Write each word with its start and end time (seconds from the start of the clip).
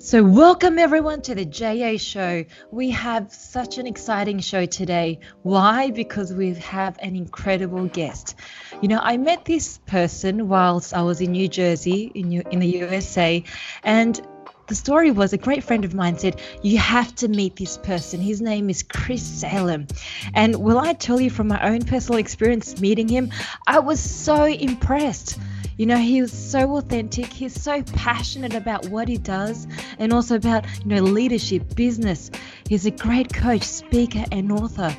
So, 0.00 0.22
welcome 0.22 0.78
everyone 0.78 1.22
to 1.22 1.34
the 1.34 1.44
JA 1.44 1.96
show. 1.96 2.44
We 2.70 2.90
have 2.90 3.32
such 3.32 3.78
an 3.78 3.86
exciting 3.88 4.38
show 4.38 4.64
today. 4.64 5.18
Why? 5.42 5.90
Because 5.90 6.32
we 6.32 6.54
have 6.54 6.96
an 7.00 7.16
incredible 7.16 7.86
guest. 7.86 8.36
You 8.80 8.86
know, 8.86 9.00
I 9.02 9.16
met 9.16 9.44
this 9.44 9.78
person 9.86 10.46
whilst 10.46 10.94
I 10.94 11.02
was 11.02 11.20
in 11.20 11.32
New 11.32 11.48
Jersey, 11.48 12.12
in, 12.14 12.32
in 12.32 12.60
the 12.60 12.68
USA, 12.68 13.42
and 13.82 14.20
the 14.68 14.76
story 14.76 15.10
was 15.10 15.32
a 15.32 15.36
great 15.36 15.64
friend 15.64 15.84
of 15.84 15.94
mine 15.94 16.16
said, 16.16 16.40
You 16.62 16.78
have 16.78 17.12
to 17.16 17.26
meet 17.26 17.56
this 17.56 17.76
person. 17.76 18.20
His 18.20 18.40
name 18.40 18.70
is 18.70 18.84
Chris 18.84 19.22
Salem. 19.24 19.88
And 20.32 20.62
will 20.62 20.78
I 20.78 20.92
tell 20.92 21.20
you 21.20 21.28
from 21.28 21.48
my 21.48 21.60
own 21.68 21.82
personal 21.82 22.20
experience 22.20 22.80
meeting 22.80 23.08
him, 23.08 23.32
I 23.66 23.80
was 23.80 23.98
so 23.98 24.44
impressed. 24.44 25.40
You 25.78 25.86
know, 25.86 25.96
he 25.96 26.20
was 26.20 26.32
so 26.32 26.76
authentic. 26.76 27.26
He's 27.26 27.54
so 27.54 27.84
passionate 27.84 28.52
about 28.52 28.88
what 28.88 29.06
he 29.06 29.16
does 29.16 29.68
and 30.00 30.12
also 30.12 30.34
about, 30.34 30.66
you 30.84 30.96
know, 30.96 31.02
leadership, 31.02 31.76
business. 31.76 32.32
He's 32.68 32.84
a 32.84 32.90
great 32.90 33.32
coach, 33.32 33.62
speaker, 33.62 34.24
and 34.32 34.50
author. 34.50 34.94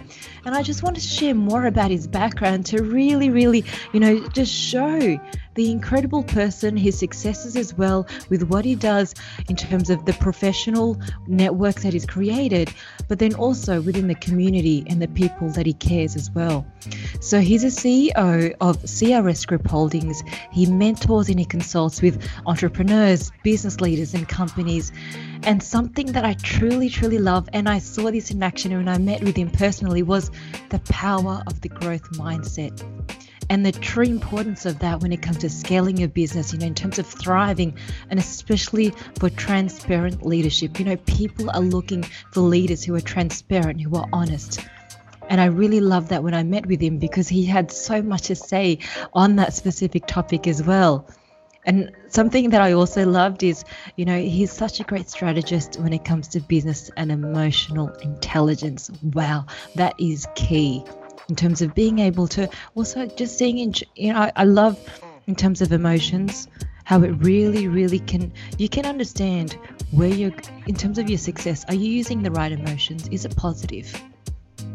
And 0.45 0.55
I 0.55 0.63
just 0.63 0.81
want 0.81 0.95
to 0.95 1.01
share 1.01 1.35
more 1.35 1.65
about 1.65 1.91
his 1.91 2.07
background 2.07 2.65
to 2.67 2.81
really, 2.81 3.29
really, 3.29 3.65
you 3.91 3.99
know, 3.99 4.25
just 4.29 4.53
show 4.53 5.19
the 5.55 5.71
incredible 5.71 6.23
person, 6.23 6.77
his 6.77 6.97
successes 6.97 7.55
as 7.55 7.73
well 7.73 8.07
with 8.29 8.43
what 8.43 8.65
he 8.65 8.75
does 8.75 9.13
in 9.49 9.55
terms 9.55 9.89
of 9.89 10.05
the 10.05 10.13
professional 10.13 10.99
networks 11.27 11.83
that 11.83 11.93
he's 11.93 12.05
created, 12.05 12.73
but 13.07 13.19
then 13.19 13.33
also 13.35 13.81
within 13.81 14.07
the 14.07 14.15
community 14.15 14.83
and 14.87 15.01
the 15.01 15.07
people 15.09 15.49
that 15.49 15.65
he 15.65 15.73
cares 15.73 16.15
as 16.15 16.29
well. 16.31 16.65
So 17.19 17.39
he's 17.39 17.63
a 17.63 17.67
CEO 17.67 18.55
of 18.61 18.77
CRS 18.83 19.47
Group 19.47 19.67
Holdings. 19.67 20.23
He 20.51 20.65
mentors 20.65 21.29
and 21.29 21.39
he 21.39 21.45
consults 21.45 22.01
with 22.01 22.23
entrepreneurs, 22.45 23.31
business 23.43 23.81
leaders, 23.81 24.13
and 24.13 24.27
companies. 24.27 24.91
And 25.43 25.63
something 25.63 26.07
that 26.11 26.25
I 26.25 26.33
truly, 26.33 26.89
truly 26.89 27.17
love, 27.17 27.49
and 27.53 27.67
I 27.67 27.79
saw 27.79 28.11
this 28.11 28.31
in 28.31 28.43
action 28.43 28.71
when 28.75 28.87
I 28.87 28.97
met 28.97 29.23
with 29.23 29.35
him 29.35 29.49
personally, 29.49 30.03
was 30.03 30.31
the 30.69 30.79
power 30.79 31.43
of 31.47 31.61
the 31.61 31.69
growth 31.69 32.09
mindset 32.11 32.81
and 33.49 33.65
the 33.65 33.71
true 33.71 34.03
importance 34.03 34.65
of 34.65 34.79
that 34.79 35.01
when 35.01 35.11
it 35.11 35.21
comes 35.21 35.39
to 35.39 35.49
scaling 35.49 35.97
your 35.97 36.07
business, 36.07 36.53
you 36.53 36.59
know, 36.59 36.67
in 36.67 36.75
terms 36.75 36.99
of 36.99 37.07
thriving 37.07 37.75
and 38.09 38.19
especially 38.19 38.93
for 39.19 39.29
transparent 39.29 40.25
leadership. 40.25 40.79
You 40.79 40.85
know, 40.85 40.97
people 40.97 41.49
are 41.49 41.61
looking 41.61 42.03
for 42.31 42.41
leaders 42.41 42.83
who 42.83 42.93
are 42.95 43.01
transparent, 43.01 43.81
who 43.81 43.95
are 43.95 44.07
honest. 44.13 44.59
And 45.29 45.41
I 45.41 45.45
really 45.45 45.79
love 45.79 46.09
that 46.09 46.23
when 46.23 46.33
I 46.33 46.43
met 46.43 46.65
with 46.65 46.81
him 46.81 46.97
because 46.99 47.27
he 47.27 47.45
had 47.45 47.71
so 47.71 48.01
much 48.01 48.23
to 48.23 48.35
say 48.35 48.79
on 49.13 49.35
that 49.37 49.53
specific 49.53 50.05
topic 50.05 50.47
as 50.47 50.61
well. 50.61 51.07
And 51.65 51.91
something 52.07 52.51
that 52.51 52.61
I 52.61 52.73
also 52.73 53.05
loved 53.05 53.43
is, 53.43 53.63
you 53.95 54.05
know, 54.05 54.19
he's 54.19 54.51
such 54.51 54.79
a 54.79 54.83
great 54.83 55.09
strategist 55.09 55.79
when 55.79 55.93
it 55.93 56.05
comes 56.05 56.29
to 56.29 56.39
business 56.39 56.89
and 56.97 57.11
emotional 57.11 57.89
intelligence. 58.01 58.89
Wow, 59.03 59.45
that 59.75 59.93
is 59.99 60.27
key 60.35 60.83
in 61.29 61.35
terms 61.35 61.61
of 61.61 61.73
being 61.75 61.99
able 61.99 62.27
to 62.27 62.49
also 62.75 63.05
just 63.05 63.37
seeing 63.37 63.59
in 63.59 63.73
you 63.95 64.13
know 64.13 64.19
I, 64.19 64.31
I 64.35 64.43
love 64.43 64.77
in 65.27 65.35
terms 65.35 65.61
of 65.61 65.71
emotions 65.71 66.47
how 66.83 67.01
it 67.03 67.11
really 67.11 67.67
really 67.67 67.99
can 67.99 68.33
you 68.57 68.67
can 68.67 68.85
understand 68.85 69.57
where 69.91 70.09
you're 70.09 70.33
in 70.67 70.75
terms 70.75 70.97
of 70.97 71.09
your 71.09 71.19
success 71.19 71.63
are 71.67 71.75
you 71.75 71.89
using 71.89 72.23
the 72.23 72.31
right 72.31 72.51
emotions 72.51 73.07
is 73.09 73.25
it 73.25 73.35
positive 73.35 73.93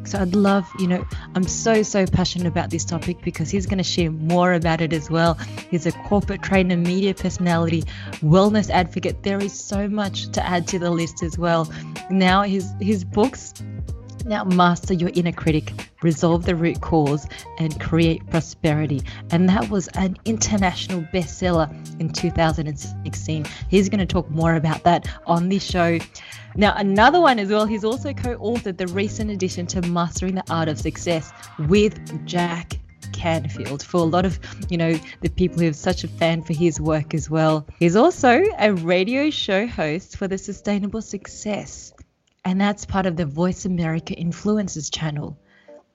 so 0.07 0.19
I'd 0.21 0.35
love, 0.35 0.71
you 0.79 0.87
know, 0.87 1.05
I'm 1.35 1.45
so, 1.45 1.83
so 1.83 2.07
passionate 2.07 2.47
about 2.47 2.69
this 2.69 2.85
topic 2.85 3.23
because 3.23 3.51
he's 3.51 3.65
going 3.65 3.79
to 3.79 3.85
share 3.85 4.11
more 4.11 4.53
about 4.53 4.83
it 4.83 4.93
as 4.93 5.09
well. 5.11 5.35
He's 5.71 5.87
a 5.87 5.93
corporate 5.93 6.43
trainer, 6.43 6.77
media 6.77 7.15
personality, 7.15 7.85
wellness 8.21 8.69
advocate. 8.69 9.23
There 9.23 9.43
is 9.43 9.59
so 9.59 9.89
much 9.89 10.31
to 10.33 10.47
add 10.47 10.69
to 10.69 10.79
the 10.79 10.91
list 10.91 11.23
as 11.23 11.39
well. 11.39 11.73
Now 12.11 12.43
his 12.43 12.71
his 12.81 13.03
books 13.03 13.55
now 14.25 14.45
master 14.45 14.95
your 14.95 15.11
inner 15.15 15.33
critic, 15.33 15.73
resolve 16.03 16.45
the 16.45 16.55
root 16.55 16.81
cause, 16.81 17.27
and 17.59 17.79
create 17.81 18.29
prosperity. 18.31 19.03
And 19.31 19.49
that 19.49 19.69
was 19.71 19.89
an 19.95 20.17
international 20.25 21.03
bestseller 21.13 21.71
in 22.01 22.11
2016. 22.11 23.47
He's 23.69 23.89
going 23.89 24.01
to 24.01 24.07
talk 24.07 24.31
more 24.31 24.55
about 24.55 24.83
that 24.85 25.09
on 25.27 25.49
this 25.49 25.65
show. 25.65 25.99
Now, 26.57 26.75
another 26.77 27.21
one 27.21 27.39
as 27.39 27.49
well, 27.49 27.67
he's 27.67 27.85
also 27.85 28.13
co 28.13 28.37
authored 28.39 28.77
the 28.77 28.87
recent 28.89 29.31
edition 29.31 29.67
to 29.69 29.83
Mastering 29.83 30.37
the 30.37 30.45
Art 30.51 30.69
of 30.69 30.79
Success 30.79 31.33
with 31.59 32.27
Jack 32.27 32.79
Canfield 33.13 33.83
for 33.83 33.99
a 33.99 34.05
lot 34.05 34.25
of, 34.27 34.39
you 34.69 34.77
know, 34.77 34.99
the 35.21 35.31
people 35.31 35.61
who 35.61 35.69
are 35.69 35.73
such 35.73 36.05
a 36.05 36.09
fan 36.09 36.43
for 36.43 36.53
his 36.53 36.81
work 36.81 37.15
as 37.15 37.31
well. 37.31 37.67
He's 37.79 37.97
also 37.97 38.43
a 38.59 38.73
radio 38.73 39.31
show 39.31 39.67
host 39.67 40.17
for 40.17 40.29
the 40.29 40.39
Sustainable 40.39 41.03
Success 41.03 41.94
and 42.45 42.61
that's 42.61 42.85
part 42.85 43.07
of 43.07 43.17
the 43.17 43.25
Voice 43.25 43.65
America 43.65 44.15
Influencers 44.15 44.93
channel. 44.93 45.39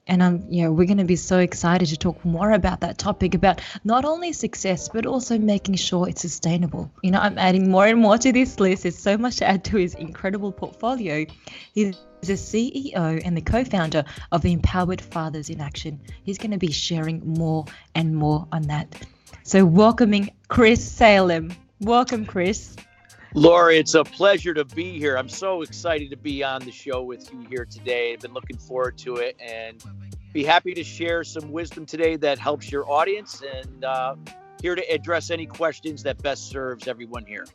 And 0.07 0.23
I'm, 0.23 0.43
you 0.49 0.63
know, 0.63 0.71
we're 0.71 0.87
going 0.87 0.97
to 0.97 1.03
be 1.03 1.15
so 1.15 1.37
excited 1.37 1.89
to 1.89 1.97
talk 1.97 2.25
more 2.25 2.51
about 2.51 2.81
that 2.81 2.97
topic 2.97 3.35
about 3.35 3.61
not 3.83 4.05
only 4.05 4.33
success, 4.33 4.89
but 4.89 5.05
also 5.05 5.37
making 5.37 5.75
sure 5.75 6.09
it's 6.09 6.21
sustainable. 6.21 6.91
You 7.03 7.11
know, 7.11 7.19
I'm 7.19 7.37
adding 7.37 7.69
more 7.69 7.85
and 7.85 8.01
more 8.01 8.17
to 8.17 8.33
this 8.33 8.59
list. 8.59 8.83
There's 8.83 8.97
so 8.97 9.19
much 9.19 9.35
to 9.37 9.47
add 9.47 9.63
to 9.65 9.77
his 9.77 9.93
incredible 9.93 10.51
portfolio. 10.51 11.27
He's 11.75 11.95
the 12.21 12.33
CEO 12.33 13.21
and 13.23 13.37
the 13.37 13.41
co 13.41 13.63
founder 13.63 14.03
of 14.31 14.41
the 14.41 14.51
Empowered 14.51 14.99
Fathers 14.99 15.51
in 15.51 15.61
Action. 15.61 16.01
He's 16.23 16.39
going 16.39 16.51
to 16.51 16.57
be 16.57 16.71
sharing 16.71 17.35
more 17.35 17.65
and 17.93 18.15
more 18.15 18.47
on 18.51 18.63
that. 18.63 19.05
So, 19.43 19.63
welcoming 19.63 20.31
Chris 20.47 20.83
Salem. 20.83 21.51
Welcome, 21.81 22.25
Chris. 22.25 22.75
Laura, 23.35 23.75
it's 23.75 23.93
a 23.93 24.03
pleasure 24.03 24.55
to 24.55 24.65
be 24.65 24.97
here. 24.97 25.15
I'm 25.15 25.29
so 25.29 25.61
excited 25.61 26.09
to 26.09 26.17
be 26.17 26.43
on 26.43 26.61
the 26.61 26.71
show 26.71 27.03
with 27.03 27.31
you 27.31 27.45
here 27.47 27.63
today. 27.63 28.13
I've 28.13 28.21
been 28.21 28.33
looking 28.33 28.57
forward 28.57 28.97
to 28.99 29.17
it 29.17 29.39
and 29.39 29.83
be 30.33 30.43
happy 30.43 30.73
to 30.73 30.83
share 30.83 31.23
some 31.23 31.51
wisdom 31.51 31.85
today 31.85 32.15
that 32.17 32.39
helps 32.39 32.71
your 32.71 32.89
audience 32.91 33.43
and 33.55 33.85
uh, 33.85 34.15
here 34.63 34.73
to 34.73 34.81
address 34.91 35.29
any 35.29 35.45
questions 35.45 36.01
that 36.03 36.21
best 36.23 36.49
serves 36.49 36.87
everyone 36.87 37.23
here. 37.23 37.45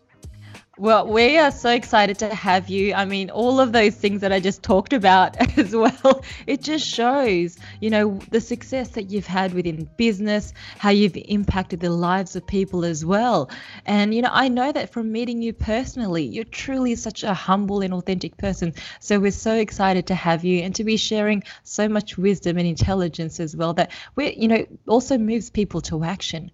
Well, 0.77 1.07
we 1.07 1.39
are 1.39 1.53
so 1.53 1.71
excited 1.71 2.19
to 2.19 2.35
have 2.35 2.69
you. 2.69 2.95
I 2.95 3.05
mean, 3.05 3.31
all 3.31 3.61
of 3.61 3.71
those 3.71 3.95
things 3.95 4.23
that 4.23 4.33
I 4.33 4.41
just 4.41 4.65
talked 4.65 4.93
about 4.93 5.37
as 5.59 5.73
well, 5.73 6.25
it 6.49 6.63
just 6.63 6.85
shows, 6.85 7.57
you 7.81 7.91
know, 7.91 8.19
the 8.31 8.41
success 8.41 8.89
that 8.91 9.05
you've 9.05 9.27
had 9.27 9.55
within 9.55 9.89
business, 9.97 10.53
how 10.79 10.91
you've 10.91 11.17
impacted 11.17 11.79
the 11.79 11.91
lives 11.91 12.35
of 12.35 12.45
people 12.49 12.85
as 12.85 13.05
well. 13.05 13.51
And, 13.87 14.13
you 14.13 14.23
know, 14.23 14.31
I 14.33 14.49
know 14.49 14.73
that 14.73 14.91
from 14.91 15.13
meeting 15.13 15.43
you 15.43 15.53
personally, 15.53 16.25
you're 16.25 16.43
truly 16.43 16.97
such 16.97 17.23
a 17.23 17.35
humble 17.35 17.81
and 17.83 17.95
authentic 17.95 18.37
person. 18.37 18.75
So 18.99 19.21
we're 19.21 19.31
so 19.31 19.55
excited 19.55 20.09
to 20.09 20.17
have 20.17 20.45
you 20.45 20.63
and 20.63 20.75
to 20.75 20.83
be 20.83 20.97
sharing 20.97 21.45
so 21.63 21.89
much 21.89 22.19
wisdom 22.19 22.59
and 22.59 22.67
intelligence 22.67 23.39
as 23.39 23.55
well 23.55 23.75
that 23.75 23.93
we 24.17 24.35
you 24.35 24.49
know, 24.49 24.67
also 24.89 25.19
moves 25.19 25.51
people 25.51 25.83
to 25.83 26.03
action. 26.03 26.51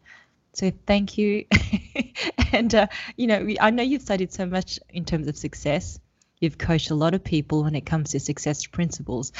So 0.52 0.72
thank 0.86 1.16
you. 1.16 1.46
and, 2.52 2.74
uh, 2.74 2.86
you 3.16 3.26
know, 3.26 3.48
I 3.60 3.70
know 3.70 3.82
you've 3.82 4.02
studied 4.02 4.32
so 4.32 4.46
much 4.46 4.80
in 4.88 5.04
terms 5.04 5.28
of 5.28 5.36
success. 5.36 5.98
You've 6.40 6.58
coached 6.58 6.90
a 6.90 6.94
lot 6.94 7.14
of 7.14 7.22
people 7.22 7.64
when 7.64 7.74
it 7.74 7.86
comes 7.86 8.10
to 8.10 8.20
success 8.20 8.66
principles. 8.66 9.32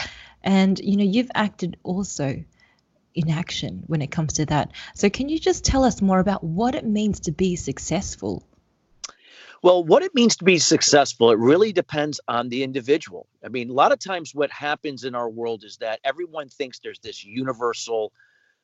And, 0.42 0.78
you 0.78 0.96
know, 0.96 1.04
you've 1.04 1.30
acted 1.34 1.78
also 1.82 2.44
in 3.14 3.30
action 3.30 3.82
when 3.86 4.02
it 4.02 4.10
comes 4.10 4.34
to 4.34 4.46
that. 4.46 4.72
So 4.94 5.10
can 5.10 5.28
you 5.28 5.38
just 5.38 5.64
tell 5.64 5.84
us 5.84 6.00
more 6.00 6.20
about 6.20 6.44
what 6.44 6.74
it 6.74 6.86
means 6.86 7.20
to 7.20 7.32
be 7.32 7.56
successful? 7.56 8.46
Well, 9.62 9.84
what 9.84 10.02
it 10.02 10.14
means 10.14 10.36
to 10.36 10.44
be 10.44 10.58
successful, 10.58 11.32
it 11.32 11.38
really 11.38 11.72
depends 11.72 12.18
on 12.26 12.48
the 12.48 12.62
individual. 12.62 13.26
I 13.44 13.48
mean, 13.48 13.68
a 13.68 13.74
lot 13.74 13.92
of 13.92 13.98
times 13.98 14.34
what 14.34 14.50
happens 14.50 15.04
in 15.04 15.14
our 15.14 15.28
world 15.28 15.64
is 15.64 15.76
that 15.78 16.00
everyone 16.02 16.48
thinks 16.48 16.78
there's 16.78 17.00
this 17.00 17.24
universal 17.24 18.12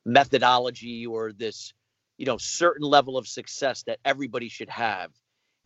methodology 0.05 1.05
or 1.05 1.33
this 1.33 1.73
you 2.17 2.25
know 2.25 2.37
certain 2.37 2.85
level 2.87 3.17
of 3.17 3.27
success 3.27 3.83
that 3.83 3.99
everybody 4.03 4.49
should 4.49 4.69
have. 4.69 5.11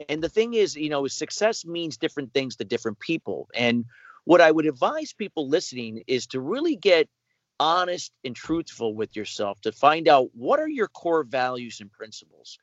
And 0.09 0.21
the 0.21 0.29
thing 0.29 0.53
is 0.53 0.75
you 0.75 0.89
know 0.89 1.07
success 1.07 1.65
means 1.65 1.97
different 1.97 2.33
things 2.33 2.57
to 2.57 2.65
different 2.65 2.99
people. 2.99 3.47
And 3.55 3.85
what 4.25 4.41
i 4.41 4.51
would 4.51 4.67
advise 4.67 5.13
people 5.13 5.47
listening 5.47 6.03
is 6.07 6.27
to 6.27 6.39
really 6.39 6.75
get 6.75 7.09
honest 7.59 8.11
and 8.23 8.35
truthful 8.35 8.95
with 8.95 9.15
yourself 9.15 9.59
to 9.61 9.71
find 9.71 10.07
out 10.07 10.29
what 10.33 10.59
are 10.59 10.69
your 10.69 10.87
core 10.87 11.23
values 11.23 11.79
and 11.79 11.91
principles. 11.91 12.57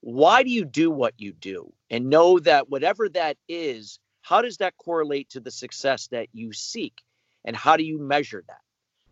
Why 0.00 0.42
do 0.42 0.50
you 0.50 0.64
do 0.66 0.90
what 0.90 1.14
you 1.16 1.32
do? 1.32 1.72
And 1.90 2.10
know 2.10 2.38
that 2.40 2.68
whatever 2.68 3.08
that 3.10 3.36
is 3.48 3.98
how 4.22 4.40
does 4.40 4.56
that 4.58 4.76
correlate 4.78 5.28
to 5.30 5.40
the 5.40 5.50
success 5.50 6.08
that 6.08 6.28
you 6.32 6.52
seek? 6.54 6.94
And 7.44 7.54
how 7.54 7.76
do 7.76 7.84
you 7.84 7.98
measure 7.98 8.42
that? 8.48 8.60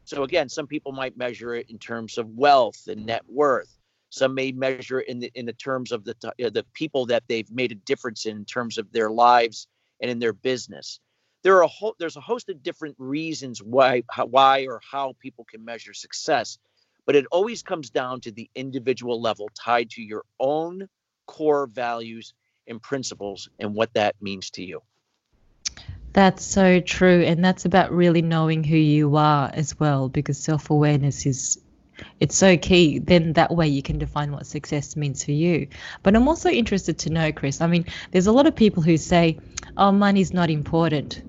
So 0.04 0.22
again 0.22 0.48
some 0.48 0.66
people 0.66 0.92
might 0.92 1.16
measure 1.16 1.54
it 1.54 1.70
in 1.70 1.78
terms 1.78 2.18
of 2.18 2.28
wealth 2.28 2.88
and 2.88 3.06
net 3.06 3.22
worth 3.28 3.78
some 4.12 4.34
may 4.34 4.52
measure 4.52 5.00
in 5.00 5.20
the 5.20 5.32
in 5.34 5.46
the 5.46 5.54
terms 5.54 5.90
of 5.90 6.04
the 6.04 6.14
uh, 6.24 6.50
the 6.50 6.66
people 6.74 7.06
that 7.06 7.24
they've 7.28 7.50
made 7.50 7.72
a 7.72 7.74
difference 7.74 8.26
in, 8.26 8.36
in 8.36 8.44
terms 8.44 8.76
of 8.76 8.92
their 8.92 9.10
lives 9.10 9.66
and 10.00 10.10
in 10.10 10.18
their 10.18 10.34
business. 10.34 11.00
There 11.42 11.56
are 11.56 11.62
a 11.62 11.68
whole 11.68 11.96
there's 11.98 12.16
a 12.16 12.20
host 12.20 12.50
of 12.50 12.62
different 12.62 12.94
reasons 12.98 13.62
why 13.62 14.02
how, 14.10 14.26
why 14.26 14.66
or 14.66 14.82
how 14.88 15.14
people 15.18 15.46
can 15.50 15.64
measure 15.64 15.94
success, 15.94 16.58
but 17.06 17.16
it 17.16 17.24
always 17.32 17.62
comes 17.62 17.88
down 17.88 18.20
to 18.20 18.30
the 18.30 18.50
individual 18.54 19.18
level 19.18 19.48
tied 19.54 19.88
to 19.92 20.02
your 20.02 20.24
own 20.38 20.88
core 21.26 21.66
values 21.66 22.34
and 22.66 22.82
principles 22.82 23.48
and 23.58 23.74
what 23.74 23.94
that 23.94 24.14
means 24.20 24.50
to 24.50 24.62
you. 24.62 24.82
That's 26.12 26.44
so 26.44 26.80
true. 26.80 27.22
And 27.22 27.42
that's 27.42 27.64
about 27.64 27.92
really 27.92 28.20
knowing 28.20 28.62
who 28.62 28.76
you 28.76 29.16
are 29.16 29.50
as 29.54 29.80
well, 29.80 30.10
because 30.10 30.36
self 30.36 30.68
awareness 30.68 31.24
is 31.24 31.58
it's 32.20 32.36
so 32.36 32.56
key. 32.56 32.98
Then 32.98 33.34
that 33.34 33.54
way 33.54 33.68
you 33.68 33.82
can 33.82 33.98
define 33.98 34.32
what 34.32 34.46
success 34.46 34.96
means 34.96 35.24
for 35.24 35.32
you. 35.32 35.68
But 36.02 36.16
i'm 36.16 36.28
also 36.28 36.48
interested 36.48 36.98
to 37.00 37.10
know 37.10 37.32
chris 37.32 37.60
i 37.60 37.66
mean 37.66 37.84
there's 38.10 38.26
a 38.26 38.32
lot 38.32 38.46
of 38.46 38.54
people 38.54 38.82
who 38.82 38.96
say 38.96 39.38
oh 39.76 39.92
money's 39.92 40.32
not 40.32 40.50
important. 40.50 41.22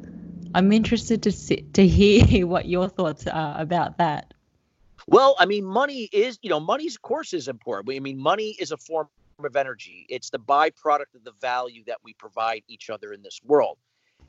I'm 0.56 0.72
interested 0.72 1.24
to 1.24 1.32
see, 1.32 1.66
to 1.74 1.88
hear 1.98 2.46
what 2.46 2.68
your 2.68 2.88
thoughts 2.88 3.26
are 3.28 3.60
about 3.60 3.98
that. 3.98 4.34
Well 5.08 5.36
i 5.40 5.46
mean 5.46 5.66
money 5.66 6.10
is 6.12 6.40
you 6.42 6.50
know 6.50 6.60
money's 6.60 6.96
of 6.96 7.02
course 7.02 7.34
is 7.34 7.48
important. 7.48 7.96
I 7.96 8.00
mean 8.00 8.20
money 8.20 8.56
is 8.60 8.72
a 8.72 8.78
form 8.78 9.08
of 9.44 9.56
energy. 9.56 10.06
It's 10.10 10.30
the 10.30 10.40
byproduct 10.40 11.16
of 11.16 11.24
the 11.24 11.34
value 11.42 11.84
that 11.88 11.98
we 12.04 12.14
provide 12.14 12.64
each 12.68 12.90
other 12.90 13.14
in 13.14 13.22
this 13.22 13.40
world. 13.44 13.78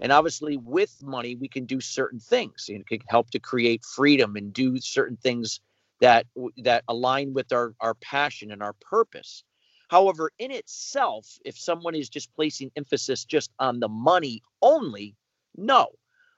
And 0.01 0.11
obviously, 0.11 0.57
with 0.57 0.97
money, 1.03 1.37
we 1.37 1.49
can 1.49 1.67
do 1.67 1.81
certain 1.81 2.19
things. 2.19 2.67
It 2.69 2.87
can 2.87 2.99
help 3.09 3.31
to 3.31 3.39
create 3.39 3.85
freedom 3.85 4.35
and 4.37 4.53
do 4.53 4.79
certain 4.79 5.17
things 5.17 5.61
that 6.05 6.27
that 6.59 6.85
align 6.87 7.33
with 7.33 7.51
our 7.51 7.75
our 7.81 7.95
passion 7.95 8.51
and 8.51 8.63
our 8.63 8.75
purpose. 8.75 9.43
However, 9.89 10.31
in 10.39 10.51
itself, 10.51 11.27
if 11.47 11.59
someone 11.59 11.95
is 11.95 12.11
just 12.11 12.35
placing 12.35 12.71
emphasis 12.77 13.25
just 13.25 13.51
on 13.59 13.81
the 13.81 13.89
money 13.89 14.43
only, 14.61 15.17
no. 15.57 15.87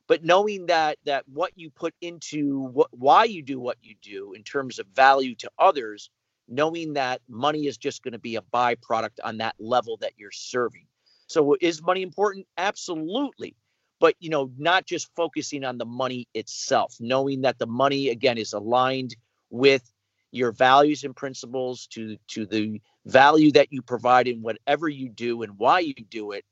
But 0.07 0.23
knowing 0.25 0.67
that 0.67 0.99
that 1.05 1.25
what 1.29 1.51
you 1.57 1.71
put 1.71 1.95
into 2.01 2.61
what 2.61 2.91
why 2.93 3.25
you 3.25 3.43
do 3.43 3.59
what 3.59 3.79
you 3.83 3.97
do 4.01 4.35
in 4.35 4.45
terms 4.45 4.79
of 4.79 4.87
value 4.95 5.35
to 5.37 5.51
others, 5.59 6.11
knowing 6.47 6.93
that 6.93 7.21
money 7.29 7.67
is 7.67 7.77
just 7.77 8.05
going 8.05 8.13
to 8.13 8.21
be 8.21 8.37
a 8.37 8.43
byproduct 8.43 9.19
on 9.25 9.39
that 9.39 9.57
level 9.59 9.97
that 9.97 10.13
you're 10.17 10.31
serving. 10.31 10.87
So 11.27 11.57
is 11.61 11.83
money 11.83 12.03
important? 12.03 12.47
Absolutely. 12.57 13.57
But 13.99 14.15
you 14.21 14.31
know, 14.31 14.53
not 14.59 14.87
just 14.87 15.11
focusing 15.17 15.65
on 15.65 15.77
the 15.77 15.87
money 15.87 16.29
itself, 16.35 16.95
knowing 17.01 17.41
that 17.41 17.59
the 17.59 17.67
money 17.67 18.11
again 18.11 18.39
is 18.39 18.53
aligned 18.53 19.17
with 19.51 19.91
your 20.33 20.53
values 20.53 21.05
and 21.05 21.17
principles 21.17 21.87
to 21.89 22.17
to 22.29 22.47
the 22.47 22.81
value 23.07 23.53
that 23.53 23.73
you 23.73 23.83
provide 23.83 24.29
in 24.29 24.43
whatever 24.43 24.89
you 24.89 25.09
do 25.09 25.43
and 25.43 25.59
why 25.59 25.81
you 25.81 25.95
do 26.11 26.33
it 26.33 26.45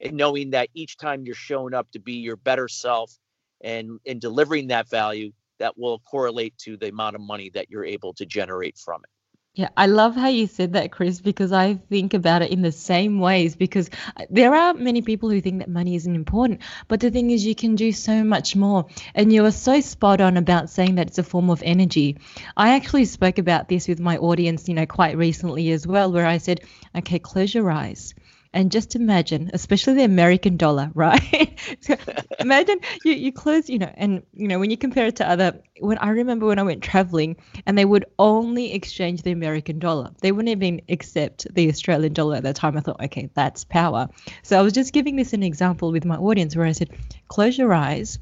and 0.00 0.16
knowing 0.16 0.50
that 0.50 0.68
each 0.74 0.96
time 0.96 1.24
you're 1.24 1.34
showing 1.34 1.74
up 1.74 1.90
to 1.92 1.98
be 1.98 2.14
your 2.14 2.36
better 2.36 2.68
self 2.68 3.18
and 3.62 3.98
and 4.06 4.20
delivering 4.20 4.68
that 4.68 4.88
value 4.88 5.32
that 5.58 5.78
will 5.78 6.00
correlate 6.00 6.56
to 6.58 6.76
the 6.76 6.88
amount 6.88 7.16
of 7.16 7.22
money 7.22 7.50
that 7.54 7.70
you're 7.70 7.84
able 7.84 8.12
to 8.14 8.26
generate 8.26 8.76
from 8.78 9.00
it 9.04 9.21
yeah, 9.54 9.68
I 9.76 9.84
love 9.84 10.14
how 10.14 10.28
you 10.28 10.46
said 10.46 10.72
that, 10.72 10.92
Chris, 10.92 11.20
because 11.20 11.52
I 11.52 11.74
think 11.74 12.14
about 12.14 12.40
it 12.40 12.50
in 12.50 12.62
the 12.62 12.72
same 12.72 13.20
ways. 13.20 13.54
Because 13.54 13.90
uh, 14.16 14.24
there 14.30 14.54
are 14.54 14.72
many 14.72 15.02
people 15.02 15.28
who 15.28 15.42
think 15.42 15.58
that 15.58 15.68
money 15.68 15.94
isn't 15.94 16.14
important, 16.14 16.62
but 16.88 17.00
the 17.00 17.10
thing 17.10 17.30
is, 17.30 17.44
you 17.44 17.54
can 17.54 17.74
do 17.74 17.92
so 17.92 18.24
much 18.24 18.56
more. 18.56 18.86
And 19.14 19.30
you 19.30 19.44
are 19.44 19.50
so 19.50 19.82
spot 19.82 20.22
on 20.22 20.38
about 20.38 20.70
saying 20.70 20.94
that 20.94 21.08
it's 21.08 21.18
a 21.18 21.22
form 21.22 21.50
of 21.50 21.62
energy. 21.62 22.16
I 22.56 22.76
actually 22.76 23.04
spoke 23.04 23.36
about 23.36 23.68
this 23.68 23.88
with 23.88 24.00
my 24.00 24.16
audience, 24.16 24.68
you 24.68 24.74
know, 24.74 24.86
quite 24.86 25.18
recently 25.18 25.70
as 25.72 25.86
well, 25.86 26.10
where 26.10 26.26
I 26.26 26.38
said, 26.38 26.62
okay, 26.96 27.18
close 27.18 27.54
your 27.54 27.70
eyes 27.70 28.14
and 28.54 28.70
just 28.70 28.96
imagine, 28.96 29.50
especially 29.54 29.94
the 29.94 30.04
American 30.04 30.56
dollar, 30.56 30.90
right? 30.94 31.58
so 31.80 31.96
imagine 32.38 32.80
you, 33.04 33.14
you 33.14 33.32
close, 33.32 33.68
you 33.68 33.78
know, 33.78 33.92
and 33.94 34.22
you 34.34 34.48
know 34.48 34.58
when 34.58 34.70
you 34.70 34.76
compare 34.76 35.06
it 35.06 35.16
to 35.16 35.28
other. 35.28 35.60
When 35.80 35.98
I 35.98 36.10
remember 36.10 36.46
when 36.46 36.58
I 36.58 36.62
went 36.62 36.82
traveling, 36.82 37.36
and 37.66 37.76
they 37.76 37.84
would 37.84 38.04
only 38.18 38.72
exchange 38.72 39.22
the 39.22 39.32
American 39.32 39.78
dollar. 39.78 40.10
They 40.20 40.32
wouldn't 40.32 40.50
even 40.50 40.82
accept 40.88 41.46
the 41.52 41.68
Australian 41.68 42.12
dollar 42.12 42.36
at 42.36 42.42
that 42.44 42.56
time. 42.56 42.76
I 42.76 42.80
thought, 42.80 43.02
okay, 43.04 43.30
that's 43.34 43.64
power. 43.64 44.08
So 44.42 44.58
I 44.58 44.62
was 44.62 44.72
just 44.72 44.92
giving 44.92 45.16
this 45.16 45.32
an 45.32 45.42
example 45.42 45.90
with 45.90 46.04
my 46.04 46.16
audience 46.16 46.54
where 46.54 46.66
I 46.66 46.72
said, 46.72 46.90
close 47.28 47.58
your 47.58 47.72
eyes, 47.72 48.18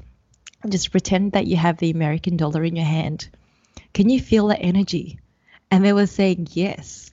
and 0.63 0.71
just 0.71 0.91
pretend 0.91 1.33
that 1.33 1.47
you 1.47 1.57
have 1.57 1.77
the 1.77 1.91
American 1.91 2.37
dollar 2.37 2.63
in 2.63 2.75
your 2.75 2.85
hand. 2.85 3.29
Can 3.93 4.09
you 4.09 4.19
feel 4.19 4.47
that 4.47 4.61
energy? 4.61 5.19
And 5.69 5.85
they 5.85 5.93
were 5.93 6.07
saying 6.07 6.47
yes 6.51 7.11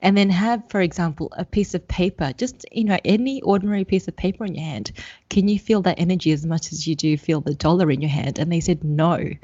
and 0.00 0.16
then 0.16 0.30
have, 0.30 0.62
for 0.68 0.80
example, 0.80 1.32
a 1.36 1.44
piece 1.44 1.74
of 1.74 1.86
paper, 1.88 2.32
just 2.36 2.64
you 2.70 2.84
know, 2.84 2.98
any 3.04 3.42
ordinary 3.42 3.84
piece 3.84 4.06
of 4.06 4.16
paper 4.16 4.44
in 4.44 4.54
your 4.54 4.64
hand. 4.64 4.92
Can 5.28 5.48
you 5.48 5.58
feel 5.58 5.82
that 5.82 5.98
energy 5.98 6.32
as 6.32 6.46
much 6.46 6.72
as 6.72 6.86
you 6.86 6.94
do 6.94 7.16
feel 7.16 7.40
the 7.40 7.54
dollar 7.54 7.90
in 7.90 8.00
your 8.00 8.10
hand? 8.10 8.38
And 8.38 8.52
they 8.52 8.60
said 8.60 8.84
no. 8.84 9.24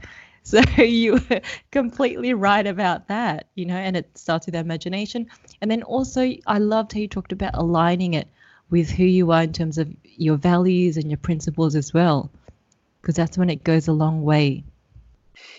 So 0.46 0.60
you 0.82 1.14
were 1.14 1.40
completely 1.70 2.34
right 2.34 2.66
about 2.66 3.08
that, 3.08 3.46
you 3.54 3.64
know, 3.64 3.76
and 3.76 3.96
it 3.96 4.10
starts 4.18 4.44
with 4.44 4.54
imagination. 4.54 5.28
And 5.62 5.70
then 5.70 5.82
also, 5.82 6.34
I 6.46 6.58
loved 6.58 6.92
how 6.92 7.00
you 7.00 7.08
talked 7.08 7.32
about 7.32 7.54
aligning 7.54 8.12
it 8.12 8.28
with 8.68 8.90
who 8.90 9.04
you 9.04 9.30
are 9.30 9.42
in 9.42 9.54
terms 9.54 9.78
of 9.78 9.90
your 10.04 10.36
values 10.36 10.98
and 10.98 11.10
your 11.10 11.16
principles 11.16 11.74
as 11.74 11.94
well, 11.94 12.30
because 13.00 13.14
that's 13.14 13.38
when 13.38 13.48
it 13.48 13.64
goes 13.64 13.88
a 13.88 13.94
long 13.94 14.22
way. 14.22 14.64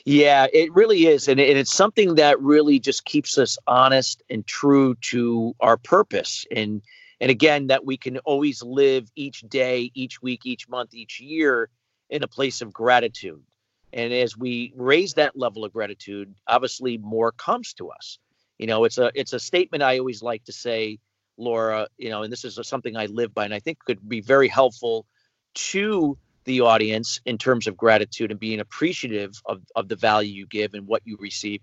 Yeah, 0.05 0.47
it 0.51 0.73
really 0.73 1.07
is. 1.07 1.27
And, 1.27 1.39
and 1.39 1.57
it's 1.57 1.73
something 1.73 2.15
that 2.15 2.39
really 2.41 2.79
just 2.79 3.05
keeps 3.05 3.37
us 3.37 3.57
honest 3.67 4.23
and 4.29 4.45
true 4.45 4.95
to 4.95 5.55
our 5.59 5.77
purpose. 5.77 6.45
And 6.51 6.81
and 7.21 7.31
again, 7.31 7.67
that 7.67 7.85
we 7.85 7.97
can 7.97 8.17
always 8.19 8.61
live 8.61 9.09
each 9.15 9.41
day, 9.41 9.89
each 9.93 10.21
week, 10.21 10.45
each 10.45 10.67
month, 10.67 10.93
each 10.93 11.21
year 11.21 11.69
in 12.09 12.23
a 12.23 12.27
place 12.27 12.61
of 12.61 12.73
gratitude. 12.73 13.41
And 13.93 14.13
as 14.13 14.37
we 14.37 14.73
raise 14.75 15.13
that 15.13 15.37
level 15.37 15.63
of 15.63 15.71
gratitude, 15.71 16.35
obviously 16.45 16.97
more 16.97 17.31
comes 17.31 17.73
to 17.75 17.89
us. 17.89 18.19
You 18.57 18.67
know, 18.67 18.83
it's 18.83 18.97
a 18.97 19.11
it's 19.15 19.33
a 19.33 19.39
statement 19.39 19.83
I 19.83 19.99
always 19.99 20.21
like 20.21 20.43
to 20.45 20.51
say, 20.51 20.99
Laura, 21.37 21.87
you 21.97 22.09
know, 22.09 22.23
and 22.23 22.31
this 22.31 22.43
is 22.43 22.59
something 22.63 22.97
I 22.97 23.05
live 23.05 23.33
by 23.33 23.45
and 23.45 23.53
I 23.53 23.59
think 23.59 23.79
could 23.79 24.07
be 24.07 24.21
very 24.21 24.49
helpful 24.49 25.05
to 25.55 26.17
the 26.45 26.61
audience 26.61 27.19
in 27.25 27.37
terms 27.37 27.67
of 27.67 27.75
gratitude 27.75 28.31
and 28.31 28.39
being 28.39 28.59
appreciative 28.59 29.41
of, 29.45 29.61
of 29.75 29.87
the 29.87 29.95
value 29.95 30.31
you 30.31 30.47
give 30.47 30.73
and 30.73 30.87
what 30.87 31.01
you 31.05 31.17
receive. 31.19 31.61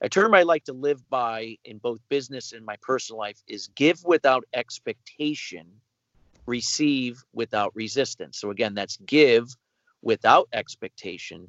A 0.00 0.08
term 0.08 0.34
I 0.34 0.42
like 0.42 0.64
to 0.64 0.72
live 0.72 1.08
by 1.10 1.56
in 1.64 1.78
both 1.78 2.00
business 2.08 2.52
and 2.52 2.64
my 2.64 2.76
personal 2.82 3.18
life 3.18 3.40
is 3.46 3.68
give 3.76 4.02
without 4.04 4.44
expectation, 4.52 5.66
receive 6.46 7.22
without 7.32 7.74
resistance. 7.76 8.38
So, 8.38 8.50
again, 8.50 8.74
that's 8.74 8.96
give 9.06 9.54
without 10.02 10.48
expectation, 10.52 11.48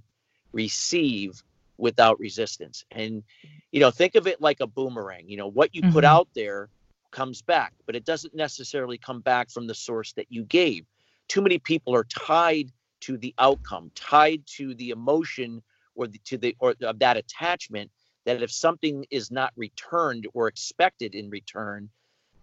receive 0.52 1.42
without 1.78 2.20
resistance. 2.20 2.86
And, 2.92 3.24
you 3.72 3.80
know, 3.80 3.90
think 3.90 4.14
of 4.14 4.28
it 4.28 4.40
like 4.40 4.60
a 4.60 4.68
boomerang. 4.68 5.28
You 5.28 5.38
know, 5.38 5.48
what 5.48 5.74
you 5.74 5.81
mm-hmm. 5.81 5.94
put 5.94 6.06
out 6.06 6.28
there 6.36 6.70
comes 7.10 7.42
back, 7.42 7.74
but 7.86 7.96
it 7.96 8.06
doesn't 8.06 8.36
necessarily 8.36 9.00
come 9.00 9.22
back 9.22 9.50
from 9.50 9.66
the 9.66 9.75
source 9.75 10.14
that 10.14 10.28
you 10.30 10.44
gave 10.44 10.86
too 11.27 11.42
many 11.42 11.60
people 11.60 11.96
are 11.96 12.06
tied 12.06 12.72
to 13.01 13.18
the 13.18 13.34
outcome, 13.38 13.92
tied 13.96 14.44
to 14.58 14.74
the 14.75 14.92
emotion 14.92 15.62
or 15.96 16.08
the, 16.08 16.20
to 16.25 16.38
the 16.38 16.56
or 16.60 16.75
of 16.82 17.00
that 17.00 17.18
attachment 17.18 17.92
that 18.25 18.42
if 18.42 18.51
something 18.51 19.06
is 19.12 19.32
not 19.32 19.51
returned 19.58 20.27
or 20.34 20.48
expected 20.48 21.13
in 21.13 21.30
return, 21.30 21.89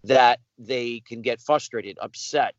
that 0.03 0.39
they 0.57 0.99
can 0.99 1.21
get 1.21 1.41
frustrated, 1.41 1.97
upset. 1.99 2.55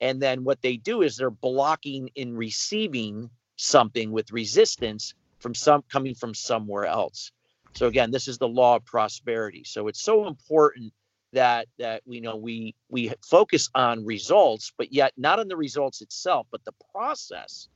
And 0.00 0.20
then 0.20 0.44
what 0.44 0.62
they 0.62 0.76
do 0.76 1.02
is 1.02 1.16
they're 1.16 1.30
blocking 1.30 2.10
in 2.14 2.36
receiving 2.36 3.30
something 3.56 4.10
with 4.10 4.32
resistance 4.32 5.14
from 5.38 5.54
some 5.54 5.82
coming 5.90 6.14
from 6.14 6.34
somewhere 6.34 6.86
else. 6.86 7.32
So 7.74 7.86
again, 7.86 8.10
this 8.10 8.28
is 8.28 8.38
the 8.38 8.48
law 8.48 8.76
of 8.76 8.84
prosperity. 8.84 9.64
So 9.64 9.88
it's 9.88 10.02
so 10.02 10.26
important 10.26 10.92
that 11.32 11.66
that 11.78 12.02
we 12.04 12.20
know 12.20 12.36
we 12.36 12.74
we 12.88 13.12
focus 13.24 13.68
on 13.74 14.04
results 14.04 14.72
but 14.76 14.92
yet 14.92 15.12
not 15.16 15.38
on 15.38 15.48
the 15.48 15.56
results 15.56 16.00
itself 16.00 16.46
but 16.50 16.64
the 16.64 16.72
process. 16.92 17.68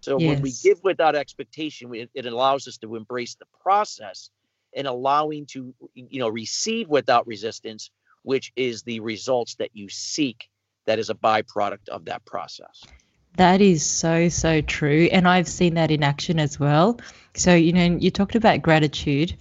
So 0.00 0.18
yes. 0.18 0.28
when 0.28 0.42
we 0.42 0.52
give 0.62 0.80
without 0.82 1.14
expectation 1.14 1.94
it, 1.94 2.10
it 2.14 2.26
allows 2.26 2.66
us 2.66 2.78
to 2.78 2.96
embrace 2.96 3.34
the 3.36 3.46
process 3.62 4.30
and 4.74 4.86
allowing 4.86 5.46
to 5.46 5.74
you 5.94 6.18
know 6.18 6.28
receive 6.28 6.88
without 6.88 7.26
resistance 7.26 7.90
which 8.22 8.52
is 8.56 8.82
the 8.82 9.00
results 9.00 9.56
that 9.56 9.70
you 9.74 9.88
seek 9.88 10.48
that 10.86 10.98
is 10.98 11.10
a 11.10 11.14
byproduct 11.14 11.88
of 11.88 12.04
that 12.06 12.24
process. 12.24 12.84
That 13.36 13.60
is 13.60 13.84
so 13.84 14.28
so 14.28 14.60
true 14.60 15.08
and 15.10 15.26
i've 15.26 15.48
seen 15.48 15.74
that 15.74 15.90
in 15.90 16.02
action 16.02 16.38
as 16.38 16.58
well. 16.58 16.98
So 17.34 17.54
you 17.54 17.72
know 17.72 17.96
you 17.98 18.10
talked 18.10 18.34
about 18.34 18.62
gratitude 18.62 19.36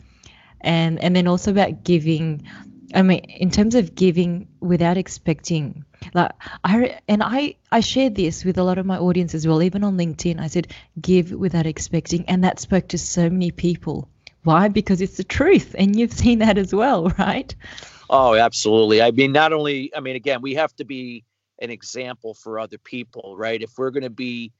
and 0.61 1.01
and 1.03 1.15
then 1.15 1.27
also 1.27 1.51
about 1.51 1.83
giving 1.83 2.47
I 2.93 3.01
mean, 3.01 3.19
in 3.19 3.51
terms 3.51 3.75
of 3.75 3.95
giving 3.95 4.47
without 4.59 4.97
expecting, 4.97 5.85
like 6.13 6.31
I 6.63 6.99
and 7.07 7.21
I 7.23 7.55
I 7.71 7.79
shared 7.79 8.15
this 8.15 8.43
with 8.43 8.57
a 8.57 8.63
lot 8.63 8.77
of 8.77 8.85
my 8.85 8.97
audience 8.97 9.33
as 9.35 9.47
well, 9.47 9.61
even 9.63 9.83
on 9.83 9.97
LinkedIn. 9.97 10.39
I 10.39 10.47
said 10.47 10.67
give 10.99 11.31
without 11.31 11.65
expecting, 11.65 12.25
and 12.27 12.43
that 12.43 12.59
spoke 12.59 12.89
to 12.89 12.97
so 12.97 13.29
many 13.29 13.51
people. 13.51 14.09
Why? 14.43 14.67
Because 14.67 15.01
it's 15.01 15.17
the 15.17 15.23
truth, 15.23 15.75
and 15.77 15.95
you've 15.95 16.13
seen 16.13 16.39
that 16.39 16.57
as 16.57 16.73
well, 16.73 17.09
right? 17.19 17.53
Oh, 18.09 18.35
absolutely. 18.35 19.01
I 19.01 19.11
mean, 19.11 19.31
not 19.31 19.53
only 19.53 19.91
I 19.95 19.99
mean, 19.99 20.15
again, 20.15 20.41
we 20.41 20.55
have 20.55 20.75
to 20.77 20.85
be 20.85 21.23
an 21.61 21.69
example 21.69 22.33
for 22.33 22.59
other 22.59 22.77
people, 22.77 23.35
right? 23.37 23.61
If 23.61 23.77
we're 23.77 23.91
going 23.91 24.03
to 24.03 24.09
be 24.09 24.51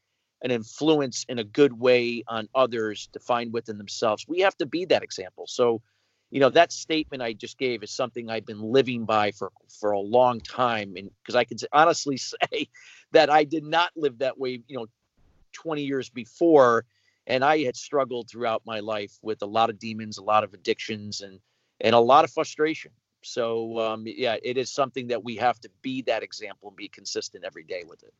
an 0.43 0.51
influence 0.51 1.25
in 1.29 1.39
a 1.39 1.43
good 1.43 1.73
way 1.73 2.23
on 2.27 2.47
others 2.55 3.09
to 3.13 3.19
find 3.19 3.53
within 3.53 3.77
themselves, 3.77 4.25
we 4.27 4.41
have 4.41 4.55
to 4.57 4.65
be 4.65 4.85
that 4.85 5.03
example. 5.03 5.45
So 5.47 5.81
you 6.31 6.39
know 6.39 6.49
that 6.49 6.71
statement 6.71 7.21
I 7.21 7.33
just 7.33 7.57
gave 7.57 7.83
is 7.83 7.91
something 7.91 8.29
I've 8.29 8.45
been 8.45 8.61
living 8.61 9.05
by 9.05 9.31
for 9.31 9.51
for 9.79 9.91
a 9.91 9.99
long 9.99 10.39
time, 10.39 10.95
and 10.95 11.11
because 11.21 11.35
I 11.35 11.43
can 11.43 11.57
honestly 11.71 12.17
say 12.17 12.67
that 13.11 13.29
I 13.29 13.43
did 13.43 13.65
not 13.65 13.91
live 13.95 14.19
that 14.19 14.39
way, 14.39 14.61
you 14.67 14.77
know, 14.77 14.87
20 15.53 15.83
years 15.83 16.09
before, 16.09 16.85
and 17.27 17.43
I 17.43 17.59
had 17.59 17.75
struggled 17.75 18.29
throughout 18.29 18.63
my 18.65 18.79
life 18.79 19.11
with 19.21 19.41
a 19.41 19.45
lot 19.45 19.69
of 19.69 19.77
demons, 19.77 20.17
a 20.17 20.23
lot 20.23 20.43
of 20.43 20.53
addictions, 20.53 21.21
and 21.21 21.39
and 21.81 21.93
a 21.93 21.99
lot 21.99 22.23
of 22.23 22.31
frustration. 22.31 22.91
So 23.23 23.79
um, 23.79 24.03
yeah, 24.05 24.37
it 24.41 24.57
is 24.57 24.71
something 24.71 25.07
that 25.07 25.23
we 25.23 25.35
have 25.35 25.59
to 25.61 25.69
be 25.81 26.01
that 26.03 26.23
example 26.23 26.69
and 26.69 26.77
be 26.77 26.87
consistent 26.87 27.43
every 27.43 27.63
day 27.63 27.83
with 27.87 28.03
it. 28.03 28.13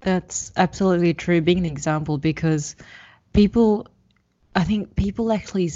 That's 0.00 0.50
absolutely 0.56 1.14
true. 1.14 1.40
Being 1.40 1.58
an 1.58 1.66
example 1.66 2.18
because 2.18 2.74
people 3.32 3.86
I 4.54 4.64
think 4.64 4.96
people 4.96 5.32
actually 5.32 5.70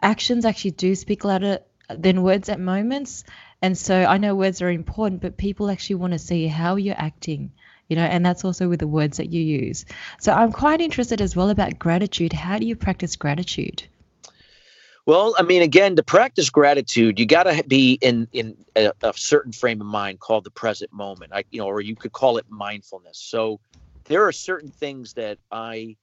actions 0.00 0.44
actually 0.44 0.70
do 0.72 0.94
speak 0.94 1.24
louder 1.24 1.60
than 1.90 2.22
words 2.22 2.48
at 2.48 2.60
moments. 2.60 3.24
And 3.60 3.76
so 3.76 4.04
I 4.04 4.18
know 4.18 4.34
words 4.34 4.62
are 4.62 4.70
important, 4.70 5.20
but 5.20 5.36
people 5.36 5.70
actually 5.70 5.96
want 5.96 6.12
to 6.12 6.18
see 6.18 6.46
how 6.46 6.76
you're 6.76 6.94
acting, 6.98 7.52
you 7.88 7.96
know, 7.96 8.04
and 8.04 8.24
that's 8.24 8.44
also 8.44 8.68
with 8.68 8.80
the 8.80 8.86
words 8.86 9.16
that 9.16 9.30
you 9.30 9.42
use. 9.42 9.84
So 10.20 10.32
I'm 10.32 10.52
quite 10.52 10.80
interested 10.80 11.20
as 11.20 11.34
well 11.34 11.50
about 11.50 11.78
gratitude. 11.78 12.32
How 12.32 12.58
do 12.58 12.66
you 12.66 12.76
practice 12.76 13.16
gratitude? 13.16 13.84
Well, 15.06 15.34
I 15.38 15.42
mean, 15.42 15.62
again, 15.62 15.96
to 15.96 16.02
practice 16.02 16.50
gratitude, 16.50 17.18
you 17.18 17.24
got 17.24 17.44
to 17.44 17.64
be 17.66 17.94
in 17.94 18.28
in 18.32 18.58
a, 18.76 18.92
a, 19.02 19.14
certain 19.16 19.52
frame 19.52 19.80
of 19.80 19.86
mind 19.86 20.20
called 20.20 20.44
the 20.44 20.50
present 20.50 20.92
moment. 20.92 21.32
I, 21.34 21.44
you 21.50 21.60
know, 21.60 21.66
or 21.66 21.80
you 21.80 21.96
could 21.96 22.12
call 22.12 22.36
it 22.36 22.44
mindfulness. 22.50 23.18
So 23.18 23.58
there 24.04 24.26
are 24.26 24.32
certain 24.32 24.70
things 24.70 25.14
that 25.14 25.38
I 25.50 25.96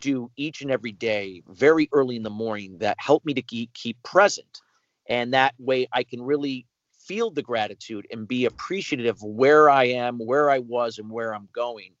do 0.00 0.30
each 0.36 0.62
and 0.62 0.70
every 0.70 0.92
day 0.92 1.42
very 1.48 1.88
early 1.92 2.16
in 2.16 2.22
the 2.22 2.30
morning 2.30 2.78
that 2.78 2.96
help 3.00 3.24
me 3.24 3.34
to 3.34 3.42
keep, 3.42 3.72
keep 3.74 4.02
present. 4.02 4.60
And 5.08 5.34
that 5.34 5.54
way 5.58 5.88
i 5.92 6.04
can 6.04 6.22
really 6.22 6.66
feel 7.06 7.30
the 7.30 7.42
gratitude 7.42 8.06
and 8.12 8.28
be 8.28 8.46
appreciative 8.46 9.16
of 9.16 9.22
where 9.22 9.70
i 9.70 9.84
am 9.84 10.18
where 10.18 10.50
i 10.50 10.60
was 10.60 10.98
and 10.98 11.10
where 11.10 11.34
i'm 11.34 11.48
going. 11.54 11.92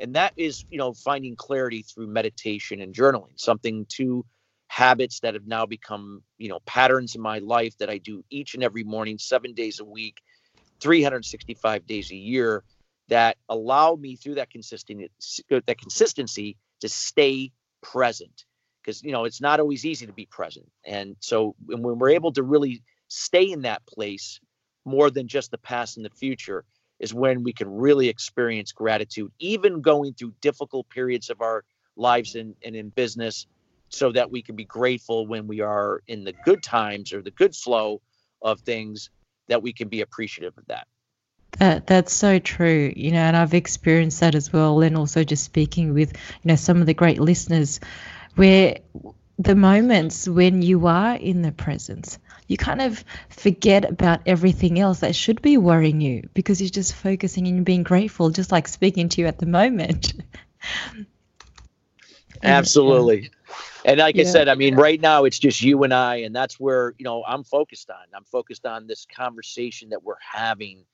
And 0.00 0.14
that 0.16 0.32
is 0.36 0.64
you 0.70 0.78
know 0.78 0.92
finding 0.94 1.36
clarity 1.36 1.82
through 1.82 2.08
meditation 2.08 2.80
and 2.80 2.94
journaling 2.94 3.38
something 3.38 3.86
to 3.90 4.24
habits 4.68 5.20
that 5.20 5.34
have 5.34 5.46
now 5.46 5.66
become 5.66 6.22
you 6.38 6.48
know 6.48 6.60
patterns 6.66 7.14
in 7.16 7.20
my 7.20 7.38
life 7.40 7.76
that 7.78 7.90
i 7.90 7.98
do 7.98 8.24
each 8.30 8.54
and 8.54 8.62
every 8.62 8.84
morning 8.84 9.18
seven 9.18 9.54
days 9.54 9.80
a 9.80 9.84
week 9.84 10.20
365 10.80 11.86
days 11.86 12.10
a 12.12 12.16
year 12.16 12.64
that 13.08 13.36
allow 13.48 13.96
me 13.96 14.16
through 14.16 14.36
that 14.36 14.50
consistency 14.50 15.10
that 15.50 15.78
consistency 15.78 16.56
to 16.80 16.88
stay 16.88 17.52
present 17.82 18.44
because 18.82 19.02
you 19.02 19.12
know 19.12 19.24
it's 19.24 19.40
not 19.40 19.60
always 19.60 19.84
easy 19.84 20.06
to 20.06 20.12
be 20.12 20.26
present. 20.26 20.66
And 20.84 21.16
so 21.20 21.54
when 21.66 21.98
we're 21.98 22.10
able 22.10 22.32
to 22.32 22.42
really 22.42 22.82
stay 23.08 23.50
in 23.50 23.62
that 23.62 23.84
place 23.86 24.40
more 24.84 25.10
than 25.10 25.28
just 25.28 25.50
the 25.50 25.58
past 25.58 25.96
and 25.96 26.06
the 26.06 26.10
future 26.10 26.64
is 26.98 27.14
when 27.14 27.42
we 27.42 27.52
can 27.52 27.70
really 27.70 28.08
experience 28.08 28.72
gratitude 28.72 29.30
even 29.38 29.80
going 29.80 30.14
through 30.14 30.32
difficult 30.40 30.88
periods 30.88 31.30
of 31.30 31.40
our 31.40 31.64
lives 31.96 32.34
and, 32.34 32.54
and 32.64 32.76
in 32.76 32.88
business 32.90 33.46
so 33.88 34.12
that 34.12 34.30
we 34.30 34.42
can 34.42 34.54
be 34.56 34.64
grateful 34.64 35.26
when 35.26 35.46
we 35.46 35.60
are 35.60 36.02
in 36.06 36.24
the 36.24 36.32
good 36.44 36.62
times 36.62 37.12
or 37.12 37.20
the 37.20 37.30
good 37.32 37.54
flow 37.54 38.00
of 38.42 38.60
things 38.60 39.10
that 39.48 39.62
we 39.62 39.72
can 39.72 39.88
be 39.88 40.00
appreciative 40.00 40.56
of 40.56 40.64
that 40.66 40.86
that 41.58 41.86
that's 41.86 42.12
so 42.12 42.38
true, 42.38 42.92
you 42.96 43.10
know, 43.10 43.18
and 43.18 43.36
I've 43.36 43.54
experienced 43.54 44.20
that 44.20 44.34
as 44.34 44.52
well, 44.52 44.80
and 44.80 44.96
also 44.96 45.24
just 45.24 45.44
speaking 45.44 45.94
with 45.94 46.12
you 46.12 46.48
know 46.48 46.56
some 46.56 46.80
of 46.80 46.86
the 46.86 46.94
great 46.94 47.20
listeners, 47.20 47.80
where 48.36 48.78
the 49.38 49.54
moments 49.54 50.28
when 50.28 50.62
you 50.62 50.86
are 50.86 51.16
in 51.16 51.42
the 51.42 51.52
presence, 51.52 52.18
you 52.46 52.56
kind 52.56 52.82
of 52.82 53.04
forget 53.30 53.88
about 53.88 54.20
everything 54.26 54.78
else 54.78 55.00
that 55.00 55.14
should 55.14 55.40
be 55.40 55.56
worrying 55.56 56.00
you 56.00 56.28
because 56.34 56.60
you're 56.60 56.68
just 56.68 56.94
focusing 56.94 57.46
and 57.46 57.64
being 57.64 57.82
grateful, 57.82 58.30
just 58.30 58.52
like 58.52 58.68
speaking 58.68 59.08
to 59.08 59.20
you 59.20 59.26
at 59.26 59.38
the 59.38 59.46
moment. 59.46 60.12
Absolutely. 62.42 63.30
And 63.84 63.98
like 63.98 64.16
yeah. 64.16 64.22
I 64.22 64.26
said, 64.26 64.48
I 64.48 64.54
mean, 64.54 64.74
right 64.76 65.00
now 65.00 65.24
it's 65.24 65.38
just 65.38 65.62
you 65.62 65.82
and 65.84 65.94
I, 65.94 66.16
and 66.16 66.34
that's 66.34 66.60
where, 66.60 66.94
you 66.98 67.04
know, 67.04 67.24
I'm 67.26 67.44
focused 67.44 67.90
on. 67.90 68.04
I'm 68.14 68.24
focused 68.24 68.66
on 68.66 68.86
this 68.86 69.06
conversation 69.06 69.90
that 69.90 70.02
we're 70.02 70.20
having 70.20 70.84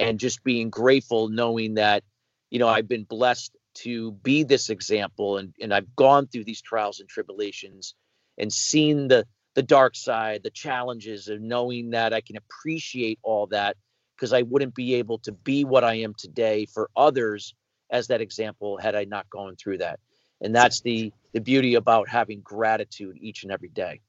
and 0.00 0.18
just 0.18 0.42
being 0.42 0.70
grateful 0.70 1.28
knowing 1.28 1.74
that 1.74 2.02
you 2.50 2.58
know 2.58 2.68
i've 2.68 2.88
been 2.88 3.04
blessed 3.04 3.52
to 3.74 4.12
be 4.12 4.42
this 4.42 4.70
example 4.70 5.36
and 5.36 5.54
and 5.60 5.72
i've 5.72 5.94
gone 5.94 6.26
through 6.26 6.44
these 6.44 6.62
trials 6.62 7.00
and 7.00 7.08
tribulations 7.08 7.94
and 8.38 8.52
seen 8.52 9.08
the 9.08 9.26
the 9.54 9.62
dark 9.62 9.94
side 9.94 10.42
the 10.42 10.50
challenges 10.50 11.28
of 11.28 11.40
knowing 11.40 11.90
that 11.90 12.12
i 12.12 12.20
can 12.20 12.36
appreciate 12.36 13.18
all 13.22 13.46
that 13.46 13.76
because 14.16 14.32
i 14.32 14.42
wouldn't 14.42 14.74
be 14.74 14.94
able 14.94 15.18
to 15.18 15.32
be 15.32 15.64
what 15.64 15.84
i 15.84 15.94
am 15.94 16.14
today 16.14 16.66
for 16.66 16.90
others 16.96 17.54
as 17.90 18.06
that 18.08 18.20
example 18.20 18.78
had 18.78 18.94
i 18.94 19.04
not 19.04 19.28
gone 19.30 19.56
through 19.56 19.78
that. 19.78 20.00
And 20.40 20.54
that's 20.54 20.80
the 20.80 21.12
the 21.32 21.40
beauty 21.40 21.74
about 21.74 22.08
having 22.08 22.40
gratitude 22.40 23.16
each 23.20 23.42
and 23.42 23.52
every 23.52 23.68
day. 23.68 24.00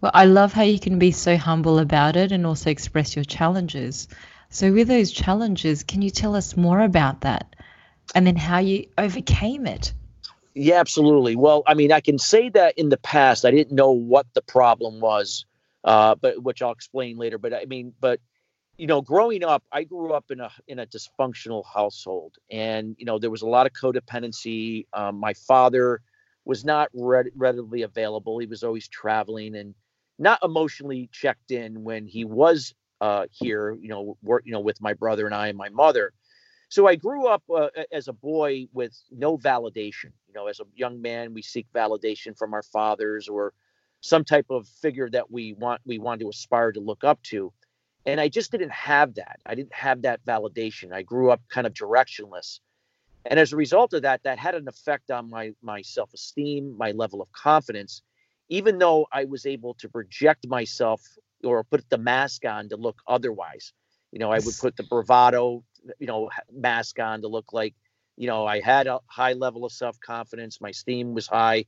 Well 0.00 0.12
i 0.14 0.26
love 0.26 0.52
how 0.52 0.62
you 0.62 0.78
can 0.78 0.98
be 0.98 1.12
so 1.12 1.36
humble 1.36 1.78
about 1.78 2.16
it 2.16 2.32
and 2.32 2.46
also 2.46 2.70
express 2.70 3.16
your 3.16 3.24
challenges 3.24 4.08
so, 4.52 4.70
with 4.70 4.86
those 4.86 5.10
challenges, 5.10 5.82
can 5.82 6.02
you 6.02 6.10
tell 6.10 6.36
us 6.36 6.56
more 6.58 6.80
about 6.80 7.22
that 7.22 7.56
and 8.14 8.26
then 8.26 8.36
how 8.36 8.58
you 8.58 8.86
overcame 8.98 9.66
it? 9.66 9.94
Yeah, 10.54 10.78
absolutely. 10.78 11.36
Well, 11.36 11.62
I 11.66 11.72
mean, 11.72 11.90
I 11.90 12.00
can 12.00 12.18
say 12.18 12.50
that 12.50 12.76
in 12.76 12.90
the 12.90 12.98
past, 12.98 13.46
I 13.46 13.50
didn't 13.50 13.74
know 13.74 13.90
what 13.90 14.26
the 14.34 14.42
problem 14.42 15.00
was, 15.00 15.46
uh, 15.84 16.14
but 16.16 16.42
which 16.42 16.60
I'll 16.60 16.72
explain 16.72 17.16
later. 17.16 17.38
But 17.38 17.54
I 17.54 17.64
mean, 17.64 17.94
but 17.98 18.20
you 18.76 18.86
know, 18.86 19.00
growing 19.00 19.42
up, 19.42 19.64
I 19.72 19.84
grew 19.84 20.12
up 20.12 20.30
in 20.30 20.40
a 20.40 20.50
in 20.68 20.78
a 20.78 20.86
dysfunctional 20.86 21.64
household, 21.64 22.36
and 22.50 22.94
you 22.98 23.06
know, 23.06 23.18
there 23.18 23.30
was 23.30 23.40
a 23.42 23.48
lot 23.48 23.66
of 23.66 23.72
codependency. 23.72 24.86
Um, 24.92 25.18
my 25.18 25.32
father 25.32 26.02
was 26.44 26.62
not 26.62 26.90
readily 26.92 27.82
available; 27.82 28.38
he 28.38 28.46
was 28.46 28.62
always 28.62 28.86
traveling 28.88 29.56
and 29.56 29.74
not 30.18 30.38
emotionally 30.42 31.08
checked 31.10 31.50
in 31.50 31.82
when 31.84 32.06
he 32.06 32.26
was 32.26 32.74
uh, 33.02 33.26
here, 33.32 33.76
you 33.80 33.88
know, 33.88 34.16
work, 34.22 34.44
you 34.46 34.52
know, 34.52 34.60
with 34.60 34.80
my 34.80 34.94
brother 34.94 35.26
and 35.26 35.34
I 35.34 35.48
and 35.48 35.58
my 35.58 35.68
mother. 35.70 36.12
So 36.68 36.86
I 36.86 36.94
grew 36.94 37.26
up 37.26 37.42
uh, 37.52 37.68
as 37.90 38.06
a 38.06 38.12
boy 38.12 38.68
with 38.72 38.96
no 39.10 39.36
validation. 39.36 40.12
You 40.28 40.34
know, 40.34 40.46
as 40.46 40.60
a 40.60 40.64
young 40.76 41.02
man, 41.02 41.34
we 41.34 41.42
seek 41.42 41.66
validation 41.74 42.38
from 42.38 42.54
our 42.54 42.62
fathers 42.62 43.28
or 43.28 43.54
some 44.02 44.24
type 44.24 44.46
of 44.50 44.68
figure 44.68 45.10
that 45.10 45.30
we 45.32 45.52
want 45.54 45.80
we 45.84 45.98
want 45.98 46.20
to 46.20 46.28
aspire 46.28 46.70
to 46.72 46.80
look 46.80 47.02
up 47.02 47.20
to. 47.24 47.52
And 48.06 48.20
I 48.20 48.28
just 48.28 48.52
didn't 48.52 48.72
have 48.72 49.16
that. 49.16 49.40
I 49.44 49.56
didn't 49.56 49.74
have 49.74 50.02
that 50.02 50.24
validation. 50.24 50.92
I 50.92 51.02
grew 51.02 51.30
up 51.30 51.40
kind 51.48 51.66
of 51.66 51.74
directionless. 51.74 52.60
And 53.26 53.38
as 53.38 53.52
a 53.52 53.56
result 53.56 53.94
of 53.94 54.02
that, 54.02 54.22
that 54.22 54.38
had 54.38 54.54
an 54.54 54.68
effect 54.68 55.10
on 55.10 55.28
my 55.28 55.54
my 55.60 55.82
self-esteem, 55.82 56.76
my 56.78 56.92
level 56.92 57.20
of 57.20 57.32
confidence, 57.32 58.02
even 58.48 58.78
though 58.78 59.08
I 59.12 59.24
was 59.24 59.44
able 59.44 59.74
to 59.74 59.88
project 59.88 60.46
myself 60.46 61.02
or 61.44 61.64
put 61.64 61.88
the 61.90 61.98
mask 61.98 62.44
on 62.44 62.68
to 62.70 62.76
look 62.76 63.02
otherwise. 63.06 63.72
You 64.12 64.18
know, 64.18 64.30
I 64.30 64.38
would 64.38 64.54
put 64.60 64.76
the 64.76 64.82
bravado, 64.84 65.64
you 65.98 66.06
know, 66.06 66.30
mask 66.52 66.98
on 67.00 67.22
to 67.22 67.28
look 67.28 67.52
like, 67.52 67.74
you 68.16 68.26
know, 68.26 68.46
I 68.46 68.60
had 68.60 68.86
a 68.86 69.00
high 69.06 69.32
level 69.32 69.64
of 69.64 69.72
self 69.72 69.98
confidence, 70.00 70.60
my 70.60 70.70
steam 70.70 71.14
was 71.14 71.26
high, 71.26 71.64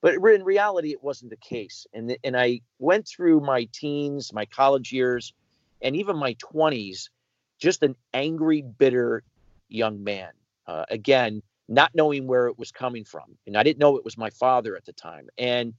but 0.00 0.14
in 0.14 0.44
reality, 0.44 0.92
it 0.92 1.02
wasn't 1.02 1.30
the 1.30 1.36
case. 1.36 1.86
And 1.92 2.16
and 2.22 2.36
I 2.36 2.60
went 2.78 3.08
through 3.08 3.40
my 3.40 3.68
teens, 3.72 4.32
my 4.32 4.46
college 4.46 4.92
years, 4.92 5.34
and 5.82 5.96
even 5.96 6.16
my 6.16 6.34
twenties, 6.34 7.10
just 7.58 7.82
an 7.82 7.96
angry, 8.14 8.62
bitter 8.62 9.24
young 9.68 10.04
man. 10.04 10.30
Uh, 10.66 10.84
again, 10.90 11.42
not 11.68 11.94
knowing 11.94 12.26
where 12.26 12.46
it 12.46 12.58
was 12.58 12.70
coming 12.70 13.04
from, 13.04 13.36
and 13.46 13.56
I 13.56 13.62
didn't 13.64 13.78
know 13.78 13.96
it 13.96 14.04
was 14.04 14.16
my 14.16 14.30
father 14.30 14.76
at 14.76 14.84
the 14.84 14.92
time, 14.92 15.28
and 15.36 15.74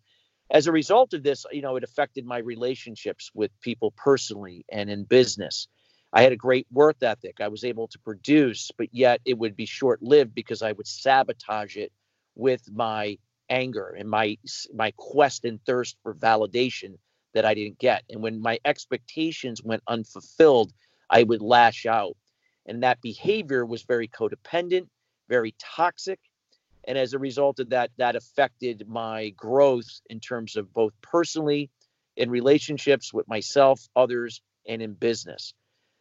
as 0.52 0.68
a 0.68 0.72
result 0.72 1.14
of 1.14 1.24
this, 1.24 1.46
you 1.52 1.62
know, 1.62 1.76
it 1.76 1.84
affected 1.84 2.26
my 2.26 2.40
relationships 2.40 3.32
with 3.34 3.52
people 3.62 3.92
personally 3.98 4.66
and 4.72 4.90
in 4.90 5.04
business. 5.04 5.68
I 6.12 6.24
had 6.24 6.32
a 6.32 6.38
great 6.38 6.68
work 6.72 6.98
ethic. 7.04 7.38
I 7.40 7.50
was 7.50 7.64
able 7.64 7.88
to 7.90 8.00
produce, 8.00 8.72
but 8.78 8.88
yet 8.92 9.22
it 9.26 9.38
would 9.38 9.56
be 9.56 9.66
short 9.68 10.02
lived 10.02 10.34
because 10.34 10.62
I 10.64 10.72
would 10.72 10.88
sabotage 10.88 11.78
it 11.78 11.92
with 12.36 12.64
my 12.72 13.18
anger 13.50 13.96
and 13.98 14.10
my 14.10 14.38
my 14.74 14.92
quest 14.98 15.46
and 15.46 15.64
thirst 15.66 15.98
for 16.02 16.16
validation 16.16 16.96
that 17.34 17.46
I 17.46 17.54
didn't 17.54 17.78
get. 17.80 18.04
And 18.10 18.24
when 18.24 18.42
my 18.42 18.60
expectations 18.66 19.64
went 19.64 19.84
unfulfilled, 19.88 20.74
I 21.10 21.24
would 21.24 21.42
lash 21.42 21.86
out. 21.86 22.18
And 22.66 22.84
that 22.84 23.02
behavior 23.02 23.66
was 23.66 23.84
very 23.84 24.08
codependent, 24.08 24.88
very 25.28 25.56
toxic, 25.60 26.20
and 26.88 26.98
as 26.98 27.14
a 27.14 27.20
result 27.20 27.60
of 27.60 27.70
that 27.70 27.92
that 27.98 28.16
affected 28.16 28.88
my 28.88 29.30
growth 29.30 30.02
in 30.10 30.20
terms 30.20 30.56
of 30.56 30.74
both 30.74 30.94
personally 31.02 31.70
in 32.16 32.30
relationships 32.30 33.14
with 33.14 33.28
myself 33.28 33.88
others 33.96 34.42
and 34.68 34.82
in 34.82 34.94
business. 34.94 35.54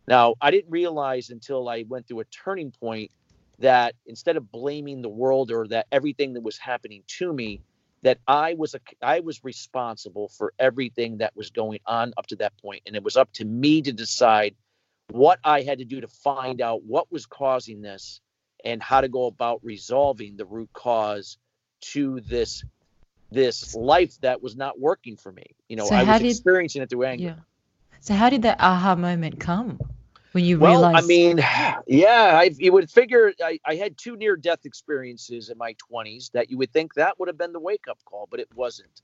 Now 0.06 0.34
i 0.40 0.50
didn't 0.50 0.70
realize 0.70 1.30
until 1.30 1.68
i 1.68 1.84
went 1.88 2.08
through 2.08 2.20
a 2.20 2.24
turning 2.24 2.70
point 2.70 3.10
that 3.58 3.94
instead 4.06 4.36
of 4.36 4.50
blaming 4.50 5.02
the 5.02 5.08
world 5.08 5.50
or 5.50 5.66
that 5.68 5.86
everything 5.90 6.34
that 6.34 6.42
was 6.42 6.58
happening 6.58 7.02
to 7.18 7.32
me 7.32 7.60
that 8.02 8.18
I 8.26 8.54
was 8.54 8.74
a 8.74 8.80
I 9.02 9.20
was 9.20 9.42
responsible 9.44 10.28
for 10.28 10.52
everything 10.58 11.18
that 11.18 11.34
was 11.36 11.50
going 11.50 11.80
on 11.86 12.12
up 12.16 12.26
to 12.28 12.36
that 12.36 12.56
point, 12.60 12.82
and 12.86 12.94
it 12.94 13.02
was 13.02 13.16
up 13.16 13.32
to 13.34 13.44
me 13.44 13.82
to 13.82 13.92
decide 13.92 14.54
what 15.10 15.38
I 15.42 15.62
had 15.62 15.78
to 15.78 15.84
do 15.84 16.00
to 16.00 16.08
find 16.08 16.60
out 16.60 16.84
what 16.84 17.10
was 17.10 17.26
causing 17.26 17.80
this 17.80 18.20
and 18.68 18.82
how 18.82 19.00
to 19.00 19.08
go 19.08 19.26
about 19.26 19.60
resolving 19.64 20.36
the 20.36 20.44
root 20.44 20.68
cause 20.74 21.38
to 21.80 22.20
this 22.20 22.64
this 23.30 23.74
life 23.74 24.18
that 24.20 24.42
was 24.42 24.56
not 24.56 24.78
working 24.78 25.16
for 25.16 25.32
me. 25.32 25.44
You 25.68 25.76
know, 25.76 25.86
so 25.86 25.94
I 25.94 26.02
was 26.02 26.20
did, 26.20 26.30
experiencing 26.30 26.82
it 26.82 26.90
through 26.90 27.04
anger. 27.04 27.24
Yeah. 27.24 27.34
So 28.00 28.14
how 28.14 28.30
did 28.30 28.42
that 28.42 28.58
aha 28.60 28.94
moment 28.94 29.40
come? 29.40 29.78
When 30.32 30.44
you 30.44 30.58
well, 30.58 30.72
realized 30.72 31.04
I 31.04 31.06
mean, 31.06 31.38
yeah, 31.86 32.38
I 32.38 32.50
you 32.58 32.72
would 32.72 32.90
figure 32.90 33.32
I, 33.42 33.58
I 33.64 33.74
had 33.74 33.96
two 33.96 34.16
near 34.16 34.36
death 34.36 34.66
experiences 34.66 35.48
in 35.48 35.56
my 35.56 35.74
20s 35.90 36.30
that 36.32 36.50
you 36.50 36.58
would 36.58 36.72
think 36.72 36.94
that 36.94 37.18
would 37.18 37.28
have 37.28 37.38
been 37.38 37.52
the 37.52 37.60
wake 37.60 37.88
up 37.88 37.98
call, 38.04 38.28
but 38.30 38.38
it 38.38 38.48
wasn't. 38.54 39.02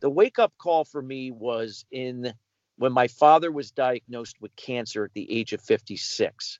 The 0.00 0.10
wake 0.10 0.38
up 0.38 0.52
call 0.58 0.84
for 0.84 1.00
me 1.00 1.30
was 1.30 1.84
in 1.92 2.34
when 2.76 2.92
my 2.92 3.06
father 3.06 3.52
was 3.52 3.70
diagnosed 3.70 4.36
with 4.40 4.54
cancer 4.56 5.04
at 5.04 5.14
the 5.14 5.30
age 5.30 5.52
of 5.52 5.62
56. 5.62 6.58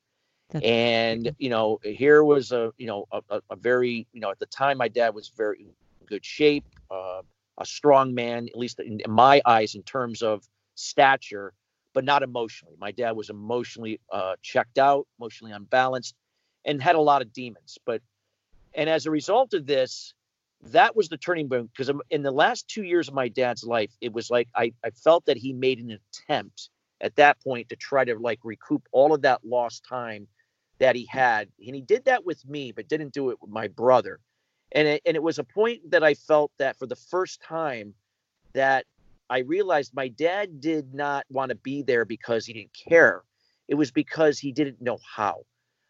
That's 0.50 0.64
and 0.64 1.34
you 1.38 1.50
know, 1.50 1.80
here 1.82 2.22
was 2.22 2.52
a 2.52 2.72
you 2.78 2.86
know 2.86 3.06
a, 3.10 3.40
a, 3.50 3.56
very 3.56 4.06
you 4.12 4.20
know 4.20 4.30
at 4.30 4.38
the 4.38 4.46
time 4.46 4.78
my 4.78 4.88
dad 4.88 5.14
was 5.14 5.28
very 5.28 5.66
good 6.06 6.24
shape, 6.24 6.64
uh, 6.90 7.22
a 7.58 7.66
strong 7.66 8.14
man, 8.14 8.48
at 8.48 8.56
least 8.56 8.78
in, 8.78 9.00
in, 9.00 9.10
my 9.10 9.42
eyes, 9.44 9.74
in 9.74 9.82
terms 9.82 10.22
of 10.22 10.44
stature, 10.76 11.52
but 11.94 12.04
not 12.04 12.22
emotionally. 12.22 12.76
My 12.78 12.92
dad 12.92 13.12
was 13.12 13.28
emotionally 13.28 14.00
uh, 14.12 14.36
checked 14.40 14.78
out, 14.78 15.08
emotionally 15.18 15.52
unbalanced, 15.52 16.14
and 16.64 16.80
had 16.80 16.94
a 16.94 17.00
lot 17.00 17.22
of 17.22 17.32
demons. 17.32 17.78
But 17.84 18.00
and 18.74 18.88
as 18.88 19.06
a 19.06 19.10
result 19.10 19.52
of 19.52 19.66
this, 19.66 20.14
that 20.62 20.94
was 20.94 21.08
the 21.08 21.16
turning 21.16 21.48
point 21.48 21.70
because 21.72 21.90
in 22.10 22.22
the 22.22 22.30
last 22.30 22.68
two 22.68 22.84
years 22.84 23.08
of 23.08 23.14
my 23.14 23.28
dad's 23.28 23.64
life, 23.64 23.90
it 24.00 24.12
was 24.12 24.30
like 24.30 24.48
I, 24.54 24.72
I 24.84 24.90
felt 24.90 25.26
that 25.26 25.36
he 25.36 25.52
made 25.52 25.80
an 25.80 25.98
attempt 25.98 26.70
at 27.00 27.16
that 27.16 27.42
point 27.42 27.68
to 27.70 27.76
try 27.76 28.04
to 28.04 28.16
like 28.16 28.38
recoup 28.44 28.86
all 28.92 29.12
of 29.12 29.22
that 29.22 29.44
lost 29.44 29.84
time 29.84 30.28
that 30.78 30.96
he 30.96 31.06
had. 31.06 31.48
And 31.64 31.74
he 31.74 31.80
did 31.80 32.04
that 32.04 32.24
with 32.24 32.46
me, 32.46 32.72
but 32.72 32.88
didn't 32.88 33.12
do 33.12 33.30
it 33.30 33.38
with 33.40 33.50
my 33.50 33.68
brother. 33.68 34.20
And 34.72 34.88
it, 34.88 35.02
and 35.06 35.16
it 35.16 35.22
was 35.22 35.38
a 35.38 35.44
point 35.44 35.90
that 35.90 36.02
I 36.02 36.14
felt 36.14 36.50
that 36.58 36.78
for 36.78 36.86
the 36.86 36.96
first 36.96 37.40
time 37.42 37.94
that 38.52 38.84
I 39.28 39.38
realized 39.38 39.94
my 39.94 40.08
dad 40.08 40.60
did 40.60 40.94
not 40.94 41.24
want 41.30 41.50
to 41.50 41.56
be 41.56 41.82
there 41.82 42.04
because 42.04 42.46
he 42.46 42.52
didn't 42.52 42.76
care. 42.88 43.22
It 43.68 43.74
was 43.74 43.90
because 43.90 44.38
he 44.38 44.52
didn't 44.52 44.80
know 44.80 44.98
how. 45.04 45.44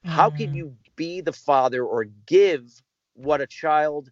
Mm. 0.05 0.11
How 0.11 0.31
can 0.31 0.53
mm. 0.53 0.57
you 0.57 0.77
be 0.95 1.21
the 1.21 1.33
father 1.33 1.85
or 1.85 2.05
give 2.27 2.71
what 3.15 3.41
a 3.41 3.47
child, 3.47 4.11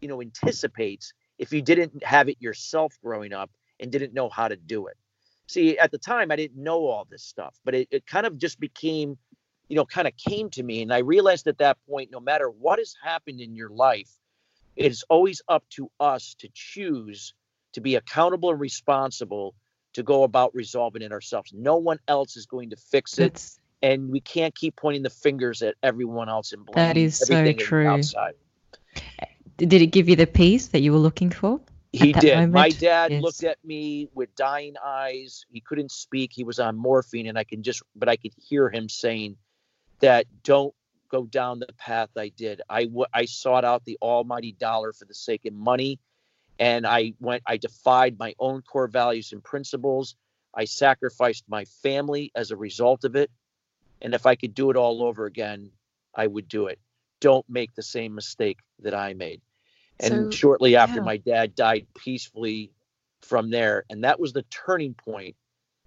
you 0.00 0.08
know, 0.08 0.20
anticipates 0.20 1.12
if 1.38 1.52
you 1.52 1.62
didn't 1.62 2.04
have 2.04 2.28
it 2.28 2.36
yourself 2.40 2.96
growing 3.02 3.32
up 3.32 3.50
and 3.80 3.90
didn't 3.90 4.14
know 4.14 4.28
how 4.28 4.48
to 4.48 4.56
do 4.56 4.86
it? 4.86 4.96
See, 5.46 5.78
at 5.78 5.90
the 5.90 5.98
time 5.98 6.30
I 6.30 6.36
didn't 6.36 6.62
know 6.62 6.86
all 6.86 7.06
this 7.08 7.22
stuff, 7.22 7.54
but 7.64 7.74
it, 7.74 7.88
it 7.90 8.06
kind 8.06 8.26
of 8.26 8.38
just 8.38 8.58
became 8.58 9.18
you 9.68 9.76
know, 9.76 9.84
kind 9.84 10.06
of 10.06 10.16
came 10.16 10.50
to 10.50 10.62
me. 10.62 10.82
And 10.82 10.92
I 10.92 10.98
realized 10.98 11.46
at 11.46 11.58
that 11.58 11.78
point, 11.88 12.10
no 12.10 12.20
matter 12.20 12.48
what 12.48 12.78
has 12.78 12.94
happened 13.02 13.40
in 13.40 13.54
your 13.54 13.70
life, 13.70 14.10
it 14.76 14.90
is 14.90 15.04
always 15.08 15.42
up 15.48 15.64
to 15.70 15.90
us 16.00 16.34
to 16.40 16.48
choose 16.52 17.34
to 17.72 17.80
be 17.80 17.96
accountable 17.96 18.50
and 18.50 18.60
responsible 18.60 19.54
to 19.94 20.02
go 20.02 20.24
about 20.24 20.54
resolving 20.54 21.02
it 21.02 21.12
ourselves. 21.12 21.52
No 21.54 21.76
one 21.76 21.98
else 22.08 22.36
is 22.36 22.46
going 22.46 22.70
to 22.70 22.76
fix 22.76 23.18
it. 23.18 23.34
That's, 23.34 23.60
and 23.82 24.10
we 24.10 24.20
can't 24.20 24.54
keep 24.54 24.76
pointing 24.76 25.02
the 25.02 25.10
fingers 25.10 25.62
at 25.62 25.74
everyone 25.82 26.28
else 26.28 26.52
and 26.52 26.64
blaming 26.64 26.88
that 26.88 26.96
is 26.96 27.18
so 27.18 27.52
true. 27.52 27.86
Outside. 27.86 28.34
Eh, 29.18 29.26
did 29.56 29.74
it 29.74 29.88
give 29.88 30.08
you 30.08 30.16
the 30.16 30.26
peace 30.26 30.68
that 30.68 30.80
you 30.80 30.92
were 30.92 30.98
looking 30.98 31.30
for? 31.30 31.60
He 31.92 32.12
did. 32.12 32.34
Moment? 32.34 32.52
My 32.52 32.70
dad 32.70 33.12
yes. 33.12 33.22
looked 33.22 33.44
at 33.44 33.58
me 33.64 34.08
with 34.14 34.34
dying 34.34 34.74
eyes. 34.84 35.46
He 35.52 35.60
couldn't 35.60 35.92
speak. 35.92 36.32
He 36.32 36.42
was 36.42 36.58
on 36.58 36.76
morphine, 36.76 37.28
and 37.28 37.38
I 37.38 37.44
can 37.44 37.62
just, 37.62 37.82
but 37.94 38.08
I 38.08 38.16
could 38.16 38.32
hear 38.36 38.68
him 38.68 38.88
saying, 38.88 39.36
that 40.04 40.26
don't 40.42 40.74
go 41.10 41.24
down 41.24 41.60
the 41.60 41.72
path 41.78 42.10
I 42.16 42.28
did. 42.28 42.60
I, 42.68 42.84
w- 42.84 43.06
I 43.14 43.24
sought 43.24 43.64
out 43.64 43.86
the 43.86 43.96
almighty 44.02 44.52
dollar 44.52 44.92
for 44.92 45.06
the 45.06 45.14
sake 45.14 45.46
of 45.46 45.54
money, 45.54 45.98
and 46.58 46.86
I 46.86 47.14
went. 47.20 47.42
I 47.46 47.56
defied 47.56 48.18
my 48.18 48.34
own 48.38 48.60
core 48.60 48.86
values 48.86 49.32
and 49.32 49.42
principles. 49.42 50.14
I 50.54 50.66
sacrificed 50.66 51.44
my 51.48 51.64
family 51.82 52.30
as 52.34 52.50
a 52.50 52.56
result 52.56 53.04
of 53.04 53.16
it. 53.16 53.30
And 54.02 54.14
if 54.14 54.26
I 54.26 54.34
could 54.34 54.54
do 54.54 54.70
it 54.70 54.76
all 54.76 55.02
over 55.02 55.24
again, 55.24 55.70
I 56.14 56.26
would 56.26 56.48
do 56.48 56.66
it. 56.66 56.78
Don't 57.20 57.48
make 57.48 57.74
the 57.74 57.82
same 57.82 58.14
mistake 58.14 58.58
that 58.80 58.94
I 58.94 59.14
made. 59.14 59.40
And 59.98 60.12
so, 60.12 60.30
shortly 60.30 60.76
after, 60.76 60.96
yeah. 60.96 61.06
my 61.06 61.16
dad 61.16 61.54
died 61.54 61.86
peacefully 61.96 62.70
from 63.22 63.50
there. 63.50 63.84
And 63.88 64.04
that 64.04 64.20
was 64.20 64.34
the 64.34 64.44
turning 64.50 64.92
point 64.94 65.34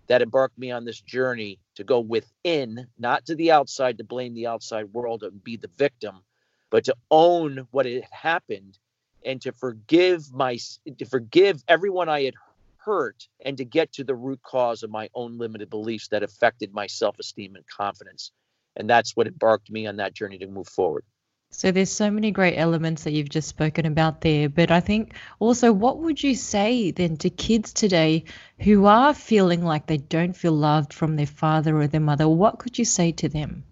that 0.08 0.22
embarked 0.22 0.58
me 0.58 0.72
on 0.72 0.86
this 0.86 1.02
journey 1.02 1.60
to 1.76 1.84
go 1.84 2.00
within, 2.00 2.88
not 2.98 3.26
to 3.26 3.36
the 3.36 3.52
outside 3.52 3.98
to 3.98 4.04
blame 4.04 4.34
the 4.34 4.48
outside 4.48 4.93
world 4.93 5.24
and 5.24 5.43
be 5.43 5.58
the 5.58 5.70
victim, 5.78 6.22
but 6.70 6.86
to 6.86 6.96
own 7.12 7.67
what 7.72 7.86
had 7.86 8.04
happened 8.12 8.78
and 9.26 9.41
to 9.41 9.52
forgive 9.52 10.34
my 10.34 10.58
to 10.98 11.06
forgive 11.06 11.63
everyone 11.67 12.10
I 12.10 12.24
had 12.24 12.36
hurt 12.78 13.28
and 13.43 13.58
to 13.58 13.65
get 13.65 13.91
to 13.93 14.04
the 14.04 14.15
root 14.15 14.41
cause 14.41 14.84
of 14.84 14.89
my 14.89 15.10
own 15.13 15.38
limited 15.38 15.70
beliefs 15.70 16.08
that 16.10 16.24
affected 16.24 16.74
my 16.74 16.88
self-esteem 16.88 17.56
and 17.56 17.67
confidence. 17.67 18.32
And 18.78 18.89
that's 18.89 19.15
what 19.15 19.28
embarked 19.28 19.70
me 19.70 19.88
on 19.88 19.98
that 19.98 20.13
journey 20.13 20.38
to 20.38 20.48
move 20.48 20.70
forward. 20.70 21.04
So 21.50 21.72
there's 21.72 21.90
so 21.90 22.12
many 22.12 22.32
great 22.32 22.58
elements 22.58 23.04
that 23.04 23.14
you've 23.14 23.30
just 23.30 23.48
spoken 23.48 23.86
about 23.86 24.22
there, 24.22 24.50
but 24.50 24.70
I 24.70 24.80
think 24.80 25.14
also 25.40 25.72
what 25.72 26.00
would 26.00 26.22
you 26.22 26.36
say 26.36 26.92
then 26.92 27.18
to 27.18 27.30
kids 27.30 27.74
today 27.74 28.26
who 28.60 28.86
are 28.86 29.14
feeling 29.14 29.64
like 29.64 29.88
they 29.88 29.98
don't 29.98 30.34
feel 30.34 30.52
loved 30.52 30.94
from 30.94 31.16
their 31.16 31.26
father 31.26 31.80
or 31.80 31.88
their 31.88 32.02
mother? 32.02 32.28
What 32.28 32.60
could 32.60 32.78
you 32.78 32.86
say 32.86 33.12
to 33.14 33.30
them? 33.30 33.64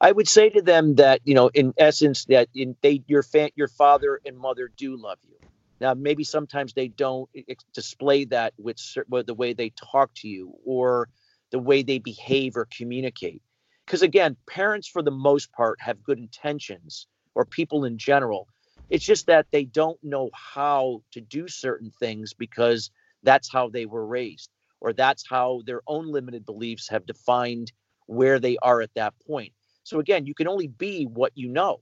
I 0.00 0.10
would 0.10 0.26
say 0.26 0.48
to 0.48 0.62
them 0.62 0.94
that 0.94 1.20
you 1.24 1.34
know, 1.34 1.50
in 1.52 1.74
essence, 1.76 2.24
that 2.24 2.48
in, 2.54 2.74
they 2.80 3.02
your 3.06 3.22
fa- 3.22 3.52
your 3.54 3.68
father 3.68 4.20
and 4.24 4.38
mother 4.38 4.72
do 4.74 4.96
love 4.96 5.18
you. 5.28 5.36
Now, 5.80 5.94
maybe 5.94 6.24
sometimes 6.24 6.72
they 6.72 6.88
don't 6.88 7.28
display 7.72 8.24
that 8.26 8.54
with, 8.58 8.78
with 9.08 9.26
the 9.26 9.34
way 9.34 9.52
they 9.52 9.70
talk 9.70 10.10
to 10.16 10.28
you 10.28 10.54
or 10.64 11.08
the 11.52 11.58
way 11.58 11.82
they 11.82 11.98
behave 11.98 12.56
or 12.56 12.66
communicate 12.66 13.42
because 13.90 14.02
again, 14.02 14.36
parents 14.46 14.86
for 14.86 15.02
the 15.02 15.10
most 15.10 15.50
part 15.50 15.80
have 15.80 16.00
good 16.00 16.20
intentions, 16.20 17.08
or 17.34 17.44
people 17.44 17.84
in 17.84 17.98
general. 17.98 18.46
It's 18.88 19.04
just 19.04 19.26
that 19.26 19.46
they 19.50 19.64
don't 19.64 19.98
know 20.04 20.30
how 20.32 21.02
to 21.10 21.20
do 21.20 21.48
certain 21.48 21.90
things 21.98 22.32
because 22.32 22.92
that's 23.24 23.50
how 23.52 23.68
they 23.68 23.86
were 23.86 24.06
raised, 24.06 24.48
or 24.80 24.92
that's 24.92 25.24
how 25.28 25.62
their 25.66 25.82
own 25.88 26.06
limited 26.06 26.46
beliefs 26.46 26.88
have 26.88 27.04
defined 27.04 27.72
where 28.06 28.38
they 28.38 28.56
are 28.62 28.80
at 28.80 28.94
that 28.94 29.14
point. 29.26 29.52
So 29.82 29.98
again, 29.98 30.24
you 30.24 30.34
can 30.34 30.46
only 30.46 30.68
be 30.68 31.06
what 31.06 31.32
you 31.34 31.48
know. 31.48 31.80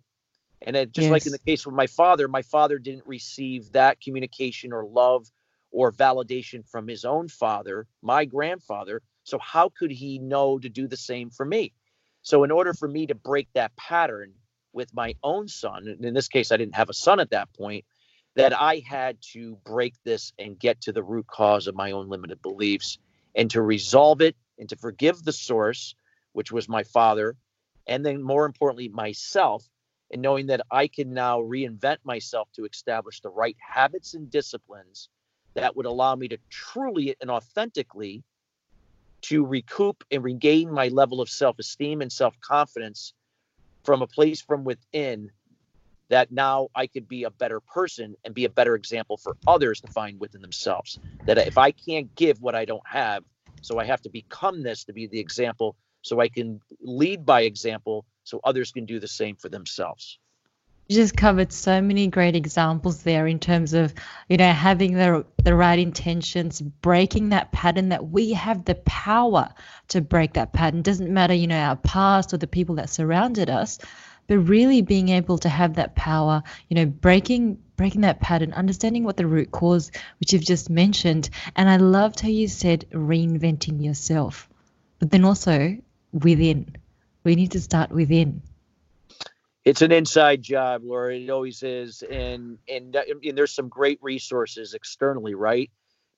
And 0.63 0.77
it, 0.77 0.93
just 0.93 1.09
yes. 1.09 1.13
like 1.13 1.27
in 1.27 1.33
the 1.33 1.39
case 1.39 1.67
with 1.67 1.75
my 1.75 1.89
father, 1.89 2.27
my 2.27 2.43
father 2.43 2.79
didn't 2.79 3.07
receive 3.07 3.73
that 3.73 4.01
communication 4.01 4.73
or 4.73 4.87
love 4.87 5.27
or 5.71 5.93
validation 5.93 6.67
from 6.67 6.89
his 6.89 7.05
own 7.05 7.29
father, 7.29 7.87
my 8.01 8.25
grandfather. 8.25 9.03
So 9.25 9.39
how 9.39 9.71
could 9.79 9.91
he 9.91 10.19
know 10.19 10.59
to 10.59 10.71
do 10.71 10.89
the 10.89 10.97
same 10.97 11.29
for 11.29 11.45
me? 11.45 11.75
So, 12.23 12.45
in 12.45 12.51
order 12.51 12.75
for 12.75 12.89
me 12.89 13.07
to 13.07 13.15
break 13.15 13.49
that 13.55 13.77
pattern 13.77 14.35
with 14.73 14.93
my 14.95 15.15
own 15.23 15.49
son, 15.49 15.97
in 16.01 16.15
this 16.15 16.29
case, 16.29 16.53
I 16.53 16.57
didn't 16.57 16.77
have 16.77 16.91
a 16.91 16.95
son 16.95 17.21
at 17.21 17.31
that 17.31 17.53
point, 17.55 17.85
that 18.37 18.59
I 18.59 18.83
had 18.87 19.19
to 19.33 19.57
break 19.65 19.95
this 20.05 20.33
and 20.39 20.59
get 20.59 20.81
to 20.83 20.93
the 20.93 21.03
root 21.03 21.27
cause 21.27 21.67
of 21.67 21.75
my 21.75 21.91
own 21.91 22.09
limited 22.09 22.41
beliefs 22.43 22.99
and 23.35 23.51
to 23.51 23.63
resolve 23.63 24.21
it 24.21 24.37
and 24.59 24.69
to 24.69 24.77
forgive 24.77 25.23
the 25.23 25.33
source, 25.33 25.95
which 26.33 26.53
was 26.53 26.69
my 26.69 26.83
father, 26.83 27.37
and 27.87 28.05
then 28.05 28.23
more 28.23 28.47
importantly, 28.47 28.89
myself, 28.89 29.69
and 30.13 30.23
knowing 30.23 30.47
that 30.47 30.61
I 30.71 30.87
can 30.87 31.13
now 31.13 31.41
reinvent 31.41 31.99
myself 32.05 32.49
to 32.55 32.65
establish 32.65 33.21
the 33.21 33.31
right 33.31 33.57
habits 33.61 34.15
and 34.15 34.31
disciplines 34.31 35.09
that 35.55 35.77
would 35.77 35.87
allow 35.87 36.15
me 36.15 36.29
to 36.29 36.39
truly 36.51 37.17
and 37.21 37.31
authentically 37.31 38.23
to 39.23 39.45
recoup 39.45 40.05
and 40.11 40.23
regain 40.23 40.73
my 40.73 40.89
level 40.89 41.21
of 41.21 41.29
self 41.29 41.59
esteem 41.59 42.01
and 42.01 42.13
self 42.13 42.35
confidence 42.41 43.13
from 43.85 44.03
a 44.03 44.07
place 44.07 44.41
from 44.41 44.65
within 44.65 45.31
that 46.11 46.33
now 46.33 46.69
I 46.75 46.87
could 46.87 47.07
be 47.07 47.25
a 47.25 47.31
better 47.31 47.61
person 47.61 48.15
and 48.25 48.35
be 48.35 48.45
a 48.47 48.51
better 48.51 48.75
example 48.75 49.17
for 49.19 49.37
others 49.47 49.81
to 49.83 49.89
find 49.89 50.19
within 50.19 50.41
themselves. 50.41 50.99
That 51.27 51.39
if 51.39 51.59
I 51.59 51.71
can't 51.73 52.15
give 52.15 52.41
what 52.41 52.55
I 52.55 52.65
don't 52.65 52.87
have, 52.87 53.25
so 53.61 53.79
I 53.79 53.85
have 53.85 54.01
to 54.03 54.11
become 54.11 54.63
this 54.63 54.85
to 54.85 54.93
be 54.93 55.07
the 55.07 55.21
example 55.21 55.77
so 56.03 56.21
I 56.21 56.29
can 56.29 56.61
lead 56.81 57.27
by 57.27 57.43
example 57.43 58.07
so 58.25 58.41
others 58.45 58.73
can 58.73 58.87
do 58.87 59.01
the 59.01 59.09
same 59.09 59.37
for 59.37 59.49
themselves 59.49 60.19
you 60.89 60.97
just 60.97 61.17
covered 61.17 61.53
so 61.53 61.81
many 61.83 62.07
great 62.07 62.35
examples 62.35 63.03
there 63.03 63.27
in 63.27 63.39
terms 63.39 63.75
of 63.75 63.95
you 64.29 64.37
know 64.37 64.53
having 64.53 64.95
the 64.95 65.25
the 65.45 65.55
right 65.55 65.79
intentions 65.79 66.61
breaking 66.61 67.29
that 67.29 67.53
pattern 67.53 67.91
that 67.91 68.09
we 68.09 68.33
have 68.33 68.65
the 68.65 68.75
power 68.75 69.49
to 69.89 70.01
break 70.01 70.33
that 70.33 70.53
pattern 70.53 70.83
doesn't 70.83 71.13
matter 71.13 71.35
you 71.35 71.47
know 71.47 71.59
our 71.59 71.77
past 71.77 72.33
or 72.33 72.39
the 72.39 72.47
people 72.47 72.77
that 72.77 72.91
surrounded 72.91 73.51
us 73.51 73.79
but 74.29 74.39
really 74.41 74.83
being 74.83 75.09
able 75.09 75.39
to 75.39 75.49
have 75.49 75.75
that 75.75 75.97
power, 75.97 76.43
you 76.69 76.77
know, 76.77 76.87
breaking 76.87 77.59
breaking 77.77 78.03
that 78.03 78.21
pattern, 78.21 78.53
understanding 78.53 79.05
what 79.05 79.17
the 79.17 79.27
root 79.27 79.51
cause, 79.51 79.91
which 80.21 80.33
you've 80.33 80.45
just 80.45 80.69
mentioned. 80.69 81.31
And 81.57 81.69
I 81.69 81.77
loved 81.77 82.21
how 82.21 82.29
you 82.29 82.49
said 82.49 82.85
reinventing 82.93 83.83
yourself, 83.83 84.49
but 84.99 85.11
then 85.11 85.25
also 85.25 85.77
within. 86.13 86.77
We 87.25 87.37
need 87.37 87.53
to 87.53 87.61
start 87.61 87.91
within. 87.91 88.43
It's 89.65 89.83
an 89.83 89.93
inside 89.93 90.43
job, 90.43 90.83
Laura. 90.85 91.17
It 91.17 91.31
always 91.31 91.63
is, 91.63 92.03
and 92.03 92.59
and, 92.69 92.97
uh, 92.97 93.03
and 93.25 93.39
there's 93.39 93.55
some 93.55 93.69
great 93.69 94.01
resources 94.03 94.75
externally, 94.75 95.37
right? 95.37 95.71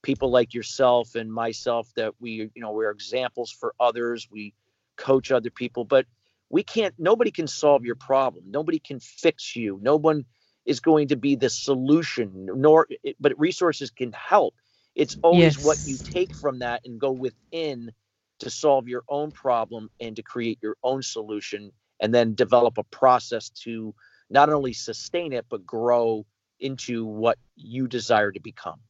People 0.03 0.31
like 0.31 0.55
yourself 0.55 1.17
and 1.17 1.33
myself 1.33 1.91
that 1.97 2.15
we, 2.21 2.51
you 2.55 2.63
know, 2.63 2.73
we're 2.73 2.91
examples 2.91 3.53
for 3.53 3.75
others. 3.81 4.29
We 4.33 4.55
coach 4.97 5.33
other 5.33 5.51
people, 5.51 5.85
but 5.85 6.07
we 6.51 6.63
can't. 6.65 6.95
Nobody 6.99 7.33
can 7.33 7.49
solve 7.49 7.85
your 7.85 7.97
problem. 7.97 8.47
Nobody 8.49 8.81
can 8.81 9.01
fix 9.01 9.57
you. 9.57 9.79
No 9.83 9.97
one 9.97 10.27
is 10.67 10.81
going 10.81 11.09
to 11.09 11.17
be 11.17 11.37
the 11.37 11.51
solution. 11.51 12.49
Nor, 12.55 12.89
but 13.21 13.39
resources 13.39 13.91
can 13.91 14.13
help. 14.13 14.55
It's 14.95 15.19
always 15.23 15.57
yes. 15.57 15.65
what 15.65 15.81
you 15.85 15.99
take 16.03 16.35
from 16.37 16.61
that 16.61 16.83
and 16.87 17.01
go 17.01 17.13
within 17.13 17.93
to 18.41 18.51
solve 18.51 18.89
your 18.89 19.05
own 19.09 19.33
problem 19.33 19.91
and 20.01 20.17
to 20.17 20.23
create 20.23 20.61
your 20.63 20.77
own 20.83 21.03
solution 21.03 21.73
and 22.01 22.13
then 22.15 22.35
develop 22.35 22.79
a 22.79 22.85
process 22.85 23.51
to 23.51 23.95
not 24.31 24.49
only 24.49 24.73
sustain 24.73 25.33
it 25.33 25.47
but 25.49 25.67
grow 25.67 26.25
into 26.59 27.05
what 27.05 27.39
you 27.57 27.89
desire 27.89 28.31
to 28.33 28.41
become 28.41 28.81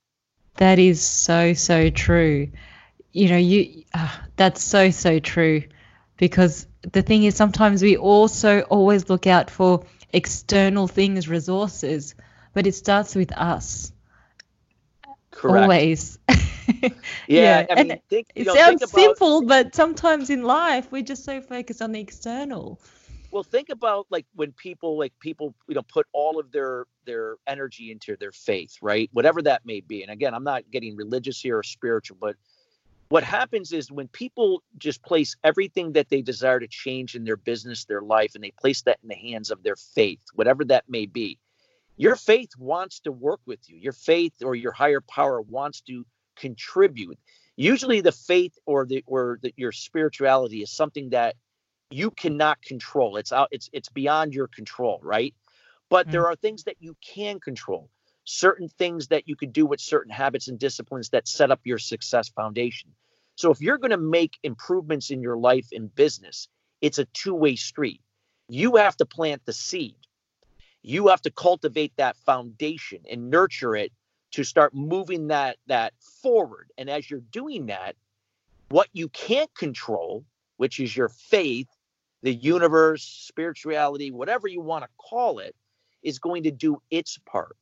that 0.57 0.79
is 0.79 1.03
so 1.03 1.55
so 1.55 1.91
true 1.91 2.49
you 3.13 3.29
know 3.29 3.37
you 3.37 3.85
uh, 3.95 4.17
that's 4.37 4.63
so 4.63 4.91
so 4.91 5.19
true 5.19 5.63
because 6.17 6.67
the 6.83 7.03
thing 7.03 7.25
is 7.25 7.35
sometimes 7.35 7.83
we 7.83 7.97
also 7.97 8.61
always 8.63 9.09
look 9.09 9.27
out 9.27 9.51
for 9.51 9.85
external 10.13 10.87
things 10.87 11.29
resources 11.29 12.15
but 12.53 12.67
it 12.67 12.75
starts 12.75 13.15
with 13.15 13.33
us 13.33 13.93
Correct. 15.31 15.63
always 15.63 16.19
yeah, 16.81 16.91
yeah. 17.27 17.67
I 17.71 17.83
mean, 17.83 18.01
think, 18.09 18.29
it 18.35 18.47
know, 18.47 18.55
sounds 18.55 18.83
about, 18.83 18.91
simple, 18.91 19.43
but 19.43 19.75
sometimes 19.75 20.31
in 20.31 20.43
life 20.43 20.91
we're 20.91 21.03
just 21.03 21.25
so 21.25 21.41
focused 21.41 21.83
on 21.83 21.93
the 21.93 22.01
external. 22.01 22.81
Well, 23.31 23.45
think 23.45 23.69
about 23.69 24.07
like 24.11 24.27
when 24.35 24.53
people 24.53 24.99
like 24.99 25.13
people 25.21 25.55
you 25.69 25.75
know 25.75 25.83
put 25.83 26.07
all 26.13 26.41
of 26.41 26.51
their 26.51 26.87
their 27.07 27.37
energy 27.47 27.93
into 27.93 28.17
their 28.17 28.33
faith, 28.33 28.77
right? 28.83 29.09
Whatever 29.13 29.43
that 29.43 29.65
may 29.65 29.81
be. 29.81 30.03
And 30.03 30.11
again, 30.11 30.35
I'm 30.35 30.45
not 30.45 30.71
getting 30.71 30.97
religious 30.97 31.41
here 31.41 31.59
or 31.59 31.63
spiritual, 31.63 32.17
but 32.21 32.37
what 33.09 33.25
happens 33.25 33.73
is 33.73 33.91
when 33.91 34.07
people 34.09 34.63
just 34.79 35.03
place 35.03 35.37
everything 35.43 35.93
that 35.93 36.09
they 36.09 36.23
desire 36.23 36.61
to 36.61 36.69
change 36.69 37.17
in 37.17 37.25
their 37.25 37.37
business, 37.37 37.85
their 37.85 38.03
life, 38.03 38.37
and 38.37 38.45
they 38.45 38.53
place 38.53 38.83
that 38.83 38.99
in 39.03 39.09
the 39.09 39.17
hands 39.17 39.51
of 39.51 39.65
their 39.65 39.75
faith, 39.75 40.23
whatever 40.35 40.65
that 40.67 40.89
may 40.89 41.07
be, 41.07 41.39
your 41.97 42.15
faith 42.15 42.51
wants 42.57 43.01
to 43.01 43.13
work 43.13 43.41
with 43.47 43.69
you. 43.69 43.77
Your 43.77 43.93
faith 43.93 44.35
or 44.43 44.55
your 44.55 44.73
higher 44.73 45.01
power 45.01 45.41
wants 45.41 45.81
to 45.83 46.07
contribute. 46.37 47.19
Usually, 47.57 48.01
the 48.01 48.13
faith 48.13 48.57
or 48.65 48.87
the 48.87 49.05
or 49.07 49.39
the, 49.43 49.53
your 49.57 49.73
spirituality 49.73 50.63
is 50.63 50.71
something 50.71 51.11
that 51.11 51.35
you 51.91 52.11
cannot 52.11 52.63
control. 52.63 53.17
It's 53.17 53.33
out. 53.33 53.49
It's 53.51 53.69
it's 53.73 53.89
beyond 53.89 54.35
your 54.35 54.49
control, 54.49 55.01
right? 55.03 55.35
But 55.89 56.07
mm-hmm. 56.07 56.13
there 56.13 56.27
are 56.27 56.37
things 56.37 56.65
that 56.65 56.77
you 56.81 56.97
can 57.01 57.41
control. 57.41 57.91
Certain 58.25 58.69
things 58.69 59.09
that 59.09 59.27
you 59.27 59.35
could 59.35 59.53
do 59.53 59.67
with 59.67 59.81
certain 59.81 60.13
habits 60.13 60.49
and 60.49 60.59
disciplines 60.59 61.09
that 61.11 61.27
set 61.27 61.51
up 61.51 61.61
your 61.65 61.79
success 61.79 62.29
foundation. 62.29 62.91
So 63.35 63.51
if 63.51 63.61
you're 63.61 63.79
going 63.79 63.91
to 63.91 63.97
make 63.97 64.39
improvements 64.43 65.11
in 65.11 65.23
your 65.23 65.37
life 65.37 65.69
and 65.73 65.93
business, 65.95 66.49
it's 66.81 66.99
a 66.99 67.07
two-way 67.07 67.57
street. 67.57 68.03
You 68.49 68.77
have 68.77 68.97
to 68.99 69.07
plant 69.07 69.45
the 69.47 69.53
seed. 69.53 69.97
You 70.83 71.09
have 71.09 71.23
to 71.23 71.31
cultivate 71.31 71.93
that 71.97 72.17
foundation 72.19 73.01
and 73.11 73.31
nurture 73.31 73.75
it 73.75 73.93
to 74.33 74.45
start 74.45 74.75
moving 74.75 75.29
that 75.29 75.57
that 75.67 75.93
forward 76.23 76.71
and 76.79 76.89
as 76.89 77.11
you're 77.11 77.21
doing 77.21 77.67
that 77.67 77.97
what 78.69 78.89
you 78.93 79.09
can't 79.09 79.53
control 79.55 80.25
which 80.57 80.79
is 80.79 80.97
your 80.97 81.09
faith 81.09 81.69
the 82.23 82.35
universe 82.35 83.03
spirituality 83.03 84.11
whatever 84.11 84.49
you 84.49 84.61
want 84.61 84.85
to 84.85 84.91
call 84.99 85.39
it 85.39 85.55
is 86.03 86.19
going 86.19 86.43
to 86.45 86.51
do 86.51 86.81
its 86.91 87.19
part. 87.27 87.57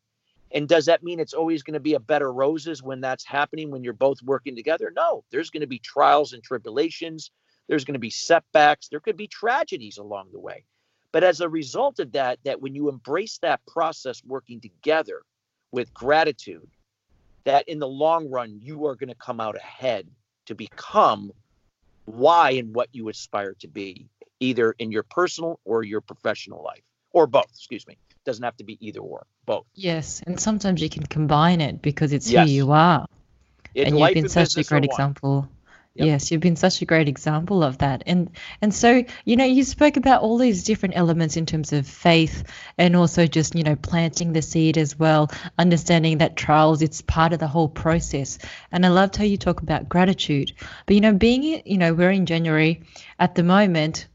And 0.52 0.68
does 0.68 0.86
that 0.86 1.02
mean 1.02 1.20
it's 1.20 1.34
always 1.34 1.62
going 1.62 1.74
to 1.74 1.80
be 1.80 1.94
a 1.94 2.00
bed 2.00 2.22
of 2.22 2.34
roses 2.34 2.82
when 2.82 3.00
that's 3.00 3.24
happening 3.24 3.70
when 3.70 3.84
you're 3.84 3.92
both 3.92 4.22
working 4.22 4.56
together? 4.56 4.92
No 4.94 5.24
there's 5.30 5.50
going 5.50 5.60
to 5.60 5.66
be 5.66 5.78
trials 5.78 6.32
and 6.32 6.42
tribulations. 6.42 7.30
There's 7.68 7.84
going 7.84 7.94
to 7.94 8.00
be 8.00 8.10
setbacks. 8.10 8.88
There 8.88 9.00
could 9.00 9.16
be 9.16 9.26
tragedies 9.26 9.98
along 9.98 10.28
the 10.32 10.40
way. 10.40 10.64
But 11.12 11.24
as 11.24 11.40
a 11.40 11.48
result 11.48 12.00
of 12.00 12.12
that 12.12 12.38
that 12.44 12.60
when 12.60 12.74
you 12.74 12.88
embrace 12.88 13.38
that 13.38 13.60
process 13.66 14.22
working 14.24 14.60
together 14.60 15.22
with 15.70 15.92
gratitude 15.92 16.68
that 17.44 17.68
in 17.68 17.78
the 17.78 17.88
long 17.88 18.30
run 18.30 18.58
you 18.60 18.86
are 18.86 18.94
going 18.94 19.08
to 19.08 19.14
come 19.14 19.40
out 19.40 19.56
ahead 19.56 20.08
to 20.46 20.54
become 20.54 21.32
why 22.06 22.52
and 22.52 22.74
what 22.74 22.88
you 22.92 23.08
aspire 23.08 23.54
to 23.60 23.68
be 23.68 24.06
either 24.40 24.74
in 24.78 24.92
your 24.92 25.02
personal 25.02 25.60
or 25.64 25.82
your 25.82 26.00
professional 26.00 26.62
life 26.62 26.82
or 27.12 27.26
both 27.26 27.46
excuse 27.50 27.86
me 27.86 27.96
doesn't 28.24 28.44
have 28.44 28.56
to 28.56 28.64
be 28.64 28.76
either 28.86 29.00
or 29.00 29.26
both 29.46 29.64
yes 29.74 30.22
and 30.26 30.38
sometimes 30.38 30.82
you 30.82 30.90
can 30.90 31.06
combine 31.06 31.60
it 31.60 31.80
because 31.80 32.12
it's 32.12 32.30
yes. 32.30 32.46
who 32.46 32.52
you 32.52 32.72
are 32.72 33.06
in 33.74 33.88
and 33.88 33.98
you've 33.98 34.14
been 34.14 34.28
such 34.28 34.56
a 34.56 34.64
great 34.64 34.84
example 34.84 35.48
Yep. 35.98 36.06
Yes, 36.06 36.30
you've 36.30 36.40
been 36.40 36.54
such 36.54 36.80
a 36.80 36.84
great 36.84 37.08
example 37.08 37.64
of 37.64 37.78
that. 37.78 38.04
And 38.06 38.30
and 38.62 38.72
so, 38.72 39.02
you 39.24 39.34
know, 39.36 39.44
you 39.44 39.64
spoke 39.64 39.96
about 39.96 40.22
all 40.22 40.38
these 40.38 40.62
different 40.62 40.96
elements 40.96 41.36
in 41.36 41.44
terms 41.44 41.72
of 41.72 41.88
faith 41.88 42.44
and 42.78 42.94
also 42.94 43.26
just, 43.26 43.56
you 43.56 43.64
know, 43.64 43.74
planting 43.74 44.32
the 44.32 44.40
seed 44.40 44.78
as 44.78 44.96
well, 44.96 45.28
understanding 45.58 46.18
that 46.18 46.36
trials 46.36 46.82
it's 46.82 47.02
part 47.02 47.32
of 47.32 47.40
the 47.40 47.48
whole 47.48 47.68
process. 47.68 48.38
And 48.70 48.86
I 48.86 48.90
loved 48.90 49.16
how 49.16 49.24
you 49.24 49.36
talk 49.36 49.60
about 49.60 49.88
gratitude. 49.88 50.52
But 50.86 50.94
you 50.94 51.00
know, 51.00 51.14
being 51.14 51.42
you 51.42 51.78
know, 51.78 51.92
we're 51.92 52.12
in 52.12 52.26
January 52.26 52.80
at 53.18 53.34
the 53.34 53.42
moment, 53.42 54.06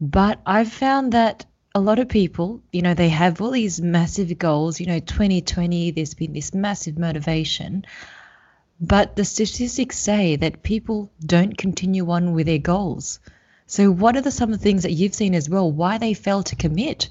but 0.00 0.40
I've 0.46 0.72
found 0.72 1.12
that 1.12 1.46
a 1.74 1.80
lot 1.80 1.98
of 1.98 2.08
people, 2.08 2.62
you 2.72 2.82
know, 2.82 2.94
they 2.94 3.08
have 3.08 3.40
all 3.40 3.50
these 3.50 3.80
massive 3.80 4.36
goals, 4.38 4.80
you 4.80 4.86
know, 4.86 5.00
2020 5.00 5.90
there's 5.92 6.14
been 6.14 6.32
this 6.32 6.54
massive 6.54 6.98
motivation 6.98 7.84
but 8.80 9.16
the 9.16 9.24
statistics 9.24 9.98
say 9.98 10.36
that 10.36 10.62
people 10.62 11.10
don't 11.24 11.56
continue 11.56 12.10
on 12.10 12.32
with 12.32 12.46
their 12.46 12.58
goals. 12.58 13.20
So, 13.66 13.90
what 13.90 14.16
are 14.16 14.20
the, 14.20 14.30
some 14.30 14.52
of 14.52 14.58
the 14.58 14.62
things 14.62 14.82
that 14.82 14.92
you've 14.92 15.14
seen 15.14 15.34
as 15.34 15.48
well? 15.48 15.70
Why 15.70 15.98
they 15.98 16.14
fail 16.14 16.42
to 16.42 16.56
commit? 16.56 17.08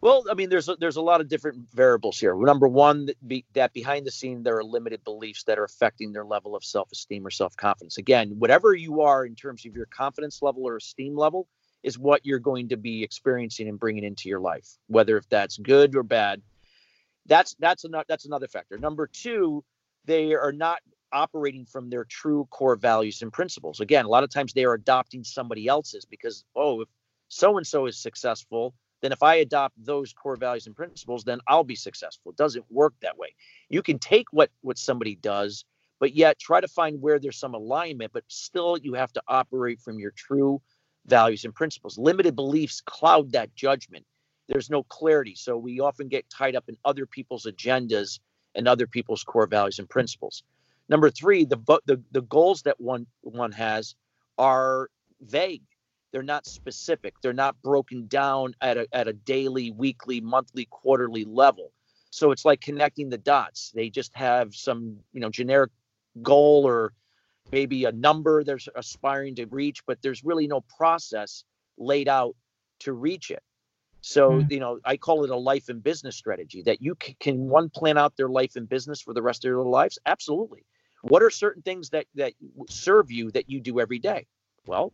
Well, 0.00 0.24
I 0.30 0.34
mean, 0.34 0.50
there's 0.50 0.68
a, 0.68 0.76
there's 0.76 0.96
a 0.96 1.02
lot 1.02 1.20
of 1.20 1.28
different 1.28 1.72
variables 1.72 2.18
here. 2.18 2.34
Number 2.34 2.66
one, 2.66 3.06
that, 3.06 3.28
be, 3.28 3.44
that 3.54 3.72
behind 3.72 4.04
the 4.04 4.10
scene 4.10 4.42
there 4.42 4.56
are 4.56 4.64
limited 4.64 5.04
beliefs 5.04 5.44
that 5.44 5.58
are 5.58 5.64
affecting 5.64 6.12
their 6.12 6.24
level 6.24 6.56
of 6.56 6.64
self-esteem 6.64 7.24
or 7.26 7.30
self-confidence. 7.30 7.98
Again, 7.98 8.34
whatever 8.38 8.74
you 8.74 9.02
are 9.02 9.24
in 9.24 9.36
terms 9.36 9.64
of 9.64 9.76
your 9.76 9.86
confidence 9.86 10.42
level 10.42 10.66
or 10.66 10.76
esteem 10.76 11.16
level 11.16 11.46
is 11.82 11.98
what 11.98 12.24
you're 12.24 12.38
going 12.38 12.68
to 12.68 12.76
be 12.76 13.02
experiencing 13.02 13.68
and 13.68 13.78
bringing 13.78 14.04
into 14.04 14.28
your 14.28 14.40
life, 14.40 14.78
whether 14.86 15.16
if 15.16 15.28
that's 15.28 15.58
good 15.58 15.94
or 15.96 16.02
bad. 16.02 16.42
That's 17.26 17.54
that's 17.58 17.84
another 17.84 18.04
that's 18.08 18.24
another 18.24 18.48
factor. 18.48 18.78
Number 18.78 19.06
two, 19.06 19.64
they 20.04 20.34
are 20.34 20.52
not 20.52 20.80
operating 21.12 21.66
from 21.66 21.90
their 21.90 22.04
true 22.04 22.46
core 22.50 22.76
values 22.76 23.22
and 23.22 23.32
principles. 23.32 23.80
Again, 23.80 24.04
a 24.04 24.08
lot 24.08 24.24
of 24.24 24.30
times 24.30 24.52
they 24.52 24.64
are 24.64 24.74
adopting 24.74 25.22
somebody 25.24 25.66
else's 25.68 26.04
because, 26.04 26.44
oh, 26.56 26.80
if 26.80 26.88
so 27.28 27.56
and 27.58 27.66
so 27.66 27.86
is 27.86 27.96
successful, 27.96 28.74
then 29.02 29.12
if 29.12 29.22
I 29.22 29.36
adopt 29.36 29.74
those 29.84 30.12
core 30.12 30.36
values 30.36 30.66
and 30.66 30.76
principles, 30.76 31.24
then 31.24 31.40
I'll 31.46 31.64
be 31.64 31.74
successful. 31.74 32.30
It 32.30 32.36
doesn't 32.36 32.64
work 32.70 32.94
that 33.02 33.18
way. 33.18 33.34
You 33.68 33.82
can 33.82 33.98
take 33.98 34.26
what 34.32 34.50
what 34.62 34.78
somebody 34.78 35.16
does, 35.16 35.64
but 36.00 36.14
yet 36.14 36.38
try 36.38 36.60
to 36.60 36.68
find 36.68 37.00
where 37.00 37.18
there's 37.18 37.38
some 37.38 37.54
alignment, 37.54 38.12
but 38.12 38.24
still 38.28 38.78
you 38.78 38.94
have 38.94 39.12
to 39.12 39.22
operate 39.28 39.80
from 39.80 39.98
your 39.98 40.12
true 40.12 40.60
values 41.06 41.44
and 41.44 41.54
principles. 41.54 41.98
Limited 41.98 42.36
beliefs 42.36 42.80
cloud 42.80 43.32
that 43.32 43.54
judgment. 43.54 44.04
There's 44.48 44.70
no 44.70 44.82
clarity. 44.84 45.34
So 45.34 45.56
we 45.56 45.80
often 45.80 46.08
get 46.08 46.28
tied 46.30 46.56
up 46.56 46.64
in 46.68 46.76
other 46.84 47.06
people's 47.06 47.44
agendas 47.44 48.20
and 48.54 48.68
other 48.68 48.86
people's 48.86 49.24
core 49.24 49.46
values 49.46 49.78
and 49.78 49.88
principles. 49.88 50.42
Number 50.88 51.10
three, 51.10 51.44
the 51.44 51.58
the, 51.86 52.02
the 52.10 52.22
goals 52.22 52.62
that 52.62 52.80
one 52.80 53.06
one 53.22 53.52
has 53.52 53.94
are 54.38 54.90
vague. 55.20 55.62
They're 56.12 56.22
not 56.22 56.46
specific. 56.46 57.14
They're 57.22 57.32
not 57.32 57.60
broken 57.62 58.06
down 58.06 58.54
at 58.60 58.76
a, 58.76 58.86
at 58.92 59.08
a 59.08 59.14
daily, 59.14 59.70
weekly, 59.70 60.20
monthly, 60.20 60.66
quarterly 60.66 61.24
level. 61.24 61.72
So 62.10 62.30
it's 62.32 62.44
like 62.44 62.60
connecting 62.60 63.08
the 63.08 63.16
dots. 63.16 63.72
They 63.74 63.88
just 63.88 64.14
have 64.14 64.54
some, 64.54 64.98
you 65.14 65.20
know, 65.20 65.30
generic 65.30 65.70
goal 66.20 66.66
or 66.66 66.92
maybe 67.50 67.84
a 67.84 67.92
number 67.92 68.44
they're 68.44 68.58
aspiring 68.76 69.34
to 69.36 69.46
reach, 69.46 69.84
but 69.86 70.00
there's 70.02 70.24
really 70.24 70.46
no 70.46 70.60
process 70.60 71.44
laid 71.78 72.08
out 72.08 72.36
to 72.80 72.92
reach 72.92 73.30
it. 73.30 73.42
So, 74.00 74.30
mm. 74.30 74.50
you 74.50 74.60
know, 74.60 74.80
I 74.84 74.96
call 74.96 75.24
it 75.24 75.30
a 75.30 75.36
life 75.36 75.68
and 75.68 75.82
business 75.82 76.16
strategy 76.16 76.62
that 76.62 76.82
you 76.82 76.96
can, 76.96 77.14
can 77.20 77.48
one 77.48 77.70
plan 77.70 77.96
out 77.96 78.16
their 78.16 78.28
life 78.28 78.56
and 78.56 78.68
business 78.68 79.00
for 79.00 79.14
the 79.14 79.22
rest 79.22 79.44
of 79.44 79.50
their 79.50 79.62
lives? 79.62 79.98
Absolutely. 80.06 80.64
What 81.02 81.22
are 81.22 81.30
certain 81.30 81.62
things 81.62 81.90
that 81.90 82.06
that 82.14 82.34
serve 82.68 83.10
you 83.10 83.30
that 83.32 83.50
you 83.50 83.60
do 83.60 83.80
every 83.80 83.98
day? 83.98 84.26
Well, 84.66 84.92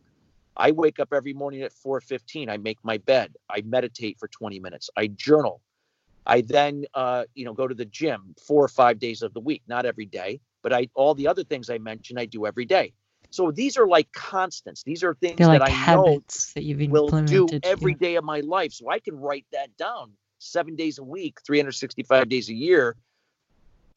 I 0.57 0.71
wake 0.71 0.99
up 0.99 1.13
every 1.13 1.33
morning 1.33 1.61
at 1.61 1.71
4:15. 1.71 2.49
I 2.49 2.57
make 2.57 2.77
my 2.83 2.97
bed. 2.97 3.35
I 3.49 3.61
meditate 3.61 4.17
for 4.19 4.27
20 4.27 4.59
minutes. 4.59 4.89
I 4.97 5.07
journal. 5.07 5.61
I 6.25 6.41
then, 6.41 6.85
uh, 6.93 7.25
you 7.33 7.45
know, 7.45 7.53
go 7.53 7.67
to 7.67 7.75
the 7.75 7.85
gym 7.85 8.35
four 8.41 8.63
or 8.63 8.67
five 8.67 8.99
days 8.99 9.21
of 9.21 9.33
the 9.33 9.39
week. 9.39 9.63
Not 9.67 9.85
every 9.85 10.05
day, 10.05 10.41
but 10.61 10.73
I 10.73 10.89
all 10.93 11.13
the 11.15 11.27
other 11.27 11.43
things 11.43 11.69
I 11.69 11.77
mentioned 11.77 12.19
I 12.19 12.25
do 12.25 12.45
every 12.45 12.65
day. 12.65 12.93
So 13.31 13.51
these 13.51 13.77
are 13.77 13.87
like 13.87 14.11
constants. 14.11 14.83
These 14.83 15.03
are 15.03 15.13
things 15.13 15.37
They're 15.37 15.47
that 15.47 15.61
like 15.61 15.71
I 15.71 15.95
know 15.95 16.23
that 16.55 16.63
you've 16.63 16.89
will 16.89 17.09
do 17.09 17.47
every 17.63 17.91
yeah. 17.91 17.97
day 17.99 18.15
of 18.15 18.23
my 18.23 18.39
life. 18.39 18.73
So 18.73 18.89
I 18.89 18.99
can 18.99 19.19
write 19.19 19.45
that 19.51 19.75
down 19.77 20.13
seven 20.39 20.75
days 20.75 20.97
a 20.97 21.03
week, 21.03 21.39
365 21.45 22.27
days 22.27 22.49
a 22.49 22.53
year 22.53 22.95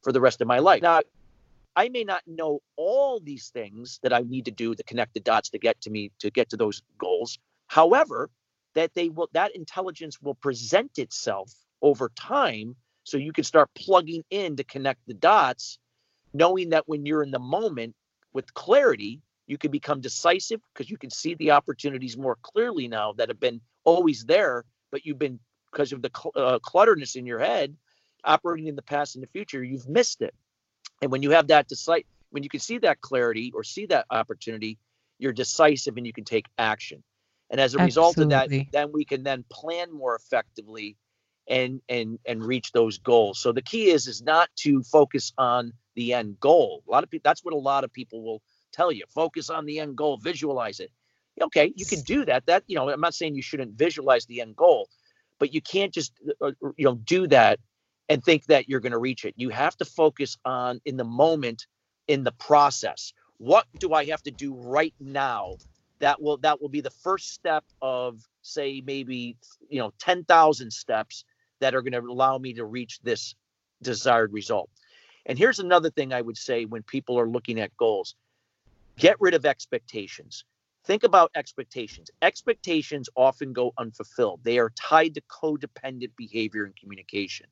for 0.02 0.12
the 0.12 0.20
rest 0.20 0.40
of 0.40 0.48
my 0.48 0.58
life. 0.58 0.82
Now, 0.82 1.00
I 1.74 1.88
may 1.88 2.04
not 2.04 2.22
know 2.26 2.60
all 2.76 3.20
these 3.20 3.48
things 3.48 3.98
that 4.02 4.12
I 4.12 4.20
need 4.20 4.44
to 4.44 4.50
do 4.50 4.74
to 4.74 4.82
connect 4.82 5.14
the 5.14 5.20
dots 5.20 5.48
to 5.50 5.58
get 5.58 5.80
to 5.82 5.90
me 5.90 6.10
to 6.18 6.30
get 6.30 6.50
to 6.50 6.56
those 6.56 6.82
goals. 6.98 7.38
However, 7.68 8.28
that 8.74 8.92
they 8.94 9.08
will 9.08 9.30
that 9.32 9.56
intelligence 9.56 10.20
will 10.20 10.34
present 10.34 10.98
itself 10.98 11.52
over 11.80 12.10
time 12.14 12.76
so 13.04 13.16
you 13.16 13.32
can 13.32 13.44
start 13.44 13.70
plugging 13.74 14.22
in 14.30 14.56
to 14.56 14.64
connect 14.64 15.00
the 15.06 15.14
dots 15.14 15.78
knowing 16.34 16.70
that 16.70 16.88
when 16.88 17.06
you're 17.06 17.22
in 17.22 17.30
the 17.30 17.38
moment 17.38 17.94
with 18.32 18.52
clarity 18.54 19.20
you 19.46 19.58
can 19.58 19.70
become 19.70 20.00
decisive 20.00 20.60
because 20.72 20.90
you 20.90 20.96
can 20.96 21.10
see 21.10 21.34
the 21.34 21.50
opportunities 21.50 22.16
more 22.16 22.38
clearly 22.42 22.88
now 22.88 23.12
that 23.12 23.28
have 23.28 23.40
been 23.40 23.60
always 23.84 24.24
there 24.24 24.64
but 24.90 25.04
you've 25.04 25.18
been 25.18 25.40
because 25.72 25.92
of 25.92 26.02
the 26.02 26.10
cl- 26.14 26.32
uh, 26.36 26.58
clutterness 26.60 27.16
in 27.16 27.26
your 27.26 27.38
head 27.38 27.74
operating 28.24 28.68
in 28.68 28.76
the 28.76 28.82
past 28.82 29.16
and 29.16 29.22
the 29.22 29.28
future 29.28 29.64
you've 29.64 29.88
missed 29.88 30.22
it. 30.22 30.34
And 31.00 31.10
when 31.10 31.22
you 31.22 31.30
have 31.30 31.48
that 31.48 31.66
decide 31.66 32.04
when 32.30 32.42
you 32.42 32.48
can 32.48 32.60
see 32.60 32.78
that 32.78 33.00
clarity 33.00 33.52
or 33.54 33.64
see 33.64 33.86
that 33.86 34.06
opportunity 34.10 34.78
you're 35.18 35.32
decisive 35.32 35.96
and 35.96 36.06
you 36.06 36.12
can 36.12 36.24
take 36.24 36.46
action. 36.58 37.02
And 37.50 37.60
as 37.60 37.74
a 37.74 37.78
result 37.78 38.18
of 38.18 38.30
that 38.30 38.48
then 38.72 38.92
we 38.92 39.04
can 39.04 39.22
then 39.22 39.44
plan 39.50 39.92
more 39.92 40.14
effectively 40.14 40.96
and 41.48 41.80
and 41.88 42.18
and 42.24 42.44
reach 42.44 42.72
those 42.72 42.98
goals. 42.98 43.40
So 43.40 43.52
the 43.52 43.62
key 43.62 43.90
is 43.90 44.06
is 44.06 44.22
not 44.22 44.48
to 44.60 44.82
focus 44.82 45.32
on 45.36 45.72
the 45.94 46.14
end 46.14 46.38
goal. 46.40 46.82
A 46.88 46.90
lot 46.90 47.04
of 47.04 47.10
people 47.10 47.22
that's 47.24 47.44
what 47.44 47.54
a 47.54 47.58
lot 47.58 47.84
of 47.84 47.92
people 47.92 48.22
will 48.22 48.42
tell 48.72 48.92
you. 48.92 49.04
Focus 49.08 49.50
on 49.50 49.66
the 49.66 49.80
end 49.80 49.96
goal 49.96 50.18
visualize 50.18 50.80
it. 50.80 50.90
Okay 51.40 51.72
you 51.76 51.86
can 51.86 52.00
do 52.02 52.24
that. 52.26 52.46
That 52.46 52.64
you 52.66 52.76
know 52.76 52.88
i'm 52.90 53.00
not 53.00 53.14
saying 53.14 53.34
you 53.34 53.42
shouldn't 53.42 53.72
visualize 53.74 54.26
the 54.26 54.40
end 54.40 54.56
goal 54.56 54.88
but 55.38 55.52
you 55.54 55.60
can't 55.60 55.92
just 55.92 56.12
uh, 56.40 56.48
uh, 56.48 56.70
you 56.76 56.84
know 56.84 56.96
do 56.96 57.26
that 57.28 57.60
and 58.08 58.24
think 58.24 58.46
that 58.46 58.68
you're 58.68 58.80
going 58.80 58.92
to 58.92 58.98
reach 58.98 59.24
it. 59.24 59.34
You 59.36 59.50
have 59.50 59.76
to 59.78 59.84
focus 59.84 60.36
on 60.44 60.80
in 60.84 60.96
the 60.96 61.04
moment 61.04 61.66
in 62.08 62.24
the 62.24 62.32
process. 62.32 63.12
What 63.38 63.66
do 63.78 63.92
i 63.94 64.04
have 64.06 64.22
to 64.24 64.30
do 64.30 64.54
right 64.54 64.94
now 65.00 65.56
that 66.00 66.20
will 66.20 66.38
that 66.38 66.60
will 66.60 66.68
be 66.68 66.80
the 66.80 66.90
first 66.90 67.32
step 67.32 67.64
of 67.80 68.20
say 68.42 68.82
maybe 68.84 69.36
you 69.68 69.78
know 69.80 69.92
10,000 70.00 70.72
steps 70.72 71.24
that 71.60 71.74
are 71.74 71.82
going 71.82 71.92
to 71.92 72.00
allow 72.00 72.38
me 72.38 72.54
to 72.54 72.64
reach 72.64 73.00
this 73.02 73.34
desired 73.82 74.32
result 74.32 74.70
and 75.26 75.38
here's 75.38 75.58
another 75.58 75.90
thing 75.90 76.12
i 76.12 76.20
would 76.20 76.36
say 76.36 76.64
when 76.64 76.82
people 76.82 77.18
are 77.18 77.28
looking 77.28 77.60
at 77.60 77.76
goals. 77.76 78.14
Get 78.98 79.16
rid 79.20 79.34
of 79.34 79.46
expectations. 79.46 80.44
Think 80.84 81.04
about 81.04 81.30
expectations. 81.34 82.10
Expectations 82.22 83.08
often 83.16 83.52
go 83.52 83.72
unfulfilled. 83.78 84.40
They 84.42 84.58
are 84.58 84.70
tied 84.70 85.14
to 85.14 85.22
codependent 85.22 86.10
behavior 86.16 86.64
and 86.64 86.76
communication. 86.76 87.46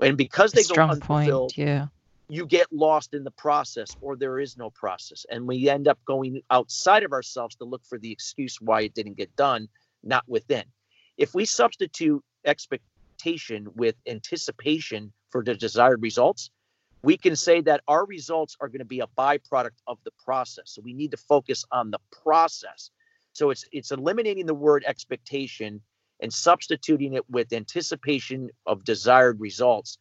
And 0.00 0.16
because 0.16 0.52
they 0.52 0.62
go 0.62 0.80
unfulfilled 0.82 1.52
point. 1.54 1.58
Yeah. 1.58 1.86
you 2.28 2.46
get 2.46 2.70
lost 2.70 3.14
in 3.14 3.24
the 3.24 3.30
process 3.32 3.96
or 4.00 4.16
there 4.16 4.38
is 4.38 4.56
no 4.56 4.70
process. 4.70 5.26
And 5.30 5.46
we 5.46 5.68
end 5.68 5.88
up 5.88 5.98
going 6.04 6.42
outside 6.50 7.02
of 7.02 7.12
ourselves 7.12 7.56
to 7.56 7.64
look 7.64 7.84
for 7.84 7.98
the 7.98 8.12
excuse 8.12 8.60
why 8.60 8.82
it 8.82 8.94
didn't 8.94 9.16
get 9.16 9.34
done 9.34 9.68
not 10.04 10.24
within. 10.28 10.64
If 11.16 11.34
we 11.34 11.46
substitute 11.46 12.22
expectation 12.44 13.66
with 13.74 13.96
anticipation 14.06 15.12
for 15.30 15.42
the 15.42 15.54
desired 15.54 16.02
results 16.02 16.50
we 17.02 17.16
can 17.16 17.36
say 17.36 17.60
that 17.62 17.82
our 17.88 18.04
results 18.06 18.56
are 18.60 18.68
going 18.68 18.80
to 18.80 18.84
be 18.84 19.00
a 19.00 19.06
byproduct 19.06 19.78
of 19.86 19.98
the 20.04 20.10
process. 20.24 20.64
So 20.66 20.82
we 20.82 20.94
need 20.94 21.10
to 21.12 21.16
focus 21.16 21.64
on 21.70 21.90
the 21.90 22.00
process. 22.22 22.90
So 23.32 23.50
it's 23.50 23.64
it's 23.72 23.92
eliminating 23.92 24.46
the 24.46 24.54
word 24.54 24.84
expectation 24.86 25.80
and 26.20 26.32
substituting 26.32 27.14
it 27.14 27.28
with 27.30 27.52
anticipation 27.52 28.50
of 28.66 28.84
desired 28.84 29.40
results. 29.40 29.98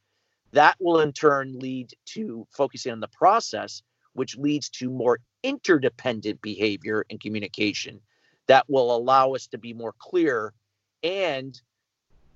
That 0.53 0.75
will 0.79 1.01
in 1.01 1.13
turn 1.13 1.59
lead 1.59 1.93
to 2.13 2.47
focusing 2.51 2.91
on 2.91 2.99
the 2.99 3.09
process 3.09 3.83
which 4.13 4.35
leads 4.35 4.69
to 4.69 4.89
more 4.89 5.19
interdependent 5.43 6.41
behavior 6.41 7.05
and 7.11 7.19
communication 7.19 7.99
that 8.47 8.65
will 8.67 8.95
allow 8.95 9.33
us 9.33 9.45
to 9.47 9.59
be 9.59 9.73
more 9.73 9.93
clear 9.99 10.53
and 11.03 11.61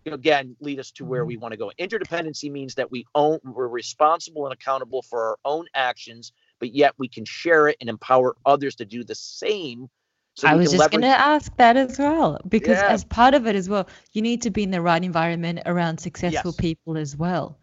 again 0.05 0.55
lead 0.59 0.79
us 0.79 0.91
to 0.91 1.05
where 1.05 1.21
mm-hmm. 1.21 1.27
we 1.27 1.37
want 1.37 1.51
to 1.51 1.57
go 1.57 1.71
interdependency 1.79 2.51
means 2.51 2.75
that 2.75 2.89
we 2.91 3.05
own 3.13 3.39
we're 3.43 3.67
responsible 3.67 4.45
and 4.45 4.53
accountable 4.53 5.01
for 5.01 5.21
our 5.21 5.37
own 5.45 5.65
actions 5.75 6.33
but 6.59 6.73
yet 6.73 6.93
we 6.97 7.07
can 7.07 7.25
share 7.25 7.67
it 7.67 7.77
and 7.81 7.89
empower 7.89 8.35
others 8.45 8.75
to 8.75 8.85
do 8.85 9.03
the 9.03 9.15
same 9.15 9.89
so 10.33 10.47
I 10.47 10.55
was 10.55 10.71
just 10.71 10.79
leverage 10.79 11.01
going 11.01 11.11
to 11.13 11.19
ask 11.19 11.55
that 11.57 11.75
as 11.75 11.99
well, 11.99 12.39
because 12.47 12.81
Yeah. 12.81 12.87
as 12.87 13.03
part 13.03 13.33
of 13.33 13.47
it 13.47 13.55
as 13.55 13.67
well, 13.67 13.87
you 14.13 14.21
need 14.21 14.41
to 14.43 14.49
be 14.49 14.63
in 14.63 14.71
the 14.71 14.81
right 14.81 15.03
environment 15.03 15.59
around 15.65 15.99
successful 15.99 16.51
Yes. 16.51 16.55
people 16.55 16.97
as 16.97 17.17
well, 17.17 17.59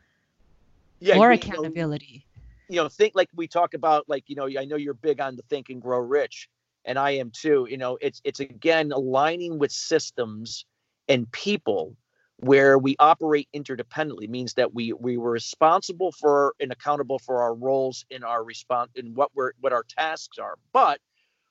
yeah, 1.00 1.16
or 1.16 1.30
we- 1.30 1.36
you 1.36 1.40
know, 1.40 1.48
accountability. 1.48 2.26
you 2.68 2.76
know 2.76 2.88
think 2.88 3.14
like 3.14 3.30
we 3.34 3.48
talk 3.48 3.72
about 3.72 4.06
like 4.08 4.24
you 4.28 4.36
know 4.36 4.46
i 4.58 4.64
know 4.66 4.76
you're 4.76 4.92
big 4.92 5.20
on 5.20 5.36
the 5.36 5.42
think 5.48 5.70
and 5.70 5.80
grow 5.80 5.98
rich 5.98 6.50
and 6.84 6.98
i 6.98 7.10
am 7.12 7.30
too 7.30 7.66
you 7.70 7.78
know 7.78 7.96
it's 8.02 8.20
it's 8.24 8.40
again 8.40 8.92
aligning 8.92 9.58
with 9.58 9.72
systems 9.72 10.66
and 11.08 11.30
people 11.32 11.96
where 12.40 12.78
we 12.78 12.96
operate 13.00 13.48
interdependently 13.54 14.28
means 14.28 14.54
that 14.54 14.74
we 14.74 14.92
we 14.92 15.16
were 15.16 15.32
responsible 15.32 16.12
for 16.12 16.54
and 16.60 16.72
accountable 16.72 17.18
for 17.18 17.42
our 17.42 17.54
roles 17.54 18.04
in 18.10 18.24
our 18.24 18.44
response 18.44 18.90
in 18.94 19.14
what 19.14 19.30
we're 19.34 19.52
what 19.60 19.72
our 19.72 19.84
tasks 19.88 20.38
are 20.38 20.56
but 20.72 21.00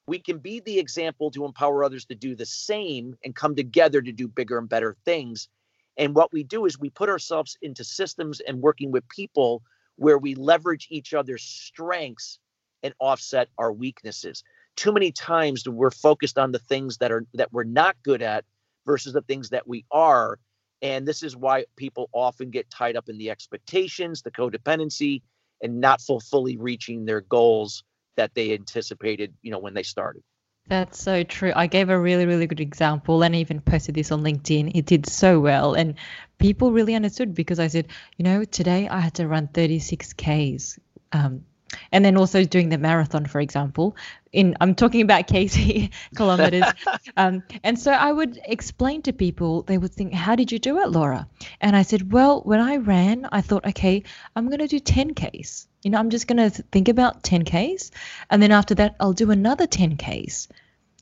we 0.08 0.20
can 0.20 0.40
be 0.40 0.62
the 0.62 0.80
example 0.80 1.32
to 1.32 1.46
empower 1.46 1.84
others 1.84 2.06
to 2.06 2.16
do 2.16 2.36
the 2.36 2.46
same 2.46 3.16
and 3.26 3.36
come 3.36 3.56
together 3.56 4.02
to 4.02 4.14
do 4.14 4.28
bigger 4.28 4.58
and 4.58 4.70
better 4.70 4.96
things 5.06 5.50
and 5.98 6.16
what 6.16 6.32
we 6.32 6.44
do 6.44 6.66
is 6.66 6.80
we 6.80 6.90
put 6.90 7.10
ourselves 7.10 7.58
into 7.62 7.84
systems 7.84 8.40
and 8.42 8.62
working 8.62 8.92
with 8.92 9.08
people 9.10 9.64
where 9.98 10.18
we 10.18 10.36
leverage 10.36 10.88
each 10.92 11.14
other's 11.14 11.44
strengths 11.44 12.40
and 12.84 12.94
offset 13.00 13.50
our 13.58 13.74
weaknesses. 13.74 14.44
Too 14.76 14.92
many 14.92 15.12
times 15.12 15.68
we're 15.68 15.92
focused 15.92 16.38
on 16.38 16.52
the 16.52 16.60
things 16.60 16.98
that 16.98 17.12
are 17.12 17.26
that 17.34 17.52
we're 17.52 17.64
not 17.64 17.98
good 18.04 18.22
at 18.22 18.46
versus 18.86 19.14
the 19.14 19.24
things 19.24 19.50
that 19.50 19.68
we 19.68 19.86
are. 19.92 20.40
And 20.82 21.08
this 21.08 21.24
is 21.24 21.36
why 21.36 21.66
people 21.76 22.10
often 22.14 22.50
get 22.50 22.70
tied 22.70 22.96
up 22.96 23.10
in 23.10 23.18
the 23.18 23.30
expectations, 23.30 24.22
the 24.22 24.32
codependency, 24.32 25.22
and 25.62 25.80
not 25.80 26.02
full, 26.02 26.20
fully 26.20 26.58
reaching 26.58 27.06
their 27.06 27.22
goals 27.22 27.84
that 28.16 28.34
they 28.36 28.54
anticipated, 28.54 29.34
you 29.42 29.52
know, 29.52 29.60
when 29.60 29.74
they 29.74 29.84
started. 29.84 30.24
That's 30.70 31.02
so 31.02 31.24
true. 31.24 31.54
I 31.56 31.68
gave 31.68 31.90
a 31.90 31.98
really, 31.98 32.26
really 32.26 32.46
good 32.46 32.60
example 32.60 33.24
and 33.24 33.34
I 33.34 33.40
even 33.40 33.62
posted 33.62 33.96
this 33.96 34.12
on 34.12 34.22
LinkedIn. 34.22 34.72
It 34.76 34.86
did 34.86 35.08
so 35.08 35.40
well. 35.40 35.74
And 35.74 35.96
people 36.40 36.72
really 36.72 36.94
understood 36.94 37.34
because 37.34 37.60
I 37.60 37.68
said, 37.68 37.88
you 38.18 38.24
know, 38.24 38.44
today 38.44 38.88
I 38.90 39.00
had 39.00 39.14
to 39.16 39.28
run 39.28 39.48
36 39.48 40.14
Ks. 40.14 40.80
Um, 41.14 41.46
and 41.92 42.04
then 42.04 42.18
also 42.18 42.44
doing 42.44 42.70
the 42.70 42.78
marathon, 42.78 43.26
for 43.26 43.40
example, 43.42 43.96
in 44.32 44.56
I'm 44.62 44.76
talking 44.76 45.02
about 45.02 45.28
KC 45.34 45.92
kilometers. 46.16 46.64
um, 47.18 47.44
and 47.64 47.80
so 47.80 47.92
I 47.92 48.12
would 48.12 48.40
explain 48.46 49.02
to 49.04 49.14
people, 49.14 49.64
they 49.64 49.78
would 49.78 49.94
think, 49.94 50.14
How 50.14 50.36
did 50.36 50.52
you 50.52 50.60
do 50.60 50.80
it, 50.80 50.90
Laura? 50.90 51.28
And 51.62 51.76
I 51.76 51.82
said, 51.84 52.12
Well, 52.12 52.42
when 52.42 52.60
I 52.60 52.78
ran, 52.78 53.28
I 53.32 53.42
thought, 53.42 53.66
okay, 53.68 54.04
I'm 54.36 54.48
going 54.48 54.60
to 54.60 54.68
do 54.68 54.80
10 54.80 55.14
Ks. 55.14 55.68
You 55.84 55.92
know, 55.92 56.00
I'm 56.00 56.10
just 56.10 56.28
going 56.28 56.52
to 56.52 56.64
think 56.64 56.88
about 56.88 57.24
10 57.24 57.46
Ks. 57.46 57.92
And 58.30 58.42
then 58.42 58.52
after 58.52 58.76
that, 58.76 58.96
I'll 59.00 59.14
do 59.14 59.32
another 59.32 59.68
10 59.68 59.98
Ks 59.98 60.48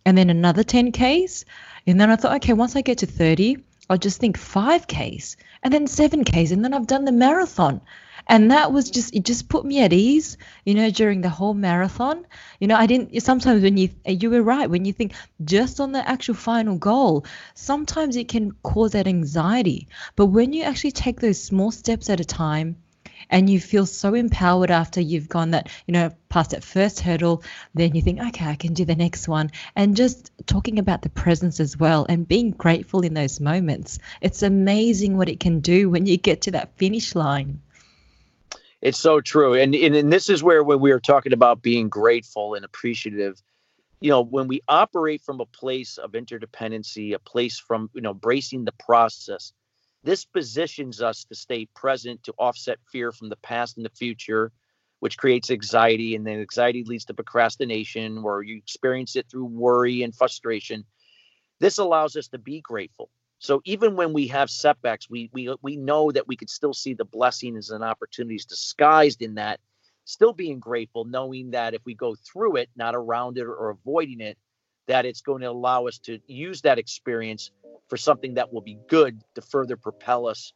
and 0.05 0.17
then 0.17 0.29
another 0.29 0.63
10 0.63 0.91
Ks. 0.91 1.45
And 1.87 1.99
then 1.99 2.09
I 2.09 2.15
thought, 2.15 2.35
okay, 2.37 2.53
once 2.53 2.75
I 2.75 2.81
get 2.81 2.99
to 2.99 3.05
30, 3.05 3.57
I'll 3.89 3.97
just 3.97 4.19
think 4.19 4.37
5 4.37 4.87
Ks 4.87 5.37
and 5.63 5.73
then 5.73 5.87
7 5.87 6.23
Ks. 6.23 6.51
And 6.51 6.63
then 6.63 6.73
I've 6.73 6.87
done 6.87 7.05
the 7.05 7.11
marathon. 7.11 7.81
And 8.27 8.51
that 8.51 8.71
was 8.71 8.89
just, 8.89 9.13
it 9.13 9.25
just 9.25 9.49
put 9.49 9.65
me 9.65 9.81
at 9.81 9.93
ease, 9.93 10.37
you 10.65 10.73
know, 10.73 10.89
during 10.89 11.21
the 11.21 11.29
whole 11.29 11.53
marathon. 11.53 12.25
You 12.59 12.67
know, 12.67 12.75
I 12.75 12.85
didn't, 12.85 13.19
sometimes 13.21 13.61
when 13.61 13.77
you, 13.77 13.89
you 14.05 14.29
were 14.29 14.41
right, 14.41 14.69
when 14.69 14.85
you 14.85 14.93
think 14.93 15.13
just 15.43 15.79
on 15.79 15.91
the 15.91 16.07
actual 16.07 16.35
final 16.35 16.77
goal, 16.77 17.25
sometimes 17.53 18.15
it 18.15 18.27
can 18.27 18.51
cause 18.63 18.91
that 18.93 19.07
anxiety. 19.07 19.87
But 20.15 20.27
when 20.27 20.53
you 20.53 20.63
actually 20.63 20.91
take 20.91 21.19
those 21.19 21.41
small 21.41 21.71
steps 21.71 22.09
at 22.09 22.19
a 22.19 22.25
time, 22.25 22.77
and 23.29 23.49
you 23.49 23.59
feel 23.59 23.85
so 23.85 24.13
empowered 24.13 24.71
after 24.71 25.01
you've 25.01 25.29
gone 25.29 25.51
that 25.51 25.69
you 25.87 25.91
know 25.93 26.11
past 26.29 26.51
that 26.51 26.63
first 26.63 26.99
hurdle 26.99 27.43
then 27.73 27.95
you 27.95 28.01
think 28.01 28.19
okay 28.19 28.45
i 28.45 28.55
can 28.55 28.73
do 28.73 28.85
the 28.85 28.95
next 28.95 29.27
one 29.27 29.49
and 29.75 29.95
just 29.95 30.31
talking 30.45 30.79
about 30.79 31.01
the 31.01 31.09
presence 31.09 31.59
as 31.59 31.77
well 31.77 32.05
and 32.07 32.27
being 32.27 32.51
grateful 32.51 33.01
in 33.01 33.13
those 33.13 33.39
moments 33.39 33.99
it's 34.21 34.43
amazing 34.43 35.17
what 35.17 35.29
it 35.29 35.39
can 35.39 35.59
do 35.59 35.89
when 35.89 36.05
you 36.05 36.17
get 36.17 36.41
to 36.41 36.51
that 36.51 36.77
finish 36.77 37.15
line 37.15 37.59
It's 38.81 38.99
so 38.99 39.21
true. 39.21 39.53
And, 39.53 39.73
and 39.73 39.95
and 39.95 40.13
this 40.13 40.29
is 40.29 40.43
where 40.43 40.63
when 40.63 40.79
we 40.79 40.91
are 40.91 40.99
talking 40.99 41.33
about 41.33 41.61
being 41.61 41.89
grateful 41.89 42.53
and 42.53 42.63
appreciative, 42.63 43.41
you 43.99 44.09
know, 44.09 44.21
when 44.21 44.47
we 44.47 44.61
operate 44.67 45.21
from 45.21 45.39
a 45.39 45.45
place 45.45 45.97
of 45.97 46.11
interdependency, 46.11 47.13
a 47.15 47.19
place 47.19 47.57
from, 47.57 47.89
you 47.93 48.01
know, 48.01 48.13
bracing 48.13 48.65
the 48.65 48.73
process, 48.73 49.53
this 50.03 50.25
positions 50.25 51.01
us 51.01 51.25
to 51.25 51.35
stay 51.35 51.65
present, 51.73 52.23
to 52.23 52.33
offset 52.37 52.77
fear 52.91 53.11
from 53.11 53.29
the 53.29 53.37
past 53.37 53.77
and 53.77 53.85
the 53.85 53.89
future, 53.89 54.51
which 54.99 55.17
creates 55.17 55.49
anxiety. 55.49 56.15
And 56.15 56.27
then 56.27 56.39
anxiety 56.39 56.83
leads 56.83 57.05
to 57.05 57.13
procrastination, 57.13 58.21
where 58.21 58.43
you 58.43 58.57
experience 58.57 59.15
it 59.15 59.25
through 59.31 59.45
worry 59.45 60.03
and 60.03 60.13
frustration. 60.13 60.85
This 61.59 61.79
allows 61.79 62.15
us 62.15 62.27
to 62.27 62.37
be 62.37 62.61
grateful. 62.61 63.09
So 63.45 63.61
even 63.63 63.95
when 63.95 64.11
we 64.11 64.25
have 64.29 64.49
setbacks, 64.49 65.07
we 65.07 65.29
we 65.31 65.55
we 65.61 65.75
know 65.75 66.11
that 66.11 66.27
we 66.27 66.35
could 66.35 66.49
still 66.49 66.73
see 66.73 66.95
the 66.95 67.05
blessings 67.05 67.69
and 67.69 67.83
opportunities 67.83 68.43
disguised 68.43 69.21
in 69.21 69.35
that 69.35 69.59
still 70.03 70.33
being 70.33 70.59
grateful, 70.59 71.05
knowing 71.05 71.51
that 71.51 71.75
if 71.75 71.81
we 71.85 71.93
go 71.93 72.15
through 72.15 72.55
it, 72.55 72.69
not 72.75 72.95
around 72.95 73.37
it 73.37 73.43
or 73.43 73.69
avoiding 73.69 74.19
it, 74.19 74.39
that 74.87 75.05
it's 75.05 75.21
going 75.21 75.41
to 75.41 75.49
allow 75.51 75.85
us 75.85 75.99
to 75.99 76.19
use 76.25 76.61
that 76.61 76.79
experience 76.79 77.51
for 77.87 77.97
something 77.97 78.33
that 78.33 78.51
will 78.51 78.61
be 78.61 78.79
good 78.87 79.21
to 79.35 79.43
further 79.43 79.77
propel 79.77 80.25
us 80.25 80.51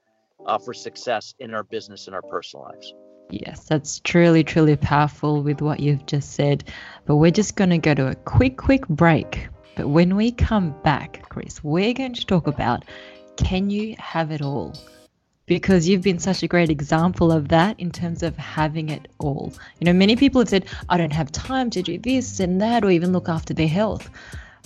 uh, 0.48 0.58
for 0.58 0.74
success 0.74 1.36
in 1.38 1.54
our 1.54 1.64
business 1.64 2.08
and 2.08 2.16
our 2.16 2.24
personal 2.24 2.66
lives. 2.66 2.92
Yes, 3.30 3.66
that's 3.66 4.00
truly, 4.00 4.44
truly 4.44 4.76
powerful 4.76 5.44
with 5.44 5.62
what 5.62 5.80
you've 5.80 6.08
just 6.08 6.32
said. 6.32 6.64
But 7.06 7.18
we're 7.18 7.30
just 7.30 7.56
going 7.56 7.70
to 7.70 7.78
go 7.78 7.94
to 7.94 8.08
a 8.08 8.16
quick, 8.16 8.58
quick 8.58 8.88
break. 8.88 9.48
But 9.80 9.88
when 9.88 10.18
we 10.18 10.34
come 10.34 10.76
back, 10.84 11.30
Chris, 11.30 11.64
we're 11.64 11.94
going 11.94 12.14
to 12.16 12.26
talk 12.26 12.48
about 12.48 12.84
can 13.38 13.70
you 13.70 13.96
have 13.98 14.30
it 14.30 14.42
all? 14.42 14.74
because 15.46 15.88
you've 15.88 16.02
been 16.02 16.20
such 16.20 16.44
a 16.44 16.48
great 16.48 16.70
example 16.70 17.32
of 17.32 17.48
that 17.48 17.80
in 17.80 17.90
terms 17.90 18.22
of 18.22 18.36
having 18.38 18.90
it 18.90 19.08
all. 19.18 19.52
You 19.80 19.86
know, 19.86 19.94
many 19.94 20.16
people 20.16 20.42
have 20.42 20.50
said, 20.50 20.66
I 20.90 20.98
don't 20.98 21.14
have 21.14 21.32
time 21.32 21.70
to 21.72 21.82
do 21.82 21.98
this 21.98 22.40
and 22.40 22.62
that, 22.62 22.84
or 22.84 22.92
even 22.92 23.14
look 23.14 23.30
after 23.30 23.54
their 23.54 23.70
health. 23.70 24.12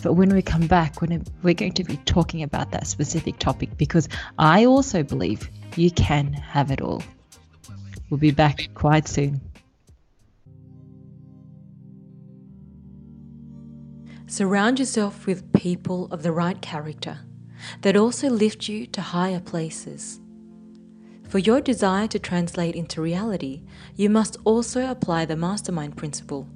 But 0.01 0.13
when 0.13 0.33
we 0.33 0.41
come 0.41 0.67
back, 0.67 0.99
we're 1.01 1.53
going 1.53 1.71
to 1.73 1.83
be 1.85 1.97
talking 1.97 2.43
about 2.43 2.71
that 2.71 2.85
specific 2.87 3.37
topic 3.37 3.77
because 3.77 4.09
I 4.39 4.65
also 4.65 5.03
believe 5.03 5.47
you 5.77 5.91
can 5.91 6.33
have 6.33 6.69
it 6.69 6.81
all. 6.81 7.01
We'll 8.09 8.19
be 8.19 8.31
back 8.31 8.67
quite 8.73 9.07
soon. 9.07 9.39
Surround 14.33 14.79
yourself 14.79 15.27
with 15.27 15.53
people 15.53 16.07
of 16.09 16.23
the 16.23 16.31
right 16.31 16.59
character 16.59 17.19
that 17.81 17.95
also 17.95 18.31
lift 18.31 18.67
you 18.67 18.87
to 18.87 18.99
higher 18.99 19.39
places. 19.39 20.19
For 21.29 21.37
your 21.37 21.61
desire 21.61 22.07
to 22.07 22.17
translate 22.17 22.73
into 22.73 22.99
reality, 22.99 23.61
you 23.95 24.09
must 24.09 24.37
also 24.43 24.89
apply 24.89 25.25
the 25.25 25.35
Mastermind 25.35 25.97
Principle. 25.97 26.49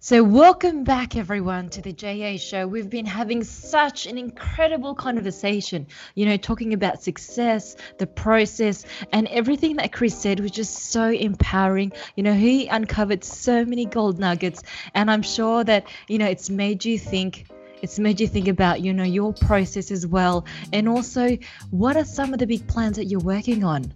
So, 0.08 0.24
welcome 0.24 0.86
back, 0.86 1.18
everyone, 1.18 1.68
to 1.72 1.82
the 1.82 1.92
JA 1.92 2.38
show. 2.38 2.66
We've 2.66 2.90
been 2.90 3.06
having 3.06 3.44
such 3.44 4.06
an 4.06 4.18
incredible 4.18 4.96
conversation, 4.96 5.86
you 6.16 6.26
know, 6.26 6.38
talking 6.38 6.74
about 6.74 7.04
success, 7.04 7.76
the 7.98 8.08
process, 8.08 8.86
and 9.12 9.28
everything 9.28 9.76
that 9.76 9.92
Chris 9.92 10.18
said 10.18 10.40
was 10.40 10.52
just 10.52 10.74
so 10.94 11.10
empowering. 11.10 11.92
You 12.16 12.24
know, 12.24 12.34
he 12.34 12.68
uncovered 12.68 13.26
so 13.26 13.66
many 13.66 13.84
gold 13.84 14.18
nuggets, 14.18 14.64
and 14.96 15.12
I'm 15.12 15.24
sure 15.24 15.66
that, 15.66 15.90
you 16.08 16.20
know, 16.20 16.28
it's 16.28 16.50
made 16.50 16.86
you 16.86 16.98
think 16.98 17.48
it's 17.82 18.00
made 18.00 18.22
you 18.22 18.28
think 18.28 18.48
about 18.48 18.80
you 18.80 18.94
know 18.94 19.04
your 19.04 19.34
process 19.34 19.92
as 19.92 20.08
well 20.08 20.46
and 20.72 20.88
also 20.88 21.38
what 21.70 21.98
are 21.98 22.06
some 22.06 22.32
of 22.32 22.40
the 22.40 22.48
big 22.48 22.66
plans 22.68 22.96
that 22.96 23.06
you're 23.06 23.20
working 23.20 23.64
on 23.64 23.94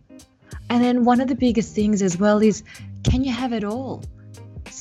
and 0.69 0.84
then 0.84 1.06
one 1.06 1.19
of 1.21 1.28
the 1.30 1.36
biggest 1.36 1.74
things 1.74 2.02
as 2.02 2.17
well 2.17 2.43
is 2.43 2.63
can 3.04 3.24
you 3.24 3.32
have 3.32 3.54
it 3.54 3.63
all? 3.63 4.04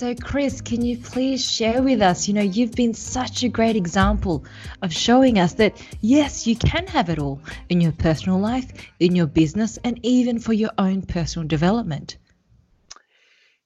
So, 0.00 0.14
Chris, 0.14 0.62
can 0.62 0.80
you 0.80 0.96
please 0.96 1.44
share 1.44 1.82
with 1.82 2.00
us? 2.00 2.26
You 2.26 2.32
know, 2.32 2.40
you've 2.40 2.72
been 2.72 2.94
such 2.94 3.42
a 3.42 3.50
great 3.50 3.76
example 3.76 4.46
of 4.80 4.94
showing 4.94 5.38
us 5.38 5.52
that 5.56 5.76
yes, 6.00 6.46
you 6.46 6.56
can 6.56 6.86
have 6.86 7.10
it 7.10 7.18
all 7.18 7.38
in 7.68 7.82
your 7.82 7.92
personal 7.92 8.38
life, 8.38 8.72
in 8.98 9.14
your 9.14 9.26
business, 9.26 9.78
and 9.84 10.00
even 10.02 10.38
for 10.38 10.54
your 10.54 10.70
own 10.78 11.02
personal 11.02 11.46
development. 11.46 12.16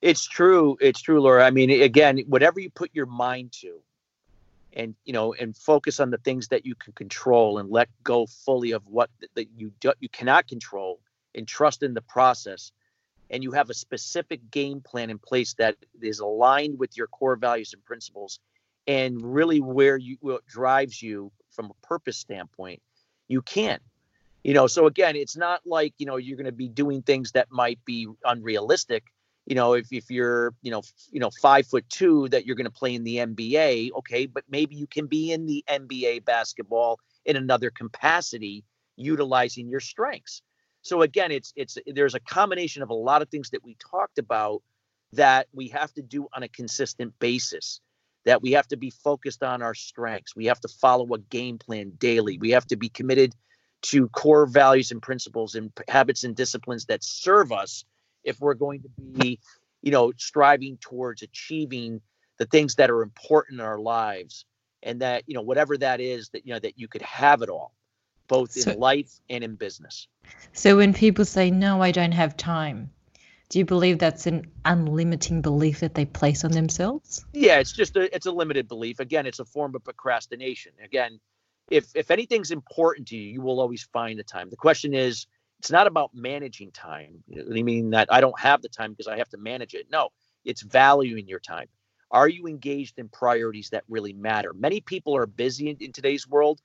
It's 0.02 0.26
true. 0.26 0.76
It's 0.80 1.00
true, 1.00 1.20
Laura. 1.20 1.46
I 1.46 1.52
mean, 1.52 1.70
again, 1.70 2.18
whatever 2.26 2.58
you 2.58 2.68
put 2.68 2.90
your 2.92 3.06
mind 3.06 3.52
to, 3.60 3.80
and 4.72 4.96
you 5.04 5.12
know, 5.12 5.34
and 5.34 5.56
focus 5.56 6.00
on 6.00 6.10
the 6.10 6.18
things 6.18 6.48
that 6.48 6.66
you 6.66 6.74
can 6.74 6.94
control, 6.94 7.58
and 7.58 7.70
let 7.70 7.88
go 8.02 8.26
fully 8.26 8.72
of 8.72 8.84
what 8.88 9.08
that 9.36 9.46
you 9.56 9.70
do, 9.78 9.92
you 10.00 10.08
cannot 10.08 10.48
control 10.48 10.98
and 11.32 11.46
trust 11.46 11.84
in 11.84 11.94
the 11.94 12.02
process 12.02 12.72
and 13.34 13.42
you 13.42 13.50
have 13.50 13.68
a 13.68 13.74
specific 13.74 14.48
game 14.52 14.80
plan 14.80 15.10
in 15.10 15.18
place 15.18 15.54
that 15.54 15.74
is 16.00 16.20
aligned 16.20 16.78
with 16.78 16.96
your 16.96 17.08
core 17.08 17.34
values 17.34 17.72
and 17.72 17.84
principles 17.84 18.38
and 18.86 19.20
really 19.20 19.60
where 19.60 19.96
you 19.96 20.16
what 20.20 20.46
drives 20.46 21.02
you 21.02 21.32
from 21.50 21.66
a 21.66 21.86
purpose 21.86 22.16
standpoint 22.16 22.80
you 23.26 23.42
can. 23.42 23.80
You 24.44 24.54
know 24.54 24.68
so 24.68 24.86
again 24.86 25.16
it's 25.16 25.36
not 25.36 25.62
like 25.66 25.94
you 25.98 26.06
know 26.06 26.16
you're 26.16 26.36
going 26.36 26.46
to 26.46 26.52
be 26.52 26.68
doing 26.68 27.02
things 27.02 27.32
that 27.32 27.50
might 27.50 27.84
be 27.84 28.06
unrealistic. 28.24 29.02
You 29.46 29.56
know 29.56 29.72
if, 29.72 29.88
if 29.90 30.12
you're 30.12 30.54
you 30.62 30.70
know 30.70 30.82
you 31.10 31.18
know 31.18 31.30
five 31.42 31.66
foot 31.66 31.86
two 31.88 32.28
that 32.28 32.46
you're 32.46 32.56
going 32.56 32.66
to 32.66 32.70
play 32.70 32.94
in 32.94 33.02
the 33.02 33.16
nba 33.16 33.90
okay 33.98 34.26
but 34.26 34.44
maybe 34.48 34.76
you 34.76 34.86
can 34.86 35.06
be 35.06 35.32
in 35.32 35.44
the 35.46 35.64
nba 35.68 36.24
basketball 36.24 37.00
in 37.24 37.36
another 37.36 37.70
capacity 37.70 38.64
utilizing 38.96 39.68
your 39.68 39.80
strengths 39.80 40.40
so 40.84 41.00
again, 41.00 41.32
it's 41.32 41.52
it's 41.56 41.78
there's 41.86 42.14
a 42.14 42.20
combination 42.20 42.82
of 42.82 42.90
a 42.90 42.94
lot 42.94 43.22
of 43.22 43.30
things 43.30 43.50
that 43.50 43.64
we 43.64 43.74
talked 43.76 44.18
about 44.18 44.62
that 45.14 45.48
we 45.52 45.68
have 45.68 45.92
to 45.94 46.02
do 46.02 46.28
on 46.34 46.42
a 46.42 46.48
consistent 46.48 47.18
basis. 47.18 47.80
That 48.26 48.42
we 48.42 48.52
have 48.52 48.68
to 48.68 48.76
be 48.76 48.90
focused 48.90 49.42
on 49.42 49.62
our 49.62 49.74
strengths. 49.74 50.36
We 50.36 50.46
have 50.46 50.60
to 50.60 50.68
follow 50.68 51.12
a 51.14 51.18
game 51.18 51.58
plan 51.58 51.92
daily. 51.98 52.38
We 52.38 52.50
have 52.50 52.66
to 52.66 52.76
be 52.76 52.90
committed 52.90 53.34
to 53.82 54.08
core 54.08 54.46
values 54.46 54.90
and 54.90 55.02
principles 55.02 55.54
and 55.54 55.70
habits 55.88 56.24
and 56.24 56.36
disciplines 56.36 56.86
that 56.86 57.02
serve 57.02 57.50
us 57.50 57.84
if 58.22 58.40
we're 58.40 58.54
going 58.54 58.82
to 58.82 58.88
be, 59.18 59.40
you 59.82 59.90
know, 59.90 60.12
striving 60.16 60.78
towards 60.78 61.22
achieving 61.22 62.00
the 62.38 62.46
things 62.46 62.74
that 62.76 62.90
are 62.90 63.02
important 63.02 63.60
in 63.60 63.66
our 63.66 63.78
lives 63.78 64.46
and 64.82 65.00
that, 65.02 65.24
you 65.26 65.34
know, 65.34 65.42
whatever 65.42 65.76
that 65.78 66.00
is 66.00 66.30
that, 66.30 66.46
you 66.46 66.54
know, 66.54 66.58
that 66.58 66.78
you 66.78 66.88
could 66.88 67.02
have 67.02 67.42
it 67.42 67.50
all 67.50 67.74
both 68.28 68.52
so, 68.52 68.72
in 68.72 68.78
life 68.78 69.20
and 69.28 69.44
in 69.44 69.56
business. 69.56 70.08
So 70.52 70.76
when 70.76 70.94
people 70.94 71.24
say, 71.24 71.50
no, 71.50 71.82
I 71.82 71.90
don't 71.90 72.12
have 72.12 72.36
time, 72.36 72.90
do 73.48 73.58
you 73.58 73.64
believe 73.64 73.98
that's 73.98 74.26
an 74.26 74.50
unlimiting 74.64 75.42
belief 75.42 75.80
that 75.80 75.94
they 75.94 76.04
place 76.04 76.44
on 76.44 76.52
themselves? 76.52 77.24
Yeah, 77.32 77.58
it's 77.58 77.72
just 77.72 77.96
a 77.96 78.14
it's 78.14 78.26
a 78.26 78.32
limited 78.32 78.68
belief. 78.68 79.00
Again, 79.00 79.26
it's 79.26 79.38
a 79.38 79.44
form 79.44 79.74
of 79.74 79.84
procrastination. 79.84 80.72
Again, 80.82 81.20
if 81.70 81.86
if 81.94 82.10
anything's 82.10 82.50
important 82.50 83.08
to 83.08 83.16
you, 83.16 83.32
you 83.34 83.40
will 83.42 83.60
always 83.60 83.84
find 83.92 84.18
the 84.18 84.24
time. 84.24 84.50
The 84.50 84.56
question 84.56 84.94
is, 84.94 85.26
it's 85.60 85.70
not 85.70 85.86
about 85.86 86.10
managing 86.14 86.72
time. 86.72 87.22
I 87.32 87.62
mean 87.62 87.90
that 87.90 88.12
I 88.12 88.20
don't 88.20 88.38
have 88.40 88.62
the 88.62 88.68
time 88.68 88.92
because 88.92 89.08
I 89.08 89.18
have 89.18 89.28
to 89.30 89.38
manage 89.38 89.74
it. 89.74 89.86
No, 89.90 90.08
it's 90.44 90.62
valuing 90.62 91.28
your 91.28 91.40
time. 91.40 91.68
Are 92.10 92.28
you 92.28 92.46
engaged 92.46 92.98
in 92.98 93.08
priorities 93.08 93.70
that 93.70 93.84
really 93.88 94.12
matter? 94.12 94.52
Many 94.52 94.80
people 94.80 95.16
are 95.16 95.26
busy 95.26 95.70
in, 95.70 95.76
in 95.80 95.92
today's 95.92 96.28
world, 96.28 96.60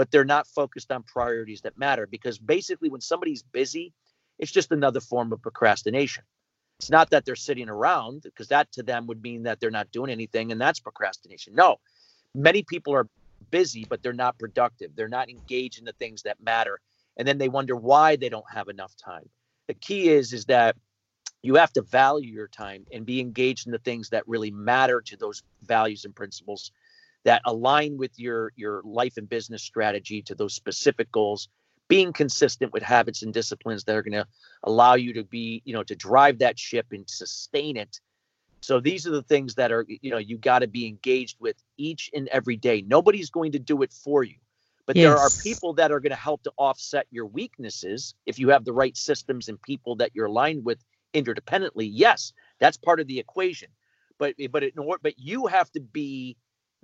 but 0.00 0.10
they're 0.10 0.24
not 0.24 0.46
focused 0.46 0.90
on 0.90 1.02
priorities 1.02 1.60
that 1.60 1.76
matter 1.76 2.06
because 2.06 2.38
basically 2.38 2.88
when 2.88 3.02
somebody's 3.02 3.42
busy 3.42 3.92
it's 4.38 4.50
just 4.50 4.72
another 4.72 4.98
form 4.98 5.30
of 5.30 5.42
procrastination. 5.42 6.24
It's 6.78 6.88
not 6.88 7.10
that 7.10 7.26
they're 7.26 7.36
sitting 7.36 7.68
around 7.68 8.22
because 8.22 8.48
that 8.48 8.72
to 8.72 8.82
them 8.82 9.06
would 9.08 9.22
mean 9.22 9.42
that 9.42 9.60
they're 9.60 9.70
not 9.70 9.92
doing 9.92 10.10
anything 10.10 10.52
and 10.52 10.58
that's 10.58 10.80
procrastination. 10.80 11.54
No 11.54 11.80
many 12.34 12.62
people 12.62 12.94
are 12.94 13.08
busy 13.50 13.84
but 13.86 14.02
they're 14.02 14.14
not 14.14 14.38
productive. 14.38 14.96
They're 14.96 15.06
not 15.06 15.28
engaged 15.28 15.78
in 15.78 15.84
the 15.84 15.92
things 15.92 16.22
that 16.22 16.42
matter 16.42 16.80
and 17.18 17.28
then 17.28 17.36
they 17.36 17.50
wonder 17.50 17.76
why 17.76 18.16
they 18.16 18.30
don't 18.30 18.50
have 18.50 18.68
enough 18.68 18.94
time. 18.96 19.28
The 19.68 19.74
key 19.74 20.08
is 20.08 20.32
is 20.32 20.46
that 20.46 20.76
you 21.42 21.56
have 21.56 21.74
to 21.74 21.82
value 21.82 22.32
your 22.32 22.48
time 22.48 22.86
and 22.90 23.04
be 23.04 23.20
engaged 23.20 23.66
in 23.66 23.72
the 23.72 23.78
things 23.80 24.08
that 24.08 24.26
really 24.26 24.50
matter 24.50 25.02
to 25.02 25.16
those 25.18 25.42
values 25.60 26.06
and 26.06 26.16
principles 26.16 26.72
that 27.24 27.42
align 27.44 27.96
with 27.98 28.12
your 28.18 28.52
your 28.56 28.82
life 28.84 29.16
and 29.16 29.28
business 29.28 29.62
strategy 29.62 30.22
to 30.22 30.34
those 30.34 30.54
specific 30.54 31.10
goals 31.12 31.48
being 31.88 32.12
consistent 32.12 32.72
with 32.72 32.82
habits 32.82 33.22
and 33.22 33.34
disciplines 33.34 33.84
that 33.84 33.96
are 33.96 34.02
going 34.02 34.12
to 34.12 34.26
allow 34.64 34.94
you 34.94 35.12
to 35.14 35.24
be 35.24 35.62
you 35.64 35.74
know 35.74 35.82
to 35.82 35.96
drive 35.96 36.38
that 36.38 36.58
ship 36.58 36.86
and 36.92 37.08
sustain 37.10 37.76
it 37.76 38.00
So 38.60 38.80
these 38.80 39.06
are 39.06 39.10
the 39.10 39.22
things 39.22 39.54
that 39.56 39.72
are, 39.72 39.86
you 39.88 40.10
know, 40.10 40.18
you 40.18 40.38
got 40.38 40.60
to 40.60 40.68
be 40.68 40.86
engaged 40.86 41.38
with 41.40 41.56
each 41.78 42.10
and 42.14 42.28
every 42.28 42.56
day. 42.56 42.82
Nobody's 42.86 43.30
going 43.30 43.52
to 43.52 43.58
do 43.58 43.82
it 43.82 43.92
for 43.92 44.24
you. 44.24 44.36
But 44.86 44.96
yes. 44.96 45.04
there 45.04 45.16
are 45.18 45.30
people 45.42 45.74
that 45.74 45.92
are 45.92 46.00
going 46.00 46.10
to 46.10 46.16
help 46.16 46.42
to 46.44 46.52
offset 46.58 47.06
your 47.10 47.26
weaknesses 47.26 48.14
if 48.26 48.38
you 48.38 48.50
have 48.50 48.64
the 48.64 48.72
right 48.72 48.96
systems 48.96 49.48
and 49.48 49.60
people 49.62 49.96
that 49.96 50.10
you're 50.14 50.26
aligned 50.26 50.64
with 50.64 50.84
interdependently. 51.14 51.88
Yes, 51.92 52.32
that's 52.58 52.76
part 52.76 53.00
of 53.00 53.06
the 53.06 53.18
equation. 53.18 53.70
But 54.18 54.34
but 54.50 54.64
it, 54.64 54.74
but 55.02 55.18
you 55.18 55.46
have 55.46 55.70
to 55.72 55.80
be 55.80 56.36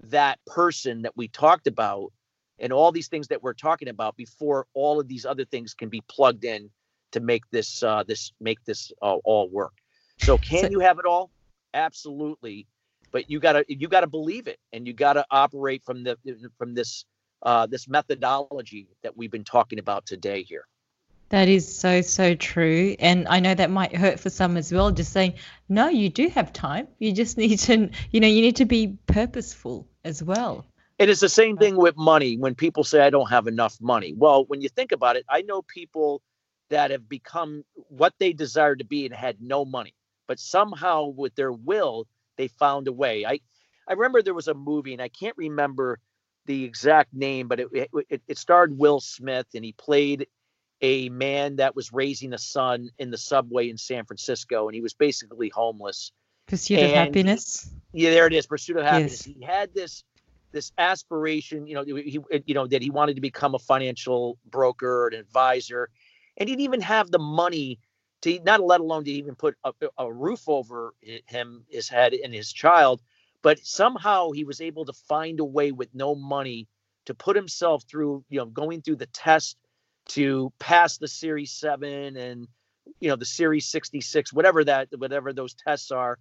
that 0.05 0.38
person 0.47 1.03
that 1.03 1.16
we 1.16 1.28
talked 1.28 1.66
about 1.66 2.12
and 2.59 2.72
all 2.72 2.92
these 2.92 3.09
things 3.09 3.28
that 3.28 3.42
we're 3.42 3.55
talking 3.55 3.88
about 3.88 4.16
before 4.16 4.66
all 4.74 5.01
of 5.01 5.09
these 5.09 5.26
other 5.26 5.44
things 5.44 5.74
can 5.74 5.88
be 5.88 6.03
plugged 6.09 6.44
in 6.44 6.70
to 7.12 7.20
make 7.20 7.42
this 7.51 7.82
uh, 7.82 8.03
this 8.07 8.32
make 8.40 8.62
this 8.64 8.92
uh, 9.03 9.16
all 9.24 9.49
work. 9.49 9.74
So 10.18 10.38
can 10.38 10.70
you 10.70 10.80
have 10.80 10.99
it 10.99 11.05
all? 11.05 11.30
Absolutely, 11.74 12.66
but 13.12 13.30
you 13.30 13.40
gotta 13.40 13.64
you 13.68 13.88
gotta 13.88 14.07
believe 14.07 14.47
it, 14.47 14.59
and 14.72 14.86
you 14.86 14.92
gotta 14.92 15.24
operate 15.30 15.82
from 15.84 16.05
the 16.05 16.16
from 16.59 16.74
this 16.74 17.05
uh, 17.42 17.66
this 17.66 17.88
methodology 17.88 18.88
that 19.03 19.16
we've 19.16 19.30
been 19.30 19.44
talking 19.44 19.78
about 19.78 20.07
today 20.07 20.42
here. 20.42 20.66
That 21.31 21.49
is 21.49 21.77
so 21.77 22.03
so 22.03 22.35
true, 22.37 22.95
and 23.01 23.27
I 23.27 23.41
know 23.41 23.55
that 23.55 23.70
might 23.70 23.97
hurt 23.97 24.20
for 24.20 24.31
some 24.31 24.57
as 24.57 24.72
well. 24.72 24.93
Just 24.93 25.12
saying, 25.12 25.35
no, 25.68 25.89
you 25.89 26.09
do 26.09 26.29
have 26.29 26.53
time. 26.53 26.87
You 26.99 27.12
just 27.12 27.37
need 27.39 27.59
to, 27.61 27.91
you 28.12 28.20
know, 28.20 28.29
you 28.29 28.43
need 28.43 28.57
to 28.57 28.64
be 28.64 28.97
purposeful 29.07 29.89
as 30.05 30.22
well. 30.22 30.64
It 30.99 31.09
is 31.09 31.20
the 31.20 31.29
same 31.29 31.57
uh, 31.57 31.61
thing 31.61 31.77
with 31.77 31.97
money. 31.97 32.37
When 32.37 32.55
people 32.55 32.85
say 32.85 33.01
I 33.01 33.11
don't 33.11 33.31
have 33.31 33.49
enough 33.49 33.77
money, 33.81 34.14
well, 34.16 34.45
when 34.47 34.61
you 34.61 34.68
think 34.68 34.93
about 34.93 35.16
it, 35.16 35.24
I 35.29 35.43
know 35.43 35.62
people 35.62 36.22
that 36.70 36.91
have 36.91 37.09
become 37.09 37.64
what 37.74 38.14
they 38.18 38.33
desired 38.33 38.79
to 38.79 38.85
be 38.85 39.05
and 39.05 39.14
had 39.14 39.41
no 39.41 39.64
money, 39.64 39.95
but 40.29 40.39
somehow 40.39 41.07
with 41.07 41.35
their 41.35 41.53
will 41.53 42.07
they 42.37 42.49
found 42.49 42.89
a 42.89 42.93
way. 42.93 43.27
I 43.27 43.41
I 43.89 43.95
remember 43.95 44.22
there 44.22 44.35
was 44.35 44.49
a 44.49 44.55
movie 44.55 44.93
and 44.93 45.03
I 45.03 45.09
can't 45.09 45.37
remember 45.37 45.99
the 46.47 46.64
exact 46.64 47.12
name, 47.12 47.49
but 47.49 47.61
it 47.61 47.68
it, 48.09 48.22
it 48.29 48.39
starred 48.39 48.79
Will 48.79 49.01
Smith 49.01 49.47
and 49.55 49.64
he 49.64 49.72
played 49.72 50.27
a 50.81 51.09
man 51.09 51.57
that 51.57 51.74
was 51.74 51.93
raising 51.93 52.33
a 52.33 52.39
son 52.39 52.91
in 52.99 53.11
the 53.11 53.18
subway 53.18 53.70
in 53.70 53.79
San 53.79 54.05
Francisco 54.05 54.68
and 54.68 54.74
he 54.74 54.81
was 54.81 54.95
basically 54.95 55.49
homeless. 55.49 56.12
Pursuit 56.47 56.79
and 56.79 56.87
of 56.87 56.93
happiness. 56.93 57.70
yeah, 57.93 58.11
there 58.11 58.27
it 58.27 58.33
is. 58.33 58.47
Pursuit 58.47 58.77
of 58.77 58.85
happiness. 58.85 59.27
Yes. 59.27 59.37
He 59.37 59.45
had 59.45 59.74
this 59.74 60.05
this 60.53 60.72
aspiration, 60.79 61.66
you 61.66 61.74
know, 61.74 61.85
he 61.85 62.18
you 62.47 62.55
know 62.55 62.66
that 62.66 62.81
he 62.81 62.91
wanted 62.91 63.14
to 63.16 63.20
become 63.20 63.55
a 63.55 63.59
financial 63.59 64.39
broker, 64.47 65.09
an 65.09 65.14
advisor, 65.14 65.91
and 66.37 66.49
he 66.49 66.55
didn't 66.55 66.64
even 66.64 66.81
have 66.81 67.11
the 67.11 67.18
money 67.18 67.79
to 68.22 68.41
not 68.45 68.62
let 68.62 68.81
alone 68.81 69.05
to 69.05 69.11
even 69.11 69.35
put 69.35 69.57
a, 69.64 69.72
a 69.99 70.12
roof 70.12 70.49
over 70.49 70.95
him, 71.27 71.64
his 71.68 71.89
head, 71.89 72.14
and 72.14 72.33
his 72.33 72.53
child. 72.53 73.03
But 73.43 73.59
somehow 73.59 74.31
he 74.31 74.45
was 74.45 74.61
able 74.61 74.85
to 74.87 74.93
find 74.93 75.41
a 75.41 75.45
way 75.45 75.72
with 75.72 75.95
no 75.95 76.14
money 76.14 76.68
to 77.05 77.14
put 77.14 77.37
himself 77.37 77.85
through, 77.85 78.24
you 78.31 78.39
know, 78.39 78.47
going 78.47 78.83
through 78.83 78.97
the 78.97 79.07
test 79.07 79.57
to 80.09 80.52
pass 80.59 80.98
the 80.98 81.09
Series 81.09 81.52
Seven 81.52 82.16
and 82.16 82.48
you 83.00 83.09
know 83.09 83.16
the 83.16 83.24
Series 83.24 83.66
66, 83.66 84.32
whatever 84.32 84.64
that, 84.64 84.88
whatever 84.96 85.32
those 85.32 85.54
tests 85.54 85.90
are 85.90 86.18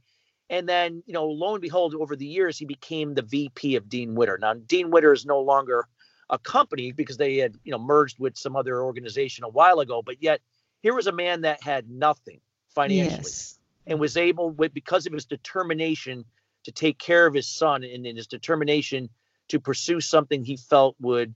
and 0.49 0.69
then, 0.69 1.03
you 1.05 1.13
know, 1.13 1.25
lo 1.25 1.53
and 1.53 1.61
behold, 1.61 1.95
over 1.95 2.15
the 2.15 2.25
years, 2.25 2.57
he 2.57 2.65
became 2.65 3.13
the 3.13 3.23
VP 3.23 3.75
of 3.75 3.89
Dean 3.89 4.15
Witter. 4.15 4.37
Now, 4.39 4.53
Dean 4.53 4.91
Witter 4.91 5.11
is 5.11 5.25
no 5.25 5.41
longer 5.41 5.87
a 6.29 6.37
company 6.37 6.91
because 6.91 7.17
they 7.17 7.37
had, 7.37 7.55
you 7.63 7.71
know, 7.71 7.79
merged 7.79 8.19
with 8.19 8.37
some 8.37 8.55
other 8.55 8.83
organization 8.83 9.43
a 9.43 9.49
while 9.49 9.79
ago. 9.79 10.01
But 10.03 10.21
yet, 10.21 10.41
here 10.81 10.93
was 10.93 11.07
a 11.07 11.11
man 11.11 11.41
that 11.41 11.63
had 11.63 11.89
nothing 11.89 12.41
financially 12.69 13.17
yes. 13.17 13.57
and 13.87 13.99
was 13.99 14.17
able, 14.17 14.51
with 14.51 14.73
because 14.73 15.07
of 15.07 15.13
his 15.13 15.25
determination 15.25 16.25
to 16.65 16.71
take 16.71 16.99
care 16.99 17.25
of 17.25 17.33
his 17.33 17.47
son 17.47 17.83
and, 17.83 18.05
and 18.05 18.17
his 18.17 18.27
determination 18.27 19.09
to 19.47 19.59
pursue 19.59 19.99
something 19.99 20.43
he 20.43 20.57
felt 20.57 20.95
would, 20.99 21.33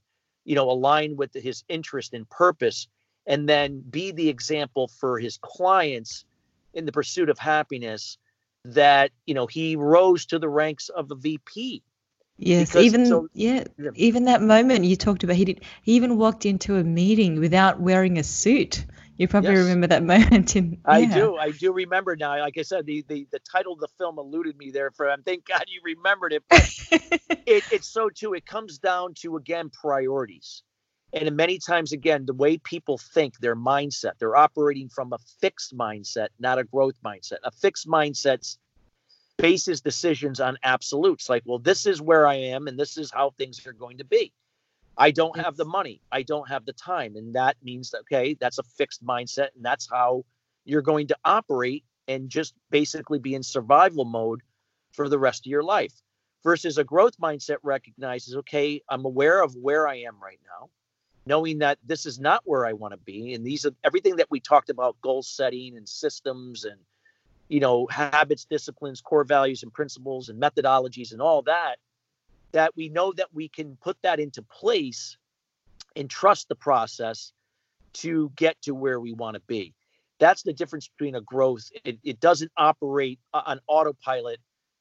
you 0.50 0.56
know, 0.56 0.68
align 0.68 1.14
with 1.14 1.32
his 1.32 1.62
interest 1.68 2.12
and 2.12 2.28
purpose, 2.28 2.88
and 3.24 3.48
then 3.48 3.84
be 3.88 4.10
the 4.10 4.28
example 4.28 4.88
for 4.88 5.16
his 5.16 5.38
clients 5.40 6.24
in 6.74 6.86
the 6.86 6.90
pursuit 6.90 7.30
of 7.30 7.38
happiness 7.38 8.18
that 8.64 9.12
you 9.26 9.34
know 9.34 9.46
he 9.46 9.76
rose 9.76 10.26
to 10.26 10.40
the 10.40 10.48
ranks 10.48 10.88
of 10.88 11.08
a 11.12 11.14
VP. 11.14 11.84
Yes, 12.36 12.70
because, 12.70 12.84
even 12.84 13.06
so, 13.06 13.28
yeah, 13.32 13.62
yeah, 13.78 13.90
even 13.94 14.24
that 14.24 14.42
moment 14.42 14.84
you 14.84 14.96
talked 14.96 15.22
about, 15.22 15.36
he 15.36 15.44
did. 15.44 15.60
He 15.82 15.92
even 15.92 16.16
walked 16.16 16.44
into 16.44 16.74
a 16.78 16.82
meeting 16.82 17.38
without 17.38 17.80
wearing 17.80 18.18
a 18.18 18.24
suit. 18.24 18.84
You 19.20 19.28
probably 19.28 19.50
yes. 19.50 19.64
remember 19.64 19.86
that 19.88 20.02
moment. 20.14 20.56
In, 20.56 20.70
yeah. 20.70 20.78
I 20.90 21.04
do. 21.04 21.36
I 21.36 21.50
do 21.50 21.74
remember 21.74 22.16
now. 22.16 22.38
Like 22.38 22.56
I 22.56 22.62
said, 22.62 22.86
the, 22.86 23.04
the 23.06 23.26
the 23.30 23.38
title 23.40 23.74
of 23.74 23.78
the 23.78 23.88
film 23.98 24.18
eluded 24.18 24.56
me 24.56 24.70
there. 24.70 24.90
For 24.90 25.10
um, 25.10 25.22
thank 25.22 25.44
God 25.44 25.64
you 25.68 25.82
remembered 25.84 26.32
it. 26.32 26.42
it. 26.50 27.62
It's 27.70 27.86
so 27.86 28.08
too. 28.08 28.32
It 28.32 28.46
comes 28.46 28.78
down 28.78 29.12
to 29.16 29.36
again 29.36 29.68
priorities. 29.68 30.62
And 31.12 31.36
many 31.36 31.58
times, 31.58 31.92
again, 31.92 32.24
the 32.24 32.32
way 32.32 32.56
people 32.56 32.96
think, 32.96 33.38
their 33.40 33.56
mindset, 33.56 34.12
they're 34.18 34.36
operating 34.36 34.88
from 34.88 35.12
a 35.12 35.18
fixed 35.42 35.76
mindset, 35.76 36.28
not 36.38 36.58
a 36.58 36.64
growth 36.64 36.96
mindset. 37.04 37.38
A 37.44 37.50
fixed 37.50 37.86
mindset 37.86 38.56
bases 39.36 39.82
decisions 39.82 40.40
on 40.40 40.56
absolutes, 40.62 41.28
like, 41.28 41.42
well, 41.44 41.58
this 41.58 41.84
is 41.84 42.00
where 42.00 42.26
I 42.26 42.36
am 42.36 42.68
and 42.68 42.78
this 42.78 42.96
is 42.96 43.10
how 43.10 43.30
things 43.30 43.66
are 43.66 43.72
going 43.74 43.98
to 43.98 44.04
be. 44.04 44.32
I 45.00 45.10
don't 45.10 45.40
have 45.40 45.56
the 45.56 45.64
money, 45.64 46.00
I 46.12 46.22
don't 46.22 46.48
have 46.48 46.66
the 46.66 46.74
time. 46.74 47.16
And 47.16 47.34
that 47.34 47.56
means, 47.62 47.94
okay, 48.02 48.36
that's 48.38 48.58
a 48.58 48.62
fixed 48.62 49.04
mindset. 49.04 49.48
And 49.56 49.64
that's 49.64 49.88
how 49.90 50.24
you're 50.64 50.82
going 50.82 51.08
to 51.08 51.16
operate 51.24 51.84
and 52.06 52.28
just 52.28 52.54
basically 52.70 53.18
be 53.18 53.34
in 53.34 53.42
survival 53.42 54.04
mode 54.04 54.42
for 54.92 55.08
the 55.08 55.18
rest 55.18 55.46
of 55.46 55.50
your 55.50 55.62
life. 55.62 55.94
Versus 56.44 56.78
a 56.78 56.84
growth 56.84 57.18
mindset 57.18 57.58
recognizes, 57.62 58.36
okay, 58.36 58.82
I'm 58.88 59.04
aware 59.04 59.42
of 59.42 59.54
where 59.56 59.88
I 59.88 59.96
am 59.96 60.16
right 60.22 60.40
now 60.44 60.70
knowing 61.26 61.58
that 61.58 61.78
this 61.84 62.06
is 62.06 62.18
not 62.18 62.42
where 62.44 62.66
I 62.66 62.72
want 62.72 62.92
to 62.92 62.98
be. 62.98 63.34
And 63.34 63.44
these 63.44 63.66
are 63.66 63.72
everything 63.84 64.16
that 64.16 64.30
we 64.30 64.40
talked 64.40 64.70
about 64.70 65.00
goal 65.00 65.22
setting 65.22 65.76
and 65.76 65.88
systems 65.88 66.64
and, 66.64 66.80
you 67.48 67.60
know, 67.60 67.86
habits, 67.86 68.44
disciplines, 68.44 69.00
core 69.00 69.24
values 69.24 69.62
and 69.62 69.72
principles 69.72 70.28
and 70.28 70.40
methodologies 70.40 71.12
and 71.12 71.20
all 71.20 71.42
that, 71.42 71.76
that 72.52 72.76
we 72.76 72.88
know 72.88 73.12
that 73.12 73.28
we 73.32 73.48
can 73.48 73.76
put 73.80 73.96
that 74.02 74.20
into 74.20 74.42
place 74.42 75.16
and 75.96 76.08
trust 76.08 76.48
the 76.48 76.54
process 76.54 77.32
to 77.92 78.30
get 78.36 78.60
to 78.62 78.74
where 78.74 79.00
we 79.00 79.12
want 79.12 79.34
to 79.34 79.42
be. 79.46 79.74
That's 80.18 80.42
the 80.42 80.52
difference 80.52 80.88
between 80.88 81.14
a 81.14 81.20
growth. 81.20 81.70
It, 81.84 81.98
it 82.04 82.20
doesn't 82.20 82.52
operate 82.56 83.18
uh, 83.32 83.42
on 83.46 83.60
autopilot 83.66 84.38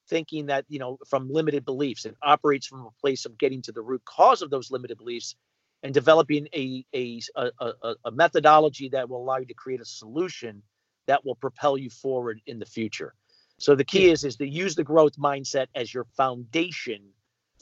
thinking 0.10 0.48
that, 0.48 0.66
you 0.68 0.80
know, 0.80 0.98
from 1.08 1.32
limited 1.32 1.64
beliefs. 1.64 2.06
It 2.06 2.16
operates 2.22 2.68
from 2.68 2.82
a 2.82 3.02
place 3.02 3.26
of 3.26 3.38
getting 3.38 3.62
to 3.64 3.72
the 3.72 3.82
root 3.82 4.04
cause 4.06 4.42
of 4.42 4.50
those 4.50 4.72
limited 4.72 4.98
beliefs 4.98 5.36
and 5.84 5.94
developing 5.94 6.48
a, 6.54 6.84
a, 6.94 7.22
a, 7.38 7.96
a, 8.04 8.12
methodology 8.12 8.90
that 8.90 9.10
will 9.10 9.24
allow 9.24 9.38
you 9.38 9.46
to 9.46 9.54
create 9.54 9.80
a 9.80 9.86
solution 9.86 10.62
that 11.08 11.26
will 11.26 11.36
propel 11.36 11.78
you 11.78 11.90
forward 11.90 12.42
in 12.48 12.60
the 12.60 12.66
future. 12.66 13.14
So 13.60 13.76
the 13.76 13.86
key 13.86 14.10
is 14.10 14.24
is 14.24 14.36
to 14.38 14.48
use 14.48 14.76
the 14.76 14.84
growth 14.84 15.18
mindset 15.18 15.68
as 15.76 15.94
your 15.94 16.06
foundation 16.18 17.02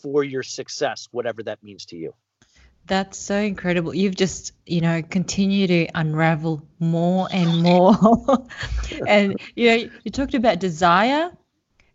for 0.01 0.23
your 0.23 0.43
success, 0.43 1.07
whatever 1.11 1.43
that 1.43 1.63
means 1.63 1.85
to 1.85 1.95
you. 1.95 2.13
That's 2.85 3.17
so 3.17 3.35
incredible. 3.35 3.93
You've 3.93 4.15
just, 4.15 4.53
you 4.65 4.79
know, 4.79 5.01
continue 5.01 5.67
to 5.67 5.87
unravel 5.93 6.65
more 6.79 7.27
and 7.31 7.61
more. 7.61 7.93
and 9.07 9.37
you 9.55 9.67
know, 9.67 9.89
you 10.03 10.11
talked 10.11 10.33
about 10.33 10.59
desire 10.59 11.31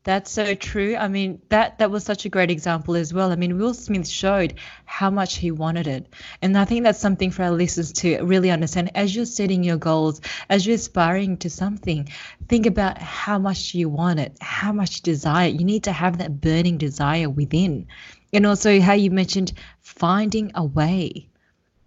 that's 0.04 0.32
so 0.32 0.54
true. 0.54 0.96
I 0.96 1.06
mean, 1.06 1.40
that 1.48 1.78
that 1.78 1.90
was 1.90 2.02
such 2.02 2.24
a 2.24 2.28
great 2.28 2.50
example 2.50 2.96
as 2.96 3.14
well. 3.14 3.30
I 3.30 3.36
mean, 3.36 3.56
Will 3.56 3.72
Smith 3.72 4.08
showed 4.08 4.54
how 4.84 5.10
much 5.10 5.36
he 5.36 5.52
wanted 5.52 5.86
it. 5.86 6.12
And 6.40 6.58
I 6.58 6.64
think 6.64 6.82
that's 6.82 6.98
something 6.98 7.30
for 7.30 7.44
our 7.44 7.52
listeners 7.52 7.92
to 7.94 8.20
really 8.24 8.50
understand. 8.50 8.90
As 8.96 9.14
you're 9.14 9.26
setting 9.26 9.62
your 9.62 9.76
goals, 9.76 10.20
as 10.48 10.66
you're 10.66 10.74
aspiring 10.74 11.36
to 11.38 11.50
something, 11.50 12.08
think 12.48 12.66
about 12.66 12.98
how 12.98 13.38
much 13.38 13.74
you 13.74 13.88
want 13.88 14.18
it, 14.18 14.36
how 14.40 14.72
much 14.72 15.02
desire. 15.02 15.48
You 15.48 15.64
need 15.64 15.84
to 15.84 15.92
have 15.92 16.18
that 16.18 16.40
burning 16.40 16.78
desire 16.78 17.30
within. 17.30 17.86
And 18.32 18.44
also 18.44 18.80
how 18.80 18.94
you 18.94 19.12
mentioned 19.12 19.52
finding 19.80 20.50
a 20.56 20.64
way. 20.64 21.28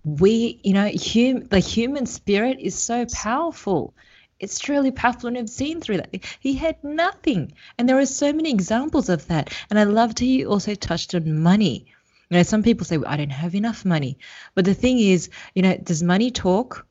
We, 0.06 0.62
you 0.64 0.74
know, 0.74 0.90
hum, 0.90 1.48
the 1.50 1.60
human 1.60 2.06
spirit 2.06 2.60
is 2.62 2.76
so 2.76 3.06
powerful 3.12 3.94
it's 4.40 4.60
truly 4.60 4.92
powerful 4.92 5.28
and 5.28 5.38
I've 5.38 5.50
seen 5.50 5.82
through 5.82 5.98
that. 5.98 6.24
He 6.40 6.54
had 6.54 6.84
nothing. 6.84 7.54
And 7.78 7.88
there 7.88 7.98
are 7.98 8.06
so 8.06 8.34
many 8.34 8.52
examples 8.52 9.10
of 9.10 9.28
that. 9.28 9.54
And 9.70 9.80
I 9.80 9.84
loved 9.84 10.20
he 10.20 10.46
also 10.46 10.76
touched 10.76 11.16
on 11.16 11.42
money. 11.42 11.86
You 12.30 12.38
know, 12.38 12.44
some 12.44 12.64
people 12.64 12.86
say, 12.86 12.98
well, 12.98 13.10
I 13.10 13.18
don't 13.18 13.30
have 13.30 13.56
enough 13.56 13.86
money. 13.86 14.18
But 14.54 14.66
the 14.66 14.74
thing 14.74 15.00
is, 15.00 15.30
you 15.54 15.62
know, 15.62 15.78
does 15.78 16.04
money 16.04 16.32
talk? 16.32 16.86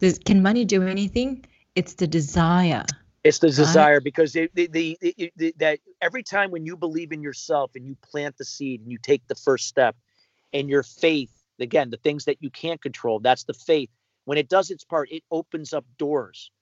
Does, 0.00 0.18
can 0.18 0.42
money 0.42 0.64
do 0.64 0.82
anything? 0.82 1.44
It's 1.74 1.94
the 1.94 2.06
desire. 2.06 2.84
It's 3.22 3.38
the 3.38 3.48
desire 3.48 3.94
right? 3.94 4.04
because 4.04 4.32
the, 4.32 4.50
the, 4.54 4.66
the, 4.66 5.32
the, 5.36 5.54
that 5.58 5.78
every 6.00 6.22
time 6.22 6.50
when 6.50 6.64
you 6.64 6.76
believe 6.76 7.12
in 7.12 7.22
yourself 7.22 7.72
and 7.74 7.86
you 7.86 7.96
plant 8.10 8.36
the 8.38 8.44
seed 8.44 8.80
and 8.80 8.90
you 8.90 8.98
take 8.98 9.26
the 9.28 9.34
first 9.34 9.66
step 9.66 9.94
and 10.52 10.68
your 10.68 10.82
faith, 10.82 11.30
again, 11.58 11.90
the 11.90 11.98
things 11.98 12.24
that 12.24 12.38
you 12.40 12.50
can't 12.50 12.80
control, 12.82 13.20
that's 13.20 13.44
the 13.44 13.54
faith 13.54 13.90
when 14.30 14.38
it 14.38 14.48
does 14.48 14.70
its 14.70 14.84
part, 14.84 15.10
it 15.10 15.24
opens 15.32 15.72
up 15.72 15.84
doors. 15.98 16.52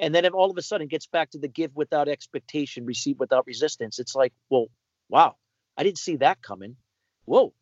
And 0.00 0.14
then 0.14 0.24
if 0.24 0.32
all 0.32 0.50
of 0.50 0.56
a 0.56 0.62
sudden 0.62 0.86
it 0.86 0.90
gets 0.90 1.06
back 1.06 1.28
to 1.32 1.38
the 1.38 1.46
give 1.46 1.76
without 1.76 2.08
expectation, 2.08 2.86
receive 2.86 3.18
without 3.18 3.46
resistance, 3.46 3.98
it's 3.98 4.14
like, 4.14 4.32
well, 4.48 4.68
wow, 5.10 5.36
I 5.76 5.82
didn't 5.82 5.98
see 5.98 6.16
that 6.16 6.40
coming. 6.40 6.76
Whoa, 7.26 7.52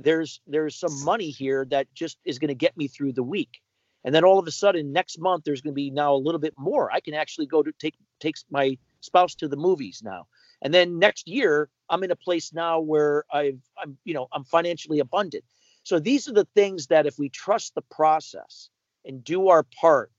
there's 0.00 0.40
there's 0.48 0.74
some 0.74 1.04
money 1.04 1.30
here 1.30 1.64
that 1.66 1.86
just 1.94 2.18
is 2.24 2.40
going 2.40 2.48
to 2.48 2.56
get 2.56 2.76
me 2.76 2.88
through 2.88 3.12
the 3.12 3.22
week. 3.22 3.60
And 4.02 4.12
then 4.12 4.24
all 4.24 4.40
of 4.40 4.48
a 4.48 4.50
sudden 4.50 4.92
next 4.92 5.20
month 5.20 5.44
there's 5.44 5.60
going 5.60 5.74
to 5.74 5.82
be 5.84 5.92
now 5.92 6.14
a 6.14 6.24
little 6.26 6.40
bit 6.40 6.54
more. 6.58 6.90
I 6.90 6.98
can 6.98 7.14
actually 7.14 7.46
go 7.46 7.62
to 7.62 7.70
take 7.78 7.94
takes 8.18 8.44
my 8.50 8.76
spouse 9.02 9.36
to 9.36 9.46
the 9.46 9.56
movies 9.56 10.02
now. 10.02 10.26
And 10.62 10.74
then 10.74 10.98
next 10.98 11.28
year 11.28 11.68
I'm 11.88 12.02
in 12.02 12.10
a 12.10 12.16
place 12.16 12.52
now 12.52 12.80
where 12.80 13.22
I've 13.32 13.62
I'm 13.80 13.98
you 14.04 14.14
know 14.14 14.26
I'm 14.32 14.42
financially 14.42 14.98
abundant. 14.98 15.44
So 15.84 16.00
these 16.00 16.28
are 16.28 16.34
the 16.34 16.48
things 16.56 16.88
that 16.88 17.06
if 17.06 17.20
we 17.20 17.28
trust 17.28 17.76
the 17.76 17.82
process 17.82 18.68
and 19.04 19.24
do 19.24 19.48
our 19.48 19.64
part 19.80 20.10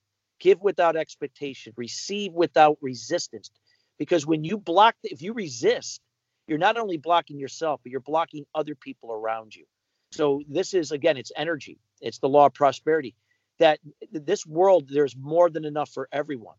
give 0.44 0.62
without 0.62 0.96
expectation, 0.96 1.74
receive 1.78 2.34
without 2.34 2.78
resistance. 2.82 3.50
Because 3.98 4.26
when 4.26 4.44
you 4.44 4.58
block, 4.58 4.96
if 5.04 5.22
you 5.22 5.34
resist, 5.34 6.02
you're 6.48 6.58
not 6.58 6.78
only 6.78 6.98
blocking 6.98 7.40
yourself, 7.40 7.80
but 7.82 7.92
you're 7.92 8.02
blocking 8.02 8.46
other 8.54 8.76
people 8.76 9.14
around 9.14 9.56
you. 9.56 9.64
So 10.12 10.42
this 10.50 10.74
is 10.74 10.92
again, 10.92 11.18
it's 11.18 11.32
energy. 11.36 11.80
It's 12.02 12.20
the 12.20 12.28
law 12.28 12.48
of 12.48 12.54
prosperity. 12.54 13.16
That 13.60 13.80
this 14.12 14.46
world, 14.46 14.90
there's 14.90 15.16
more 15.16 15.50
than 15.50 15.64
enough 15.64 15.90
for 15.92 16.10
everyone. 16.12 16.58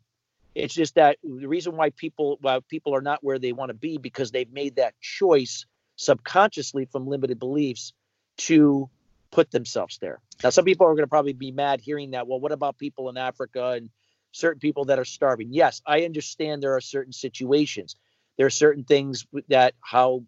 It's 0.55 0.73
just 0.73 0.95
that 0.95 1.19
the 1.23 1.47
reason 1.47 1.77
why 1.77 1.91
people 1.91 2.39
why 2.41 2.61
people 2.69 2.95
are 2.95 3.03
not 3.03 3.23
where 3.23 3.39
they 3.39 3.53
want 3.53 3.71
to 3.71 3.75
be 3.75 3.99
because 3.99 4.31
they've 4.31 4.53
made 4.53 4.77
that 4.77 4.95
choice 5.01 5.67
subconsciously 5.97 6.87
from 6.87 7.07
limited 7.07 7.39
beliefs 7.39 7.93
to 8.37 8.89
put 9.35 9.51
themselves 9.51 9.99
there. 9.99 10.21
Now, 10.43 10.51
some 10.51 10.65
people 10.65 10.87
are 10.87 10.95
going 10.95 11.03
to 11.03 11.09
probably 11.09 11.33
be 11.33 11.51
mad 11.51 11.81
hearing 11.81 12.13
that. 12.13 12.29
Well, 12.29 12.39
what 12.39 12.53
about 12.53 12.79
people 12.79 13.09
in 13.09 13.17
Africa 13.17 13.71
and 13.71 13.91
certain 14.31 14.61
people 14.61 14.85
that 14.87 14.99
are 14.99 15.05
starving? 15.05 15.49
Yes, 15.51 15.83
I 15.85 16.05
understand 16.05 16.63
there 16.63 16.77
are 16.77 16.81
certain 16.81 17.13
situations. 17.13 17.97
There 18.37 18.47
are 18.47 18.51
certain 18.51 18.85
things 18.85 19.27
that 19.49 19.75
how 19.81 20.23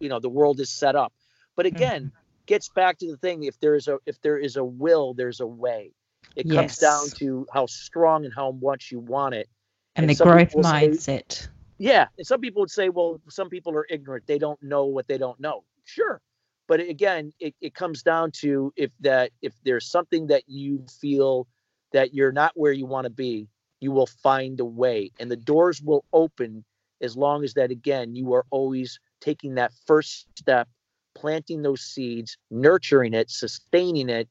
you 0.00 0.08
know 0.08 0.18
the 0.18 0.28
world 0.28 0.58
is 0.60 0.70
set 0.70 0.96
up. 0.96 1.12
But 1.54 1.66
again, 1.66 2.06
mm-hmm. 2.06 2.16
gets 2.46 2.68
back 2.68 2.98
to 2.98 3.10
the 3.10 3.16
thing: 3.16 3.44
if 3.44 3.58
there 3.60 3.76
is 3.76 3.88
a 3.88 3.98
if 4.06 4.20
there 4.22 4.38
is 4.38 4.56
a 4.56 4.64
will, 4.64 5.14
there's 5.14 5.40
a 5.40 5.46
way. 5.46 5.92
It 6.36 6.46
yes. 6.46 6.56
comes 6.56 6.78
down 6.78 7.08
to 7.18 7.46
how 7.52 7.66
strong 7.66 8.24
and 8.24 8.34
how 8.34 8.52
much 8.52 8.90
you 8.90 8.98
want 8.98 9.34
it, 9.34 9.48
and, 9.96 10.08
and 10.08 10.18
the 10.18 10.22
growth 10.22 10.52
mindset. 10.54 11.32
Say, 11.32 11.48
yeah, 11.78 12.06
and 12.16 12.26
some 12.26 12.40
people 12.40 12.60
would 12.60 12.70
say, 12.70 12.88
well, 12.88 13.20
some 13.28 13.48
people 13.48 13.74
are 13.76 13.86
ignorant; 13.88 14.26
they 14.26 14.38
don't 14.38 14.62
know 14.62 14.84
what 14.84 15.06
they 15.08 15.18
don't 15.18 15.38
know. 15.40 15.64
Sure, 15.84 16.20
but 16.68 16.80
again 16.80 17.32
it, 17.40 17.54
it 17.60 17.74
comes 17.74 18.02
down 18.02 18.30
to 18.30 18.72
if 18.76 18.90
that 19.00 19.30
if 19.42 19.54
there's 19.64 19.90
something 19.90 20.26
that 20.26 20.42
you 20.46 20.84
feel 21.00 21.46
that 21.92 22.14
you're 22.14 22.32
not 22.32 22.52
where 22.54 22.72
you 22.72 22.86
want 22.86 23.04
to 23.04 23.10
be 23.10 23.48
you 23.80 23.90
will 23.90 24.06
find 24.06 24.60
a 24.60 24.64
way 24.64 25.10
and 25.18 25.30
the 25.30 25.36
doors 25.36 25.82
will 25.82 26.04
open 26.12 26.64
as 27.00 27.16
long 27.16 27.44
as 27.44 27.54
that 27.54 27.70
again 27.70 28.14
you 28.14 28.32
are 28.32 28.46
always 28.50 28.98
taking 29.20 29.54
that 29.54 29.72
first 29.86 30.26
step 30.36 30.68
planting 31.14 31.62
those 31.62 31.82
seeds 31.82 32.36
nurturing 32.50 33.14
it 33.14 33.30
sustaining 33.30 34.08
it 34.08 34.28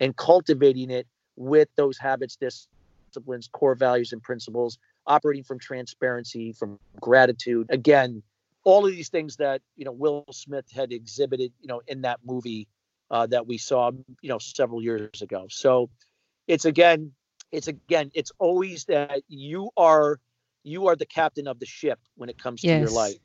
and 0.00 0.16
cultivating 0.16 0.90
it 0.90 1.06
with 1.36 1.68
those 1.76 1.98
habits 1.98 2.36
disciplines 2.36 3.48
core 3.52 3.74
values 3.74 4.12
and 4.12 4.22
principles 4.22 4.78
operating 5.06 5.44
from 5.44 5.58
transparency 5.58 6.52
from 6.52 6.78
gratitude. 7.00 7.66
Again 7.70 8.22
all 8.64 8.86
of 8.86 8.92
these 8.92 9.10
things 9.10 9.36
that 9.36 9.62
you 9.76 9.84
know 9.84 9.92
Will 9.92 10.24
Smith 10.32 10.66
had 10.74 10.92
exhibited, 10.92 11.52
you 11.60 11.68
know, 11.68 11.82
in 11.86 12.02
that 12.02 12.20
movie 12.24 12.66
uh, 13.10 13.26
that 13.26 13.46
we 13.46 13.58
saw, 13.58 13.92
you 14.20 14.28
know, 14.28 14.38
several 14.38 14.82
years 14.82 15.22
ago. 15.22 15.46
So 15.48 15.90
it's 16.48 16.64
again, 16.64 17.12
it's 17.52 17.68
again, 17.68 18.10
it's 18.14 18.32
always 18.38 18.86
that 18.86 19.22
you 19.28 19.70
are 19.76 20.18
you 20.62 20.88
are 20.88 20.96
the 20.96 21.06
captain 21.06 21.46
of 21.46 21.58
the 21.58 21.66
ship 21.66 22.00
when 22.16 22.28
it 22.28 22.38
comes 22.38 22.62
to 22.62 22.68
your 22.68 22.90
life, 22.90 23.18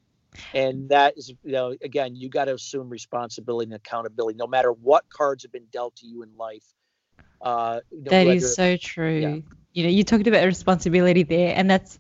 and 0.54 0.90
that 0.90 1.18
is, 1.18 1.30
you 1.44 1.52
know, 1.54 1.76
again, 1.82 2.16
you 2.16 2.30
got 2.30 2.46
to 2.46 2.54
assume 2.54 2.90
responsibility 2.90 3.72
and 3.72 3.74
accountability, 3.74 4.38
no 4.38 4.48
matter 4.48 4.72
what 4.72 5.06
cards 5.10 5.44
have 5.44 5.52
been 5.52 5.68
dealt 5.72 5.96
to 5.98 6.08
you 6.08 6.22
in 6.24 6.36
life. 6.38 6.66
Uh, 7.42 7.80
that 8.04 8.26
whether, 8.26 8.32
is 8.34 8.56
so 8.56 8.76
true. 8.76 9.20
Yeah. 9.20 9.38
You 9.72 9.84
know, 9.84 9.90
you 9.90 10.04
talked 10.04 10.28
about 10.28 10.44
responsibility 10.44 11.24
there, 11.24 11.56
and 11.56 11.72
that's 11.72 11.98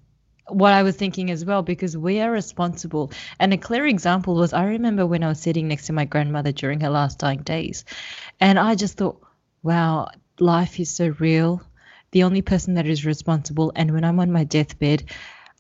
what 0.49 0.73
I 0.73 0.83
was 0.83 0.95
thinking 0.95 1.31
as 1.31 1.45
well, 1.45 1.61
because 1.61 1.95
we 1.95 2.19
are 2.19 2.31
responsible. 2.31 3.11
And 3.39 3.53
a 3.53 3.57
clear 3.57 3.85
example 3.87 4.35
was 4.35 4.53
I 4.53 4.65
remember 4.65 5.05
when 5.05 5.23
I 5.23 5.29
was 5.29 5.39
sitting 5.39 5.67
next 5.67 5.87
to 5.87 5.93
my 5.93 6.05
grandmother 6.05 6.51
during 6.51 6.79
her 6.81 6.89
last 6.89 7.19
dying 7.19 7.43
days, 7.43 7.85
and 8.39 8.59
I 8.59 8.75
just 8.75 8.97
thought, 8.97 9.21
wow, 9.63 10.09
life 10.39 10.79
is 10.79 10.89
so 10.89 11.15
real. 11.19 11.61
The 12.11 12.23
only 12.23 12.41
person 12.41 12.73
that 12.73 12.87
is 12.87 13.05
responsible, 13.05 13.71
and 13.75 13.91
when 13.91 14.03
I'm 14.03 14.19
on 14.19 14.31
my 14.31 14.43
deathbed, 14.43 15.03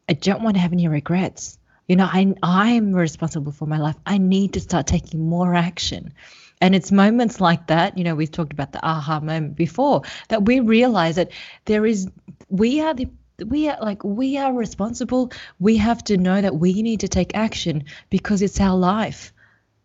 I 0.07 0.13
don't 0.13 0.41
want 0.41 0.55
to 0.55 0.61
have 0.61 0.73
any 0.73 0.87
regrets. 0.87 1.57
You 1.87 1.95
know, 1.95 2.09
I 2.11 2.33
I'm 2.43 2.93
responsible 2.93 3.51
for 3.51 3.65
my 3.65 3.77
life. 3.77 3.95
I 4.05 4.17
need 4.17 4.53
to 4.53 4.59
start 4.59 4.87
taking 4.87 5.27
more 5.27 5.55
action. 5.55 6.13
And 6.61 6.75
it's 6.75 6.91
moments 6.91 7.39
like 7.39 7.67
that, 7.67 7.97
you 7.97 8.03
know, 8.03 8.15
we've 8.15 8.31
talked 8.31 8.51
about 8.51 8.73
the 8.73 8.85
aha 8.85 9.19
moment 9.19 9.55
before, 9.55 10.01
that 10.27 10.45
we 10.45 10.59
realize 10.59 11.15
that 11.15 11.31
there 11.65 11.85
is, 11.85 12.09
we 12.49 12.81
are 12.81 12.93
the 12.93 13.07
we 13.47 13.69
are 13.69 13.77
like 13.81 14.03
we 14.03 14.37
are 14.37 14.53
responsible. 14.53 15.31
We 15.59 15.77
have 15.77 16.03
to 16.05 16.17
know 16.17 16.41
that 16.41 16.55
we 16.55 16.81
need 16.81 17.01
to 17.01 17.07
take 17.07 17.35
action 17.35 17.85
because 18.09 18.41
it's 18.41 18.59
our 18.59 18.77
life. 18.77 19.33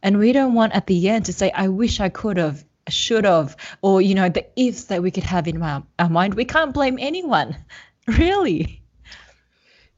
And 0.02 0.18
we 0.18 0.32
don't 0.32 0.55
want 0.55 0.74
at 0.74 0.86
the 0.86 1.09
end 1.09 1.26
to 1.26 1.32
say 1.32 1.50
i 1.52 1.68
wish 1.68 1.98
i 1.98 2.11
could 2.11 2.36
have 2.36 2.62
should 2.88 3.24
have 3.24 3.57
or 3.80 4.02
you 4.02 4.14
know 4.14 4.28
the 4.28 4.46
ifs 4.57 4.84
that 4.84 5.02
we 5.02 5.11
could 5.11 5.22
have 5.22 5.48
in 5.48 5.62
our, 5.62 5.82
our 5.98 6.09
mind. 6.09 6.34
We 6.34 6.44
can't 6.44 6.74
blame 6.74 6.98
anyone 7.00 7.57
really. 8.07 8.80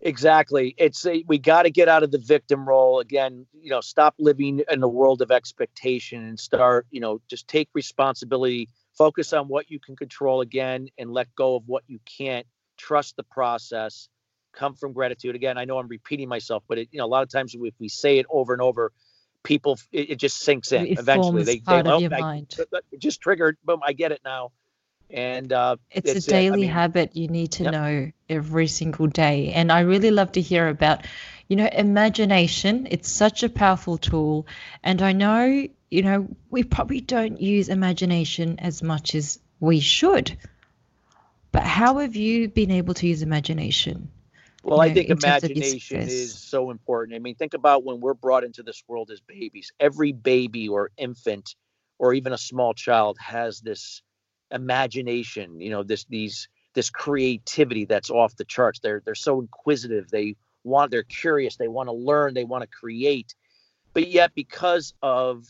Exactly. 0.00 0.74
It's 0.76 1.04
a, 1.06 1.24
we 1.26 1.38
got 1.38 1.62
to 1.62 1.70
get 1.70 1.88
out 1.88 2.04
of 2.04 2.12
the 2.12 2.18
victim 2.18 2.68
role. 2.68 3.00
Again 3.00 3.46
you 3.60 3.70
know 3.70 3.80
stop 3.80 4.14
living 4.18 4.62
in 4.70 4.80
the 4.80 4.88
world 4.88 5.22
of 5.22 5.30
expectation 5.30 6.22
and 6.24 6.38
start 6.38 6.86
you 6.90 7.00
know 7.00 7.20
just 7.28 7.48
take 7.48 7.68
responsibility. 7.74 8.68
Focus 8.92 9.32
on 9.32 9.48
what 9.48 9.70
you 9.70 9.78
can 9.78 9.96
control 9.96 10.40
again 10.40 10.88
and 10.96 11.12
let 11.12 11.34
go 11.34 11.56
of 11.56 11.64
what 11.66 11.82
you 11.86 11.98
can't 12.04 12.46
trust 12.76 13.16
the 13.16 13.22
process, 13.22 14.08
come 14.52 14.74
from 14.74 14.92
gratitude. 14.92 15.34
Again, 15.34 15.58
I 15.58 15.64
know 15.64 15.78
I'm 15.78 15.88
repeating 15.88 16.28
myself, 16.28 16.64
but 16.68 16.78
it, 16.78 16.88
you 16.90 16.98
know, 16.98 17.04
a 17.04 17.08
lot 17.08 17.22
of 17.22 17.28
times 17.28 17.54
if 17.54 17.74
we 17.78 17.88
say 17.88 18.18
it 18.18 18.26
over 18.28 18.52
and 18.52 18.62
over, 18.62 18.92
people 19.42 19.78
it, 19.92 20.10
it 20.10 20.16
just 20.16 20.38
sinks 20.38 20.72
in. 20.72 20.86
It 20.86 20.98
Eventually, 20.98 21.44
they, 21.44 21.58
they 21.58 21.82
oh, 21.82 22.08
I, 22.12 22.44
just 22.98 23.20
triggered. 23.20 23.56
Boom, 23.64 23.80
I 23.84 23.92
get 23.92 24.12
it 24.12 24.20
now. 24.24 24.50
And 25.08 25.52
uh, 25.52 25.76
it's, 25.90 26.10
it's 26.10 26.26
a 26.26 26.30
daily 26.30 26.52
I 26.52 26.60
mean, 26.62 26.70
habit 26.70 27.16
you 27.16 27.28
need 27.28 27.52
to 27.52 27.64
yep. 27.64 27.72
know 27.72 28.12
every 28.28 28.66
single 28.66 29.06
day. 29.06 29.52
And 29.52 29.70
I 29.70 29.80
really 29.80 30.10
love 30.10 30.32
to 30.32 30.40
hear 30.40 30.66
about, 30.66 31.06
you 31.46 31.54
know, 31.54 31.68
imagination. 31.70 32.88
It's 32.90 33.08
such 33.08 33.44
a 33.44 33.48
powerful 33.48 33.98
tool. 33.98 34.48
And 34.82 35.00
I 35.02 35.12
know, 35.12 35.68
you 35.90 36.02
know, 36.02 36.26
we 36.50 36.64
probably 36.64 37.00
don't 37.00 37.40
use 37.40 37.68
imagination 37.68 38.58
as 38.58 38.82
much 38.82 39.14
as 39.14 39.38
we 39.60 39.78
should 39.78 40.36
but 41.56 41.64
how 41.64 41.96
have 41.96 42.14
you 42.14 42.48
been 42.48 42.70
able 42.70 42.92
to 42.92 43.06
use 43.06 43.22
imagination? 43.22 44.10
Well, 44.62 44.78
I 44.78 44.92
think 44.92 45.08
imagination 45.08 46.00
is 46.00 46.38
so 46.38 46.70
important. 46.70 47.16
I 47.16 47.18
mean, 47.18 47.34
think 47.34 47.54
about 47.54 47.82
when 47.82 47.98
we're 47.98 48.12
brought 48.12 48.44
into 48.44 48.62
this 48.62 48.84
world 48.86 49.10
as 49.10 49.20
babies. 49.20 49.72
Every 49.80 50.12
baby 50.12 50.68
or 50.68 50.90
infant 50.98 51.56
or 51.98 52.12
even 52.12 52.34
a 52.34 52.38
small 52.38 52.74
child 52.74 53.16
has 53.20 53.62
this 53.62 54.02
imagination, 54.50 55.58
you 55.58 55.70
know, 55.70 55.82
this 55.82 56.04
these 56.10 56.46
this 56.74 56.90
creativity 56.90 57.86
that's 57.86 58.10
off 58.10 58.36
the 58.36 58.44
charts. 58.44 58.80
They're 58.80 59.00
they're 59.02 59.14
so 59.14 59.40
inquisitive. 59.40 60.10
They 60.10 60.36
want 60.62 60.90
they're 60.90 61.04
curious, 61.04 61.56
they 61.56 61.68
want 61.68 61.88
to 61.88 61.94
learn, 61.94 62.34
they 62.34 62.44
want 62.44 62.64
to 62.64 62.68
create. 62.68 63.34
But 63.94 64.08
yet 64.08 64.32
because 64.34 64.92
of 65.00 65.46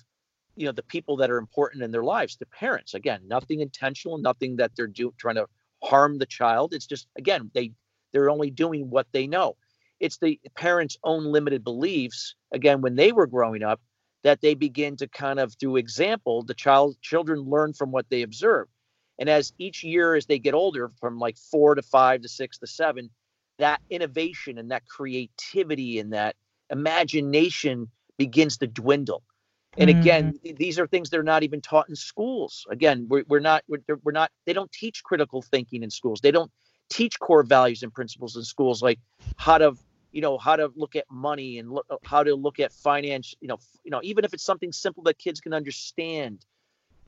you 0.54 0.66
know 0.66 0.72
the 0.72 0.84
people 0.84 1.16
that 1.16 1.32
are 1.32 1.38
important 1.38 1.82
in 1.82 1.90
their 1.90 2.04
lives, 2.04 2.36
the 2.36 2.46
parents, 2.46 2.94
again, 2.94 3.22
nothing 3.26 3.58
intentional, 3.58 4.18
nothing 4.18 4.54
that 4.58 4.70
they're 4.76 4.86
do, 4.86 5.12
trying 5.18 5.34
to 5.34 5.48
harm 5.86 6.18
the 6.18 6.26
child. 6.26 6.74
It's 6.74 6.86
just 6.86 7.06
again 7.16 7.50
they 7.54 7.72
they're 8.12 8.30
only 8.30 8.50
doing 8.50 8.90
what 8.90 9.06
they 9.12 9.26
know. 9.26 9.56
It's 10.00 10.18
the 10.18 10.38
parents' 10.56 10.98
own 11.04 11.24
limited 11.24 11.64
beliefs 11.64 12.34
again 12.52 12.80
when 12.80 12.96
they 12.96 13.12
were 13.12 13.26
growing 13.26 13.62
up 13.62 13.80
that 14.24 14.40
they 14.40 14.54
begin 14.54 14.96
to 14.96 15.08
kind 15.08 15.38
of 15.38 15.54
through 15.58 15.76
example 15.76 16.42
the 16.42 16.54
child 16.54 16.96
children 17.00 17.40
learn 17.40 17.72
from 17.72 17.92
what 17.92 18.06
they 18.10 18.22
observe. 18.22 18.66
And 19.18 19.30
as 19.30 19.52
each 19.58 19.82
year 19.82 20.14
as 20.14 20.26
they 20.26 20.38
get 20.38 20.54
older 20.54 20.90
from 21.00 21.18
like 21.18 21.38
4 21.50 21.76
to 21.76 21.82
5 21.82 22.22
to 22.22 22.28
6 22.28 22.58
to 22.58 22.66
7 22.66 23.10
that 23.58 23.80
innovation 23.88 24.58
and 24.58 24.70
that 24.70 24.86
creativity 24.86 25.98
and 25.98 26.12
that 26.12 26.36
imagination 26.70 27.88
begins 28.18 28.58
to 28.58 28.66
dwindle 28.66 29.22
and 29.78 29.90
again 29.90 30.32
mm-hmm. 30.32 30.56
these 30.56 30.78
are 30.78 30.86
things 30.86 31.10
that 31.10 31.18
are 31.18 31.24
not 31.24 31.42
even 31.42 31.60
taught 31.60 31.88
in 31.88 31.96
schools 31.96 32.66
again 32.70 33.06
we're, 33.08 33.24
we're 33.28 33.40
not 33.40 33.62
we're, 33.68 33.80
we're 34.04 34.12
not 34.12 34.30
they 34.44 34.52
don't 34.52 34.70
teach 34.72 35.02
critical 35.02 35.42
thinking 35.42 35.82
in 35.82 35.90
schools 35.90 36.20
they 36.20 36.30
don't 36.30 36.50
teach 36.88 37.18
core 37.18 37.42
values 37.42 37.82
and 37.82 37.92
principles 37.92 38.36
in 38.36 38.44
schools 38.44 38.82
like 38.82 38.98
how 39.36 39.58
to 39.58 39.74
you 40.12 40.20
know 40.20 40.38
how 40.38 40.56
to 40.56 40.72
look 40.76 40.96
at 40.96 41.04
money 41.10 41.58
and 41.58 41.70
look, 41.70 41.86
how 42.04 42.22
to 42.22 42.34
look 42.34 42.60
at 42.60 42.72
finance 42.72 43.34
you 43.40 43.48
know 43.48 43.58
you 43.84 43.90
know 43.90 44.00
even 44.02 44.24
if 44.24 44.32
it's 44.32 44.44
something 44.44 44.72
simple 44.72 45.02
that 45.02 45.18
kids 45.18 45.40
can 45.40 45.52
understand 45.52 46.44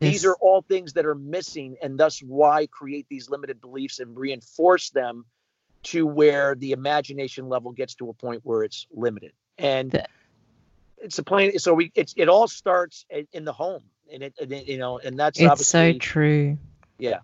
yes. 0.01 0.13
these 0.13 0.25
are 0.25 0.37
all 0.41 0.63
things 0.63 0.93
that 0.95 1.07
are 1.07 1.15
missing 1.15 1.77
and 1.83 1.99
thus 1.99 2.21
why 2.21 2.67
create 2.67 3.07
these 3.09 3.31
limited 3.31 3.61
beliefs 3.61 3.99
and 4.01 4.17
reinforce 4.17 4.91
them 4.91 5.25
to 5.85 6.07
where 6.07 6.57
the 6.57 6.73
imagination 6.73 7.49
level 7.49 7.73
gets 7.73 7.95
to 7.95 8.11
a 8.11 8.13
point 8.13 8.41
where 8.43 8.63
it's 8.63 8.87
limited 8.91 9.33
and 9.57 10.05
it's 11.03 11.19
a 11.19 11.23
plain 11.23 11.59
so 11.59 11.75
we 11.75 11.91
it's 11.95 12.15
it 12.17 12.29
all 12.29 12.49
starts 12.49 13.07
in 13.33 13.45
the 13.45 13.53
home 13.53 13.83
and 14.13 14.23
it, 14.23 14.35
and 14.41 14.53
it 14.53 14.67
you 14.67 14.79
know 14.79 14.99
and 14.99 15.19
that's 15.19 15.41
it's 15.41 15.67
so 15.67 15.93
true 15.95 16.59
yeah 16.99 17.19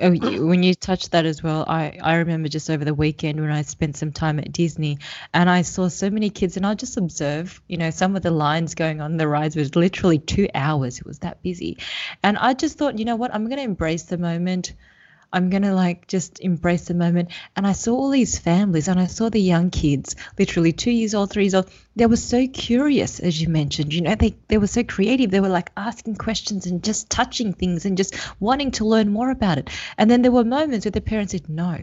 oh, 0.00 0.10
when 0.46 0.62
you 0.62 0.74
touched 0.74 1.12
that 1.12 1.26
as 1.26 1.42
well, 1.42 1.64
I, 1.68 1.98
I 2.02 2.16
remember 2.16 2.48
just 2.48 2.70
over 2.70 2.84
the 2.84 2.94
weekend 2.94 3.40
when 3.40 3.50
I 3.50 3.62
spent 3.62 3.96
some 3.96 4.12
time 4.12 4.38
at 4.38 4.52
Disney 4.52 4.98
and 5.34 5.50
I 5.50 5.62
saw 5.62 5.88
so 5.88 6.10
many 6.10 6.30
kids 6.30 6.56
and 6.56 6.66
I 6.66 6.74
just 6.74 6.96
observe, 6.96 7.60
you 7.68 7.76
know, 7.76 7.90
some 7.90 8.16
of 8.16 8.22
the 8.22 8.30
lines 8.30 8.74
going 8.74 9.00
on 9.00 9.16
the 9.16 9.28
rides 9.28 9.56
was 9.56 9.76
literally 9.76 10.18
two 10.18 10.48
hours. 10.54 10.98
It 10.98 11.06
was 11.06 11.20
that 11.20 11.42
busy. 11.42 11.78
And 12.22 12.38
I 12.38 12.54
just 12.54 12.78
thought, 12.78 12.98
you 12.98 13.04
know 13.04 13.16
what, 13.16 13.34
I'm 13.34 13.46
going 13.46 13.58
to 13.58 13.64
embrace 13.64 14.04
the 14.04 14.18
moment. 14.18 14.72
I'm 15.32 15.48
going 15.50 15.62
to 15.62 15.74
like 15.74 16.06
just 16.08 16.40
embrace 16.40 16.86
the 16.86 16.94
moment. 16.94 17.30
And 17.54 17.66
I 17.66 17.72
saw 17.72 17.94
all 17.94 18.10
these 18.10 18.38
families 18.38 18.88
and 18.88 18.98
I 18.98 19.06
saw 19.06 19.28
the 19.28 19.40
young 19.40 19.70
kids, 19.70 20.16
literally 20.38 20.72
two 20.72 20.90
years 20.90 21.14
old, 21.14 21.30
three 21.30 21.44
years 21.44 21.54
old. 21.54 21.70
They 21.94 22.06
were 22.06 22.16
so 22.16 22.46
curious, 22.48 23.20
as 23.20 23.40
you 23.40 23.48
mentioned. 23.48 23.94
You 23.94 24.02
know, 24.02 24.14
they, 24.14 24.36
they 24.48 24.58
were 24.58 24.66
so 24.66 24.82
creative. 24.82 25.30
They 25.30 25.40
were 25.40 25.48
like 25.48 25.70
asking 25.76 26.16
questions 26.16 26.66
and 26.66 26.82
just 26.82 27.10
touching 27.10 27.52
things 27.52 27.84
and 27.84 27.96
just 27.96 28.16
wanting 28.40 28.72
to 28.72 28.84
learn 28.84 29.12
more 29.12 29.30
about 29.30 29.58
it. 29.58 29.70
And 29.96 30.10
then 30.10 30.22
there 30.22 30.32
were 30.32 30.44
moments 30.44 30.84
where 30.84 30.92
the 30.92 31.00
parents 31.00 31.32
said, 31.32 31.48
no, 31.48 31.78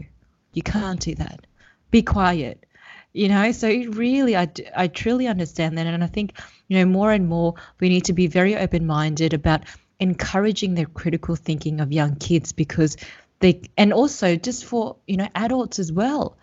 you 0.52 0.62
can't 0.62 1.00
do 1.00 1.14
that. 1.14 1.46
Be 1.90 2.02
quiet. 2.02 2.66
You 3.14 3.28
know, 3.28 3.52
so 3.52 3.68
it 3.68 3.96
really, 3.96 4.36
I, 4.36 4.48
I 4.76 4.88
truly 4.88 5.26
understand 5.26 5.78
that. 5.78 5.86
And 5.86 6.04
I 6.04 6.06
think, 6.06 6.38
you 6.68 6.78
know, 6.78 6.84
more 6.84 7.10
and 7.10 7.26
more 7.26 7.54
we 7.80 7.88
need 7.88 8.04
to 8.04 8.12
be 8.12 8.26
very 8.26 8.56
open 8.56 8.86
minded 8.86 9.32
about 9.32 9.62
encouraging 10.00 10.74
the 10.74 10.86
critical 10.86 11.34
thinking 11.34 11.80
of 11.80 11.92
young 11.92 12.16
kids 12.16 12.52
because 12.52 12.96
they 13.40 13.62
and 13.76 13.92
also 13.92 14.36
just 14.36 14.64
for 14.64 14.96
you 15.06 15.16
know 15.16 15.28
adults 15.34 15.78
as 15.78 15.92
well 15.92 16.36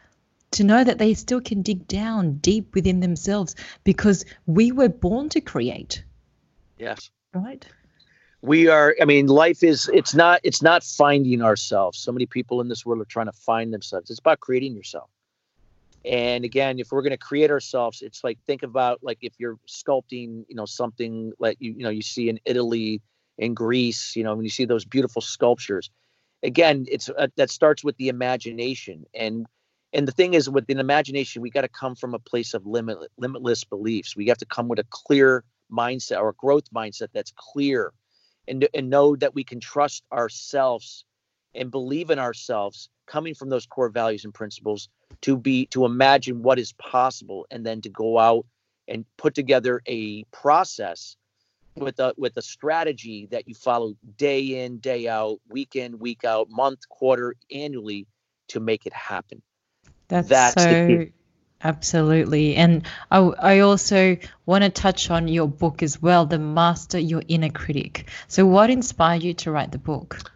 to 0.51 0.63
know 0.63 0.83
that 0.83 0.97
they 0.97 1.13
still 1.13 1.41
can 1.41 1.61
dig 1.61 1.87
down 1.87 2.35
deep 2.35 2.73
within 2.73 3.01
themselves 3.01 3.55
because 3.83 4.23
we 4.45 4.71
were 4.71 4.87
born 4.87 5.27
to 5.29 5.41
create. 5.41 6.03
Yes. 6.77 7.09
Right? 7.33 7.65
We 8.41 8.67
are 8.67 8.95
i 9.01 9.05
mean 9.05 9.27
life 9.27 9.63
is 9.63 9.89
it's 9.93 10.13
not 10.13 10.39
it's 10.43 10.61
not 10.61 10.83
finding 10.83 11.41
ourselves. 11.41 11.99
So 11.99 12.11
many 12.11 12.25
people 12.25 12.61
in 12.61 12.67
this 12.67 12.85
world 12.85 13.01
are 13.01 13.05
trying 13.05 13.25
to 13.25 13.33
find 13.33 13.73
themselves. 13.73 14.09
It's 14.09 14.19
about 14.19 14.39
creating 14.39 14.75
yourself. 14.75 15.09
And 16.05 16.45
again 16.45 16.79
if 16.79 16.91
we're 16.91 17.01
going 17.01 17.11
to 17.11 17.17
create 17.17 17.49
ourselves 17.49 18.01
it's 18.01 18.23
like 18.23 18.37
think 18.45 18.63
about 18.63 18.99
like 19.01 19.17
if 19.21 19.33
you're 19.39 19.57
sculpting 19.67 20.45
you 20.47 20.55
know 20.55 20.65
something 20.65 21.33
like 21.39 21.57
you 21.59 21.73
you 21.73 21.83
know 21.83 21.89
you 21.89 22.03
see 22.03 22.29
in 22.29 22.39
italy 22.45 23.01
in 23.39 23.55
greece 23.55 24.15
you 24.15 24.23
know 24.23 24.35
when 24.35 24.45
you 24.45 24.51
see 24.51 24.65
those 24.65 24.85
beautiful 24.85 25.21
sculptures 25.21 25.89
again, 26.45 26.85
it's 26.89 27.09
uh, 27.09 27.27
that 27.35 27.49
starts 27.49 27.83
with 27.83 27.97
the 27.97 28.09
imagination 28.09 29.05
and 29.13 29.45
and 29.93 30.07
the 30.07 30.11
thing 30.11 30.33
is 30.33 30.49
with 30.49 30.69
an 30.69 30.79
imagination 30.79 31.41
we 31.41 31.49
got 31.49 31.61
to 31.61 31.69
come 31.69 31.95
from 31.95 32.13
a 32.13 32.19
place 32.19 32.53
of 32.53 32.65
limit, 32.65 32.97
limitless 33.17 33.63
beliefs. 33.63 34.15
We 34.15 34.27
have 34.27 34.37
to 34.39 34.45
come 34.45 34.67
with 34.67 34.79
a 34.79 34.85
clear 34.89 35.43
mindset 35.71 36.19
or 36.19 36.29
a 36.29 36.33
growth 36.33 36.69
mindset 36.73 37.07
that's 37.13 37.31
clear 37.35 37.93
and, 38.47 38.67
and 38.73 38.89
know 38.89 39.15
that 39.15 39.33
we 39.33 39.43
can 39.43 39.59
trust 39.59 40.03
ourselves 40.11 41.05
and 41.53 41.71
believe 41.71 42.09
in 42.09 42.19
ourselves 42.19 42.89
coming 43.07 43.35
from 43.35 43.49
those 43.49 43.65
core 43.65 43.89
values 43.89 44.25
and 44.25 44.33
principles 44.33 44.89
to 45.21 45.37
be 45.37 45.67
to 45.67 45.85
imagine 45.85 46.43
what 46.43 46.59
is 46.59 46.73
possible 46.73 47.47
and 47.49 47.65
then 47.65 47.81
to 47.81 47.89
go 47.89 48.19
out 48.19 48.45
and 48.87 49.05
put 49.17 49.33
together 49.33 49.81
a 49.87 50.23
process 50.25 51.15
with 51.75 51.99
a 51.99 52.13
with 52.17 52.37
a 52.37 52.41
strategy 52.41 53.27
that 53.31 53.47
you 53.47 53.53
follow 53.53 53.95
day 54.17 54.63
in 54.63 54.77
day 54.77 55.07
out 55.07 55.39
week 55.49 55.75
in 55.75 55.99
week 55.99 56.23
out 56.23 56.49
month 56.49 56.87
quarter 56.89 57.35
annually 57.51 58.07
to 58.47 58.59
make 58.59 58.85
it 58.85 58.93
happen. 58.93 59.41
That's, 60.07 60.29
that's 60.29 60.63
so 60.63 61.05
absolutely. 61.63 62.55
And 62.55 62.85
I, 63.11 63.17
I 63.17 63.59
also 63.59 64.17
want 64.45 64.63
to 64.63 64.69
touch 64.69 65.09
on 65.09 65.27
your 65.27 65.47
book 65.47 65.81
as 65.81 66.01
well 66.01 66.25
the 66.25 66.39
master 66.39 66.99
your 66.99 67.23
inner 67.27 67.49
critic. 67.49 68.07
So 68.27 68.45
what 68.45 68.69
inspired 68.69 69.23
you 69.23 69.33
to 69.35 69.51
write 69.51 69.71
the 69.71 69.79
book? 69.79 70.31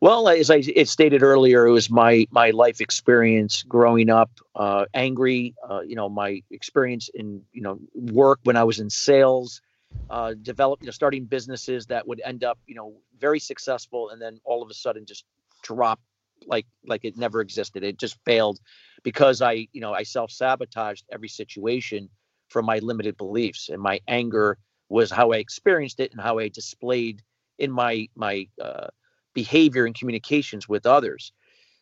Well, 0.00 0.28
as 0.28 0.50
I 0.50 0.60
stated 0.60 1.22
earlier, 1.22 1.66
it 1.66 1.72
was 1.72 1.88
my 1.88 2.26
my 2.30 2.50
life 2.50 2.82
experience 2.82 3.62
growing 3.62 4.10
up 4.10 4.30
uh, 4.54 4.84
angry. 4.92 5.54
Uh, 5.66 5.80
you 5.80 5.96
know, 5.96 6.10
my 6.10 6.42
experience 6.50 7.08
in 7.14 7.42
you 7.52 7.62
know 7.62 7.78
work 7.94 8.40
when 8.42 8.56
I 8.56 8.64
was 8.64 8.80
in 8.80 8.90
sales, 8.90 9.62
uh, 10.10 10.34
develop, 10.42 10.80
you 10.82 10.86
know, 10.86 10.92
starting 10.92 11.24
businesses 11.24 11.86
that 11.86 12.06
would 12.06 12.20
end 12.24 12.44
up, 12.44 12.58
you 12.66 12.74
know, 12.74 12.94
very 13.18 13.40
successful, 13.40 14.10
and 14.10 14.20
then 14.20 14.40
all 14.44 14.62
of 14.62 14.70
a 14.70 14.74
sudden 14.74 15.06
just 15.06 15.24
drop 15.62 16.00
like 16.46 16.66
like 16.86 17.04
it 17.04 17.16
never 17.16 17.40
existed. 17.40 17.82
It 17.82 17.98
just 17.98 18.18
failed 18.24 18.60
because 19.02 19.40
I, 19.40 19.68
you 19.72 19.80
know, 19.80 19.92
I 19.94 20.02
self 20.02 20.30
sabotaged 20.30 21.04
every 21.10 21.28
situation 21.28 22.10
from 22.48 22.66
my 22.66 22.78
limited 22.78 23.16
beliefs, 23.16 23.68
and 23.70 23.80
my 23.80 24.00
anger 24.08 24.58
was 24.88 25.10
how 25.10 25.32
I 25.32 25.38
experienced 25.38 26.00
it 26.00 26.12
and 26.12 26.20
how 26.20 26.38
I 26.38 26.48
displayed 26.48 27.22
in 27.58 27.70
my 27.70 28.08
my 28.14 28.46
uh, 28.62 28.88
behavior 29.32 29.86
and 29.86 29.94
communications 29.94 30.68
with 30.68 30.86
others 30.86 31.32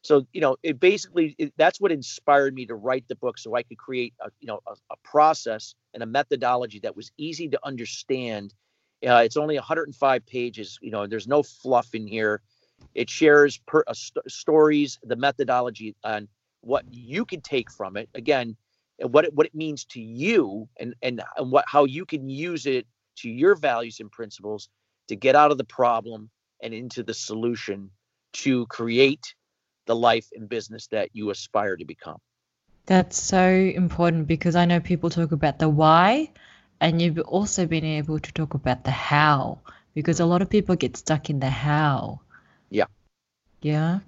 so 0.02 0.26
you 0.32 0.40
know 0.40 0.56
it 0.62 0.78
basically 0.78 1.34
it, 1.38 1.52
that's 1.56 1.80
what 1.80 1.92
inspired 1.92 2.54
me 2.54 2.66
to 2.66 2.74
write 2.74 3.06
the 3.08 3.16
book 3.16 3.38
so 3.38 3.54
i 3.54 3.62
could 3.62 3.78
create 3.78 4.14
a 4.20 4.30
you 4.40 4.46
know 4.46 4.60
a, 4.66 4.72
a 4.90 4.96
process 5.02 5.74
and 5.94 6.02
a 6.02 6.06
methodology 6.06 6.78
that 6.80 6.96
was 6.96 7.10
easy 7.16 7.48
to 7.48 7.58
understand. 7.64 8.54
Uh, 9.06 9.16
it's 9.24 9.36
only 9.36 9.56
105 9.56 10.26
pages 10.26 10.78
you 10.82 10.90
know 10.90 11.06
there's 11.06 11.28
no 11.28 11.42
fluff 11.42 11.94
in 11.94 12.06
here. 12.06 12.40
It 12.94 13.08
shares 13.08 13.58
per, 13.66 13.84
uh, 13.86 13.94
st- 13.94 14.30
stories 14.30 14.98
the 15.02 15.16
methodology 15.16 15.94
and 16.04 16.28
what 16.60 16.84
you 16.90 17.24
can 17.24 17.40
take 17.40 17.70
from 17.70 17.96
it. 17.96 18.08
Again 18.14 18.56
and 18.98 19.12
what 19.12 19.24
it, 19.24 19.34
what 19.34 19.46
it 19.46 19.54
means 19.54 19.84
to 19.86 20.00
you 20.00 20.68
and 20.78 20.94
and, 21.02 21.22
and 21.36 21.50
what 21.50 21.64
how 21.66 21.84
you 21.84 22.06
can 22.06 22.28
use 22.28 22.66
it 22.66 22.86
to 23.16 23.28
your 23.28 23.54
values 23.54 24.00
and 24.00 24.10
principles 24.10 24.68
to 25.08 25.16
get 25.16 25.34
out 25.34 25.50
of 25.50 25.58
the 25.58 25.64
problem 25.64 26.30
and 26.62 26.72
into 26.72 27.02
the 27.02 27.14
solution 27.14 27.90
to 28.32 28.66
create 28.66 29.34
the 29.86 29.96
life 29.96 30.28
and 30.34 30.48
business 30.48 30.86
that 30.88 31.10
you 31.12 31.30
aspire 31.30 31.76
to 31.76 31.84
become. 31.84 32.18
That's 32.86 33.16
so 33.16 33.46
important 33.48 34.26
because 34.26 34.56
I 34.56 34.64
know 34.64 34.80
people 34.80 35.10
talk 35.10 35.32
about 35.32 35.58
the 35.58 35.68
why, 35.68 36.30
and 36.80 37.00
you've 37.00 37.18
also 37.20 37.66
been 37.66 37.84
able 37.84 38.18
to 38.18 38.32
talk 38.32 38.54
about 38.54 38.84
the 38.84 38.90
how 38.90 39.60
because 39.94 40.18
a 40.18 40.22
mm-hmm. 40.22 40.30
lot 40.30 40.42
of 40.42 40.50
people 40.50 40.74
get 40.74 40.96
stuck 40.96 41.30
in 41.30 41.40
the 41.40 41.50
how. 41.50 42.20
Yeah. 42.70 42.86
Yeah. 43.60 44.00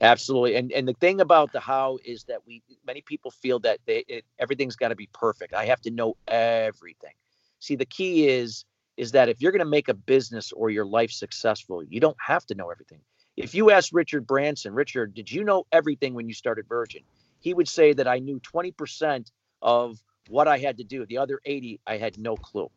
Absolutely. 0.00 0.56
And 0.56 0.72
and 0.72 0.86
the 0.86 0.92
thing 0.94 1.20
about 1.20 1.52
the 1.52 1.60
how 1.60 1.98
is 2.04 2.24
that 2.24 2.46
we 2.46 2.62
many 2.86 3.00
people 3.00 3.30
feel 3.30 3.58
that 3.60 3.78
they 3.86 4.04
it, 4.08 4.24
everything's 4.38 4.76
got 4.76 4.88
to 4.88 4.96
be 4.96 5.08
perfect. 5.12 5.54
I 5.54 5.64
have 5.66 5.80
to 5.82 5.90
know 5.90 6.16
everything. 6.28 7.14
See, 7.60 7.76
the 7.76 7.86
key 7.86 8.28
is 8.28 8.66
is 8.98 9.12
that 9.12 9.28
if 9.28 9.40
you're 9.40 9.52
going 9.52 9.60
to 9.60 9.64
make 9.64 9.88
a 9.88 9.94
business 9.94 10.52
or 10.52 10.70
your 10.70 10.84
life 10.84 11.10
successful, 11.10 11.82
you 11.82 12.00
don't 12.00 12.16
have 12.20 12.46
to 12.46 12.54
know 12.54 12.70
everything. 12.70 13.00
If 13.36 13.54
you 13.54 13.70
ask 13.70 13.90
Richard 13.92 14.26
Branson, 14.26 14.74
Richard, 14.74 15.14
did 15.14 15.30
you 15.30 15.44
know 15.44 15.66
everything 15.70 16.14
when 16.14 16.28
you 16.28 16.34
started 16.34 16.66
Virgin? 16.68 17.02
He 17.38 17.52
would 17.52 17.68
say 17.68 17.92
that 17.92 18.08
I 18.08 18.18
knew 18.18 18.40
20% 18.40 19.30
of 19.60 19.98
what 20.28 20.48
I 20.48 20.58
had 20.58 20.78
to 20.78 20.84
do. 20.84 21.04
The 21.04 21.18
other 21.18 21.40
80, 21.44 21.80
I 21.86 21.98
had 21.98 22.18
no 22.18 22.36
clue. 22.36 22.70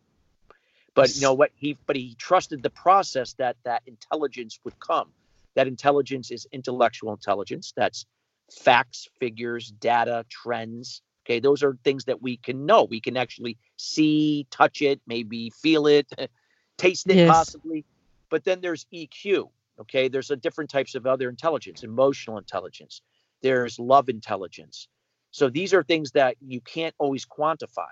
But 0.95 1.15
you 1.15 1.21
know 1.21 1.33
what? 1.33 1.51
He 1.55 1.77
but 1.85 1.95
he 1.95 2.15
trusted 2.15 2.61
the 2.61 2.69
process 2.69 3.33
that 3.33 3.55
that 3.63 3.83
intelligence 3.85 4.59
would 4.63 4.77
come. 4.79 5.09
That 5.55 5.67
intelligence 5.67 6.31
is 6.31 6.47
intellectual 6.51 7.13
intelligence. 7.13 7.73
That's 7.75 8.05
facts, 8.51 9.07
figures, 9.19 9.71
data, 9.71 10.25
trends. 10.29 11.01
Okay, 11.25 11.39
those 11.39 11.63
are 11.63 11.77
things 11.83 12.05
that 12.05 12.21
we 12.21 12.37
can 12.37 12.65
know. 12.65 12.83
We 12.83 12.99
can 12.99 13.17
actually 13.17 13.57
see, 13.77 14.47
touch 14.49 14.81
it, 14.81 14.99
maybe 15.05 15.51
feel 15.51 15.87
it, 15.87 16.07
taste 16.77 17.09
it 17.09 17.17
yes. 17.17 17.29
possibly. 17.29 17.85
But 18.29 18.43
then 18.43 18.61
there's 18.61 18.85
EQ, 18.93 19.49
Okay, 19.81 20.09
there's 20.09 20.31
a 20.31 20.35
different 20.35 20.69
types 20.69 20.95
of 20.95 21.05
other 21.05 21.29
intelligence, 21.29 21.83
emotional 21.83 22.37
intelligence. 22.37 23.01
There's 23.41 23.79
love 23.79 24.09
intelligence. 24.09 24.87
So 25.31 25.49
these 25.49 25.73
are 25.73 25.83
things 25.83 26.11
that 26.11 26.35
you 26.41 26.59
can't 26.61 26.95
always 26.97 27.25
quantify. 27.25 27.87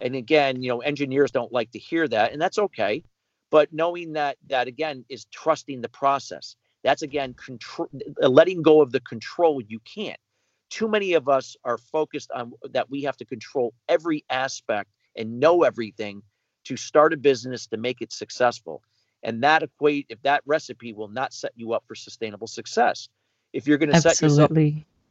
And 0.00 0.14
again, 0.14 0.62
you 0.62 0.68
know, 0.68 0.80
engineers 0.80 1.30
don't 1.30 1.52
like 1.52 1.70
to 1.72 1.78
hear 1.78 2.06
that, 2.08 2.32
and 2.32 2.40
that's 2.40 2.58
okay. 2.58 3.02
But 3.50 3.72
knowing 3.72 4.12
that 4.12 4.36
that 4.48 4.68
again 4.68 5.04
is 5.08 5.26
trusting 5.26 5.80
the 5.80 5.88
process. 5.88 6.56
That's 6.82 7.02
again 7.02 7.34
control, 7.34 7.88
uh, 8.22 8.28
letting 8.28 8.60
go 8.60 8.82
of 8.82 8.92
the 8.92 9.00
control 9.00 9.62
you 9.66 9.80
can't. 9.80 10.20
Too 10.70 10.88
many 10.88 11.14
of 11.14 11.28
us 11.28 11.56
are 11.64 11.78
focused 11.78 12.30
on 12.32 12.52
that 12.72 12.90
we 12.90 13.02
have 13.02 13.16
to 13.18 13.24
control 13.24 13.72
every 13.88 14.24
aspect 14.28 14.90
and 15.16 15.40
know 15.40 15.62
everything 15.62 16.22
to 16.64 16.76
start 16.76 17.12
a 17.12 17.16
business 17.16 17.66
to 17.68 17.76
make 17.76 18.02
it 18.02 18.12
successful 18.12 18.82
and 19.24 19.42
that 19.42 19.62
equate 19.62 20.06
if 20.08 20.20
that 20.22 20.42
recipe 20.46 20.92
will 20.92 21.08
not 21.08 21.32
set 21.32 21.52
you 21.56 21.72
up 21.72 21.84
for 21.86 21.94
sustainable 21.94 22.46
success 22.46 23.08
if 23.52 23.66
you're 23.66 23.78
going 23.78 23.92
to 23.92 24.00
set 24.00 24.20
yourself 24.20 24.50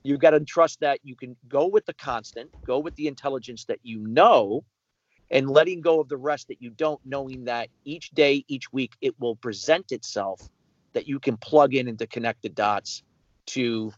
you've 0.04 0.20
got 0.20 0.32
to 0.32 0.40
trust 0.42 0.80
that 0.82 1.00
you 1.04 1.16
can 1.16 1.36
go 1.48 1.68
with 1.68 1.86
the 1.86 1.94
constant 1.96 2.50
go 2.66 2.80
with 2.80 2.96
the 2.96 3.08
intelligence 3.08 3.66
that 3.66 3.80
you 3.84 4.00
know 4.00 4.64
and 5.32 5.50
letting 5.50 5.82
go 5.82 6.00
of 6.00 6.10
the 6.10 6.18
rest 6.18 6.48
that 6.48 6.62
you 6.62 6.70
don't 6.70 7.02
knowing 7.04 7.46
that 7.46 7.70
each 7.86 8.10
day 8.12 8.44
each 8.48 8.72
week 8.72 8.94
it 9.02 9.14
will 9.20 9.36
present 9.36 9.92
itself 9.92 10.50
that 10.94 11.08
you 11.08 11.20
can 11.20 11.38
plug 11.38 11.74
in 11.74 11.88
and 11.88 12.00
to 12.00 12.08
connect 12.08 12.42
the 12.44 12.50
dots 12.50 13.04
to 13.48 13.92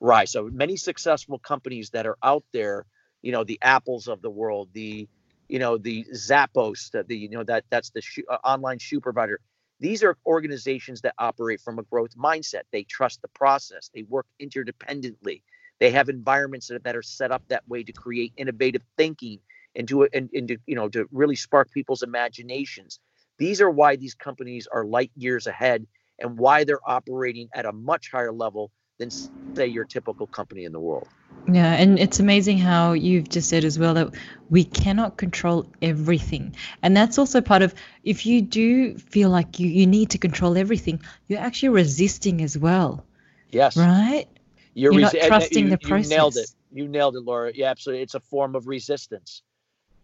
Right. 0.00 0.28
So 0.28 0.48
many 0.50 0.76
successful 0.76 1.38
companies 1.38 1.90
that 1.90 2.06
are 2.06 2.16
out 2.22 2.44
there, 2.52 2.86
you 3.20 3.32
know, 3.32 3.44
the 3.44 3.58
Apples 3.60 4.08
of 4.08 4.22
the 4.22 4.30
world, 4.30 4.70
the, 4.72 5.06
you 5.48 5.58
know, 5.58 5.76
the 5.76 6.06
Zappos, 6.14 6.90
the, 6.90 7.04
the 7.04 7.16
you 7.16 7.28
know, 7.28 7.44
that 7.44 7.64
that's 7.70 7.90
the 7.90 8.00
shoe, 8.00 8.24
uh, 8.30 8.38
online 8.42 8.78
shoe 8.78 9.00
provider. 9.00 9.40
These 9.80 10.02
are 10.02 10.18
organizations 10.26 11.00
that 11.00 11.14
operate 11.18 11.60
from 11.60 11.78
a 11.78 11.82
growth 11.84 12.16
mindset. 12.16 12.62
They 12.70 12.84
trust 12.84 13.22
the 13.22 13.28
process. 13.28 13.90
They 13.94 14.02
work 14.02 14.26
interdependently. 14.40 15.42
They 15.78 15.90
have 15.90 16.10
environments 16.10 16.68
that, 16.68 16.94
are 16.94 17.02
set 17.02 17.32
up 17.32 17.42
that 17.48 17.66
way 17.66 17.82
to 17.82 17.92
create 17.92 18.34
innovative 18.36 18.82
thinking 18.98 19.38
and 19.74 19.88
to 19.88 20.02
and, 20.12 20.28
and 20.34 20.48
to 20.48 20.58
you 20.66 20.74
know 20.74 20.88
to 20.90 21.06
really 21.10 21.36
spark 21.36 21.70
people's 21.70 22.02
imaginations. 22.02 23.00
These 23.38 23.62
are 23.62 23.70
why 23.70 23.96
these 23.96 24.14
companies 24.14 24.68
are 24.70 24.84
light 24.84 25.10
years 25.16 25.46
ahead 25.46 25.86
and 26.18 26.38
why 26.38 26.64
they're 26.64 26.86
operating 26.86 27.48
at 27.54 27.64
a 27.64 27.72
much 27.72 28.10
higher 28.10 28.32
level 28.32 28.70
than 29.00 29.10
say 29.10 29.66
your 29.66 29.84
typical 29.84 30.26
company 30.28 30.64
in 30.64 30.72
the 30.72 30.78
world. 30.78 31.08
Yeah, 31.50 31.72
and 31.72 31.98
it's 31.98 32.20
amazing 32.20 32.58
how 32.58 32.92
you've 32.92 33.28
just 33.28 33.48
said 33.48 33.64
as 33.64 33.78
well 33.78 33.94
that 33.94 34.14
we 34.50 34.62
cannot 34.62 35.16
control 35.16 35.66
everything. 35.82 36.54
And 36.82 36.96
that's 36.96 37.18
also 37.18 37.40
part 37.40 37.62
of 37.62 37.74
if 38.04 38.26
you 38.26 38.42
do 38.42 38.96
feel 38.98 39.30
like 39.30 39.58
you, 39.58 39.68
you 39.68 39.86
need 39.86 40.10
to 40.10 40.18
control 40.18 40.56
everything, 40.56 41.00
you're 41.26 41.40
actually 41.40 41.70
resisting 41.70 42.42
as 42.42 42.56
well. 42.58 43.04
Yes. 43.50 43.76
Right? 43.76 44.26
You're, 44.74 44.92
you're 44.92 45.00
not 45.00 45.14
trusting 45.14 45.64
you, 45.64 45.70
the 45.70 45.78
process. 45.78 46.10
You 46.10 46.16
nailed 46.16 46.36
it. 46.36 46.50
You 46.72 46.88
nailed 46.88 47.16
it, 47.16 47.24
Laura. 47.24 47.50
Yeah, 47.52 47.70
absolutely. 47.70 48.02
It's 48.02 48.14
a 48.14 48.20
form 48.20 48.54
of 48.54 48.68
resistance. 48.68 49.42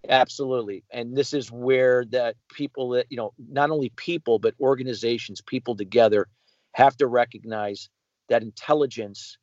Absolutely. 0.08 0.84
And 0.90 1.14
this 1.16 1.34
is 1.34 1.52
where 1.52 2.04
that 2.06 2.36
people 2.52 2.90
that, 2.90 3.06
you 3.10 3.16
know, 3.16 3.34
not 3.50 3.70
only 3.70 3.90
people, 3.90 4.38
but 4.38 4.54
organizations, 4.60 5.40
people 5.42 5.76
together 5.76 6.28
have 6.72 6.96
to 6.96 7.06
recognize 7.06 7.88
that 8.28 8.42
intelligence 8.42 9.38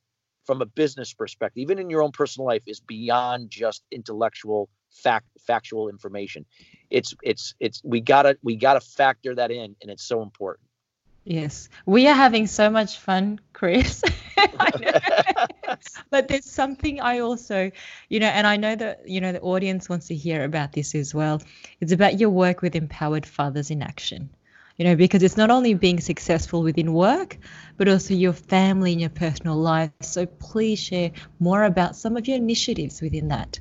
from 0.45 0.61
a 0.61 0.65
business 0.65 1.13
perspective, 1.13 1.61
even 1.61 1.79
in 1.79 1.89
your 1.89 2.01
own 2.01 2.11
personal 2.11 2.47
life, 2.47 2.63
is 2.65 2.79
beyond 2.79 3.49
just 3.49 3.83
intellectual 3.91 4.69
fact 4.91 5.27
factual 5.39 5.89
information. 5.89 6.45
It's 6.89 7.13
it's 7.23 7.55
it's 7.59 7.81
we 7.83 8.01
gotta 8.01 8.37
we 8.43 8.55
gotta 8.55 8.81
factor 8.81 9.35
that 9.35 9.51
in 9.51 9.75
and 9.81 9.89
it's 9.89 10.03
so 10.03 10.21
important. 10.21 10.67
Yes, 11.25 11.69
we 11.85 12.07
are 12.07 12.13
having 12.13 12.47
so 12.47 12.69
much 12.69 12.99
fun, 12.99 13.39
Chris. 13.53 14.03
but 16.09 16.27
there's 16.27 16.45
something 16.45 16.99
I 16.99 17.19
also, 17.19 17.71
you 18.09 18.19
know, 18.19 18.27
and 18.27 18.45
I 18.45 18.57
know 18.57 18.75
that, 18.75 19.07
you 19.07 19.21
know, 19.21 19.31
the 19.31 19.39
audience 19.39 19.87
wants 19.87 20.07
to 20.07 20.15
hear 20.15 20.43
about 20.43 20.73
this 20.73 20.93
as 20.93 21.15
well. 21.15 21.41
It's 21.79 21.93
about 21.93 22.19
your 22.19 22.29
work 22.29 22.61
with 22.61 22.75
empowered 22.75 23.25
fathers 23.25 23.71
in 23.71 23.81
action, 23.81 24.29
you 24.77 24.85
know, 24.85 24.95
because 24.95 25.23
it's 25.23 25.37
not 25.37 25.51
only 25.51 25.73
being 25.73 25.99
successful 25.99 26.63
within 26.63 26.93
work, 26.93 27.37
but 27.77 27.87
also 27.87 28.13
your 28.13 28.33
family 28.33 28.91
and 28.91 29.01
your 29.01 29.09
personal 29.09 29.55
life. 29.55 29.91
So 30.01 30.25
please 30.25 30.79
share 30.79 31.11
more 31.39 31.63
about 31.63 31.95
some 31.95 32.17
of 32.17 32.27
your 32.27 32.37
initiatives 32.37 33.01
within 33.01 33.27
that. 33.27 33.59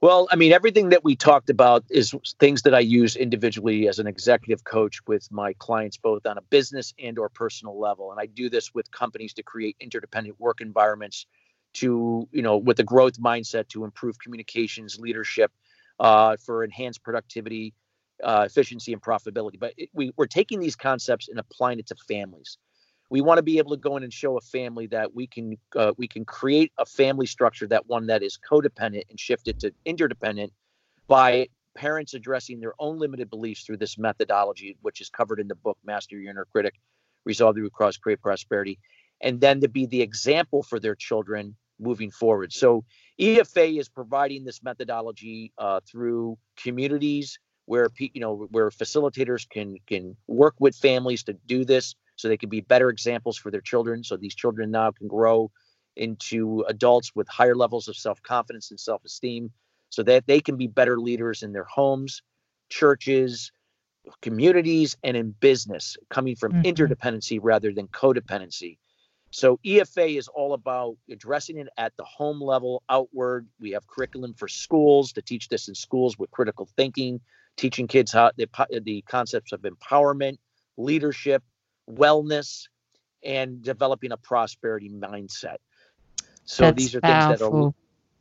Well, 0.00 0.26
I 0.32 0.36
mean, 0.36 0.52
everything 0.52 0.88
that 0.88 1.04
we 1.04 1.14
talked 1.14 1.48
about 1.48 1.84
is 1.88 2.12
things 2.40 2.62
that 2.62 2.74
I 2.74 2.80
use 2.80 3.14
individually 3.14 3.86
as 3.86 4.00
an 4.00 4.08
executive 4.08 4.64
coach 4.64 4.98
with 5.06 5.30
my 5.30 5.52
clients, 5.52 5.96
both 5.96 6.26
on 6.26 6.38
a 6.38 6.42
business 6.42 6.92
and 6.98 7.20
or 7.20 7.28
personal 7.28 7.78
level. 7.78 8.10
And 8.10 8.18
I 8.18 8.26
do 8.26 8.50
this 8.50 8.74
with 8.74 8.90
companies 8.90 9.34
to 9.34 9.44
create 9.44 9.76
interdependent 9.78 10.40
work 10.40 10.60
environments 10.60 11.26
to, 11.74 12.28
you 12.32 12.42
know, 12.42 12.56
with 12.56 12.80
a 12.80 12.82
growth 12.82 13.20
mindset 13.20 13.68
to 13.68 13.84
improve 13.84 14.18
communications, 14.18 14.98
leadership, 14.98 15.52
uh, 16.00 16.36
for 16.44 16.64
enhanced 16.64 17.04
productivity, 17.04 17.72
uh, 18.22 18.44
efficiency, 18.46 18.92
and 18.92 19.02
profitability. 19.02 19.58
But 19.58 19.74
it, 19.76 19.90
we, 19.92 20.12
we're 20.16 20.26
taking 20.26 20.60
these 20.60 20.76
concepts 20.76 21.28
and 21.28 21.38
applying 21.38 21.78
it 21.78 21.86
to 21.88 21.96
families 22.08 22.58
we 23.12 23.20
want 23.20 23.36
to 23.36 23.42
be 23.42 23.58
able 23.58 23.72
to 23.72 23.76
go 23.76 23.98
in 23.98 24.02
and 24.02 24.12
show 24.12 24.38
a 24.38 24.40
family 24.40 24.86
that 24.86 25.14
we 25.14 25.26
can 25.26 25.58
uh, 25.76 25.92
we 25.98 26.08
can 26.08 26.24
create 26.24 26.72
a 26.78 26.86
family 26.86 27.26
structure 27.26 27.66
that 27.66 27.86
one 27.86 28.06
that 28.06 28.22
is 28.22 28.38
codependent 28.50 29.02
and 29.10 29.20
shift 29.20 29.48
it 29.48 29.60
to 29.60 29.70
interdependent 29.84 30.50
by 31.06 31.46
parents 31.76 32.14
addressing 32.14 32.58
their 32.58 32.72
own 32.78 32.98
limited 32.98 33.28
beliefs 33.28 33.64
through 33.64 33.76
this 33.76 33.98
methodology 33.98 34.78
which 34.80 35.02
is 35.02 35.10
covered 35.10 35.38
in 35.38 35.46
the 35.46 35.54
book 35.54 35.76
master 35.84 36.18
your 36.18 36.30
inner 36.30 36.46
critic 36.46 36.74
resolve 37.26 37.54
the 37.54 37.60
root 37.60 37.72
cause 37.74 37.98
create 37.98 38.20
prosperity 38.22 38.78
and 39.20 39.42
then 39.42 39.60
to 39.60 39.68
be 39.68 39.84
the 39.84 40.00
example 40.00 40.62
for 40.62 40.80
their 40.80 40.94
children 40.94 41.54
moving 41.78 42.10
forward 42.10 42.50
so 42.50 42.82
efa 43.20 43.78
is 43.78 43.90
providing 43.90 44.42
this 44.44 44.62
methodology 44.62 45.52
uh, 45.58 45.80
through 45.86 46.38
communities 46.56 47.38
where 47.72 47.88
you 47.98 48.20
know 48.20 48.46
where 48.50 48.68
facilitators 48.68 49.48
can 49.48 49.78
can 49.86 50.14
work 50.26 50.54
with 50.58 50.76
families 50.76 51.22
to 51.22 51.32
do 51.32 51.64
this 51.64 51.94
so 52.16 52.28
they 52.28 52.36
can 52.36 52.50
be 52.50 52.60
better 52.60 52.90
examples 52.90 53.38
for 53.38 53.50
their 53.50 53.62
children. 53.62 54.04
So 54.04 54.18
these 54.18 54.34
children 54.34 54.70
now 54.70 54.90
can 54.90 55.08
grow 55.08 55.50
into 55.96 56.66
adults 56.68 57.12
with 57.14 57.28
higher 57.28 57.54
levels 57.54 57.88
of 57.88 57.96
self 57.96 58.22
confidence 58.22 58.70
and 58.72 58.78
self 58.78 59.02
esteem 59.06 59.52
so 59.88 60.02
that 60.02 60.26
they 60.26 60.40
can 60.40 60.58
be 60.58 60.66
better 60.66 61.00
leaders 61.00 61.42
in 61.42 61.54
their 61.54 61.64
homes, 61.64 62.22
churches, 62.68 63.52
communities, 64.20 64.98
and 65.02 65.16
in 65.16 65.30
business, 65.30 65.96
coming 66.10 66.36
from 66.36 66.52
mm-hmm. 66.52 66.70
interdependency 66.70 67.38
rather 67.40 67.72
than 67.72 67.88
codependency. 67.88 68.76
So 69.30 69.58
EFA 69.64 70.18
is 70.18 70.28
all 70.28 70.52
about 70.52 70.98
addressing 71.10 71.56
it 71.56 71.68
at 71.78 71.94
the 71.96 72.04
home 72.04 72.42
level, 72.42 72.82
outward. 72.90 73.48
We 73.58 73.70
have 73.70 73.86
curriculum 73.86 74.34
for 74.34 74.46
schools 74.46 75.14
to 75.14 75.22
teach 75.22 75.48
this 75.48 75.68
in 75.68 75.74
schools 75.74 76.18
with 76.18 76.30
critical 76.30 76.68
thinking, 76.76 77.22
teaching 77.56 77.86
kids 77.86 78.12
how 78.12 78.30
the, 78.36 78.48
the 78.84 79.02
concepts 79.02 79.52
of 79.52 79.62
empowerment, 79.62 80.38
leadership, 80.76 81.42
wellness, 81.90 82.68
and 83.24 83.62
developing 83.62 84.12
a 84.12 84.16
prosperity 84.16 84.88
mindset. 84.88 85.56
So 86.44 86.64
That's 86.64 86.76
these 86.76 86.94
are 86.94 87.00
powerful. 87.00 87.28
things 87.28 87.40
that 87.40 87.44
are 87.44 87.72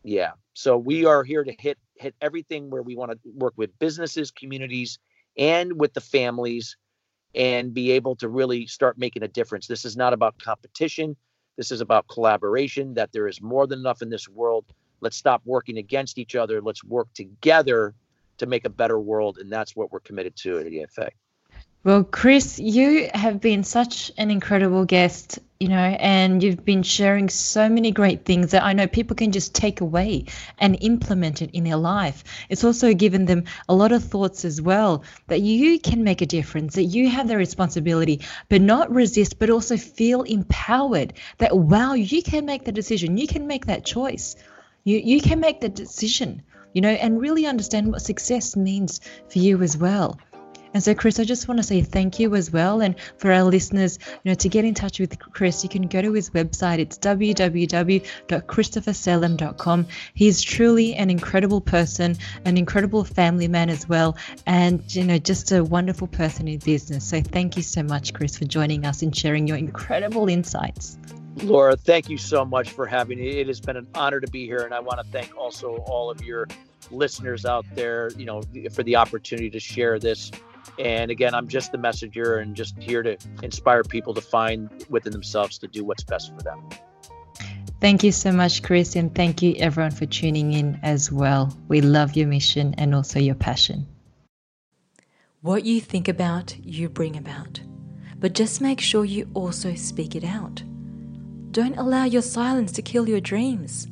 yeah. 0.03 0.31
So 0.53 0.77
we 0.77 1.05
are 1.05 1.23
here 1.23 1.43
to 1.43 1.53
hit 1.59 1.77
hit 1.97 2.15
everything 2.21 2.69
where 2.69 2.81
we 2.81 2.95
want 2.95 3.11
to 3.11 3.19
work 3.35 3.53
with 3.57 3.77
businesses, 3.79 4.31
communities, 4.31 4.99
and 5.37 5.79
with 5.79 5.93
the 5.93 6.01
families 6.01 6.77
and 7.33 7.73
be 7.73 7.91
able 7.91 8.15
to 8.17 8.27
really 8.27 8.67
start 8.67 8.97
making 8.97 9.23
a 9.23 9.27
difference. 9.27 9.67
This 9.67 9.85
is 9.85 9.95
not 9.95 10.13
about 10.13 10.37
competition. 10.39 11.15
This 11.57 11.71
is 11.71 11.81
about 11.81 12.07
collaboration, 12.07 12.93
that 12.95 13.11
there 13.11 13.27
is 13.27 13.41
more 13.41 13.67
than 13.67 13.79
enough 13.79 14.01
in 14.01 14.09
this 14.09 14.27
world. 14.27 14.65
Let's 14.99 15.17
stop 15.17 15.41
working 15.45 15.77
against 15.77 16.17
each 16.17 16.35
other. 16.35 16.61
Let's 16.61 16.83
work 16.83 17.07
together 17.13 17.93
to 18.41 18.47
make 18.47 18.65
a 18.65 18.69
better 18.69 18.99
world. 18.99 19.37
And 19.37 19.49
that's 19.49 19.75
what 19.75 19.91
we're 19.91 20.01
committed 20.01 20.35
to 20.37 20.59
at 20.59 20.65
EFA. 20.65 21.09
Well, 21.83 22.03
Chris, 22.03 22.59
you 22.59 23.09
have 23.11 23.41
been 23.41 23.63
such 23.63 24.11
an 24.15 24.29
incredible 24.29 24.85
guest, 24.85 25.39
you 25.59 25.67
know, 25.67 25.75
and 25.77 26.43
you've 26.43 26.63
been 26.63 26.83
sharing 26.83 27.27
so 27.27 27.69
many 27.69 27.91
great 27.91 28.23
things 28.23 28.51
that 28.51 28.61
I 28.61 28.73
know 28.73 28.85
people 28.85 29.15
can 29.15 29.31
just 29.31 29.55
take 29.55 29.81
away 29.81 30.25
and 30.59 30.77
implement 30.81 31.41
it 31.41 31.49
in 31.53 31.63
their 31.63 31.77
life. 31.77 32.23
It's 32.49 32.63
also 32.63 32.93
given 32.93 33.25
them 33.25 33.45
a 33.67 33.73
lot 33.73 33.91
of 33.91 34.03
thoughts 34.03 34.45
as 34.45 34.61
well 34.61 35.03
that 35.25 35.41
you 35.41 35.79
can 35.79 36.03
make 36.03 36.21
a 36.21 36.27
difference, 36.27 36.75
that 36.75 36.83
you 36.83 37.09
have 37.09 37.27
the 37.27 37.35
responsibility, 37.35 38.21
but 38.47 38.61
not 38.61 38.93
resist, 38.93 39.39
but 39.39 39.49
also 39.49 39.75
feel 39.75 40.21
empowered 40.21 41.13
that, 41.39 41.57
wow, 41.57 41.93
you 41.93 42.21
can 42.21 42.45
make 42.45 42.63
the 42.63 42.71
decision, 42.71 43.17
you 43.17 43.27
can 43.27 43.47
make 43.47 43.65
that 43.65 43.85
choice, 43.85 44.35
you, 44.83 44.99
you 44.99 45.19
can 45.19 45.39
make 45.39 45.61
the 45.61 45.69
decision, 45.69 46.43
you 46.73 46.81
know, 46.81 46.89
and 46.89 47.21
really 47.21 47.45
understand 47.45 47.91
what 47.91 48.01
success 48.01 48.55
means 48.55 49.01
for 49.29 49.39
you 49.39 49.61
as 49.61 49.77
well. 49.77 50.17
And 50.73 50.81
so, 50.81 50.95
Chris, 50.95 51.19
I 51.19 51.25
just 51.25 51.49
want 51.49 51.59
to 51.59 51.63
say 51.63 51.81
thank 51.81 52.19
you 52.19 52.35
as 52.35 52.51
well. 52.51 52.81
And 52.81 52.95
for 53.17 53.31
our 53.31 53.43
listeners, 53.43 53.99
you 54.23 54.31
know, 54.31 54.35
to 54.35 54.47
get 54.47 54.63
in 54.63 54.73
touch 54.73 54.99
with 54.99 55.19
Chris, 55.19 55.63
you 55.63 55.69
can 55.69 55.87
go 55.87 56.01
to 56.01 56.13
his 56.13 56.29
website. 56.31 56.79
It's 56.79 56.97
www.christophersalem.com. 56.97 59.87
He 60.13 60.27
is 60.27 60.41
truly 60.41 60.95
an 60.95 61.09
incredible 61.09 61.61
person, 61.61 62.17
an 62.45 62.57
incredible 62.57 63.03
family 63.03 63.49
man 63.49 63.69
as 63.69 63.89
well, 63.89 64.15
and 64.45 64.95
you 64.95 65.03
know, 65.03 65.17
just 65.17 65.51
a 65.51 65.61
wonderful 65.63 66.05
person 66.07 66.47
in 66.47 66.59
business. 66.59 67.03
So, 67.05 67.21
thank 67.21 67.57
you 67.57 67.63
so 67.63 67.81
much, 67.83 68.13
Chris, 68.13 68.37
for 68.37 68.45
joining 68.45 68.85
us 68.85 69.01
and 69.01 69.13
sharing 69.15 69.47
your 69.47 69.57
incredible 69.57 70.29
insights. 70.29 70.97
Laura, 71.37 71.75
thank 71.75 72.09
you 72.09 72.17
so 72.17 72.45
much 72.45 72.71
for 72.71 72.85
having 72.85 73.19
me. 73.19 73.39
It 73.39 73.47
has 73.47 73.59
been 73.59 73.77
an 73.77 73.87
honor 73.95 74.19
to 74.19 74.27
be 74.27 74.45
here, 74.45 74.59
and 74.59 74.73
I 74.73 74.79
want 74.79 74.99
to 74.99 75.05
thank 75.11 75.35
also 75.35 75.77
all 75.87 76.11
of 76.11 76.21
your 76.23 76.47
listeners 76.91 77.45
out 77.45 77.65
there, 77.73 78.11
you 78.17 78.25
know, 78.25 78.41
for 78.71 78.83
the 78.83 78.97
opportunity 78.97 79.49
to 79.49 79.59
share 79.59 79.97
this 79.97 80.31
and 80.79 81.11
again, 81.11 81.33
I'm 81.33 81.47
just 81.47 81.71
the 81.71 81.77
messenger 81.77 82.37
and 82.37 82.55
just 82.55 82.77
here 82.77 83.03
to 83.03 83.17
inspire 83.43 83.83
people 83.83 84.13
to 84.13 84.21
find 84.21 84.69
within 84.89 85.11
themselves 85.11 85.57
to 85.59 85.67
do 85.67 85.83
what's 85.83 86.03
best 86.03 86.33
for 86.33 86.41
them. 86.41 86.69
Thank 87.79 88.03
you 88.03 88.11
so 88.11 88.31
much, 88.31 88.61
Chris, 88.61 88.95
and 88.95 89.13
thank 89.13 89.41
you 89.41 89.55
everyone 89.57 89.91
for 89.91 90.05
tuning 90.05 90.53
in 90.53 90.79
as 90.83 91.11
well. 91.11 91.55
We 91.67 91.81
love 91.81 92.15
your 92.15 92.27
mission 92.27 92.75
and 92.77 92.93
also 92.93 93.19
your 93.19 93.35
passion. 93.35 93.87
What 95.41 95.65
you 95.65 95.81
think 95.81 96.07
about, 96.07 96.55
you 96.59 96.89
bring 96.89 97.17
about. 97.17 97.59
But 98.19 98.33
just 98.33 98.61
make 98.61 98.79
sure 98.79 99.03
you 99.03 99.27
also 99.33 99.73
speak 99.73 100.15
it 100.15 100.23
out. 100.23 100.61
Don't 101.51 101.77
allow 101.77 102.05
your 102.05 102.21
silence 102.21 102.71
to 102.73 102.81
kill 102.81 103.07
your 103.07 103.21
dreams. 103.21 103.87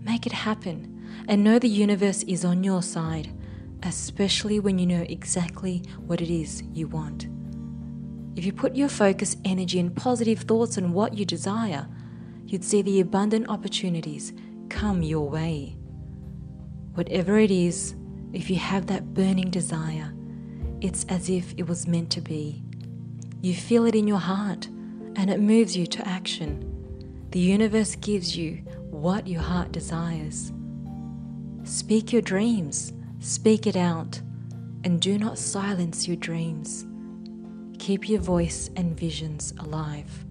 Make 0.00 0.26
it 0.26 0.32
happen 0.32 1.24
and 1.28 1.44
know 1.44 1.58
the 1.58 1.68
universe 1.68 2.22
is 2.24 2.44
on 2.44 2.64
your 2.64 2.82
side 2.82 3.32
especially 3.82 4.60
when 4.60 4.78
you 4.78 4.86
know 4.86 5.04
exactly 5.08 5.82
what 6.06 6.20
it 6.20 6.32
is 6.32 6.62
you 6.72 6.88
want. 6.88 7.28
If 8.36 8.44
you 8.44 8.52
put 8.52 8.76
your 8.76 8.88
focus, 8.88 9.36
energy, 9.44 9.80
and 9.80 9.94
positive 9.94 10.40
thoughts 10.40 10.78
on 10.78 10.92
what 10.92 11.16
you 11.16 11.24
desire, 11.24 11.88
you'd 12.46 12.64
see 12.64 12.82
the 12.82 13.00
abundant 13.00 13.48
opportunities 13.48 14.32
come 14.68 15.02
your 15.02 15.28
way. 15.28 15.76
Whatever 16.94 17.38
it 17.38 17.50
is, 17.50 17.94
if 18.32 18.50
you 18.50 18.56
have 18.56 18.86
that 18.86 19.14
burning 19.14 19.50
desire, 19.50 20.12
it's 20.80 21.04
as 21.08 21.28
if 21.28 21.54
it 21.56 21.66
was 21.66 21.88
meant 21.88 22.10
to 22.10 22.20
be. 22.20 22.62
You 23.40 23.54
feel 23.54 23.86
it 23.86 23.94
in 23.94 24.06
your 24.06 24.18
heart 24.18 24.66
and 25.16 25.30
it 25.30 25.40
moves 25.40 25.76
you 25.76 25.86
to 25.86 26.06
action. 26.06 26.77
The 27.30 27.40
universe 27.40 27.94
gives 27.94 28.36
you 28.36 28.62
what 28.90 29.26
your 29.26 29.42
heart 29.42 29.72
desires. 29.72 30.52
Speak 31.64 32.12
your 32.12 32.22
dreams, 32.22 32.94
speak 33.20 33.66
it 33.66 33.76
out, 33.76 34.22
and 34.84 35.00
do 35.00 35.18
not 35.18 35.36
silence 35.36 36.06
your 36.08 36.16
dreams. 36.16 36.86
Keep 37.78 38.08
your 38.08 38.20
voice 38.20 38.70
and 38.76 38.98
visions 38.98 39.52
alive. 39.58 40.24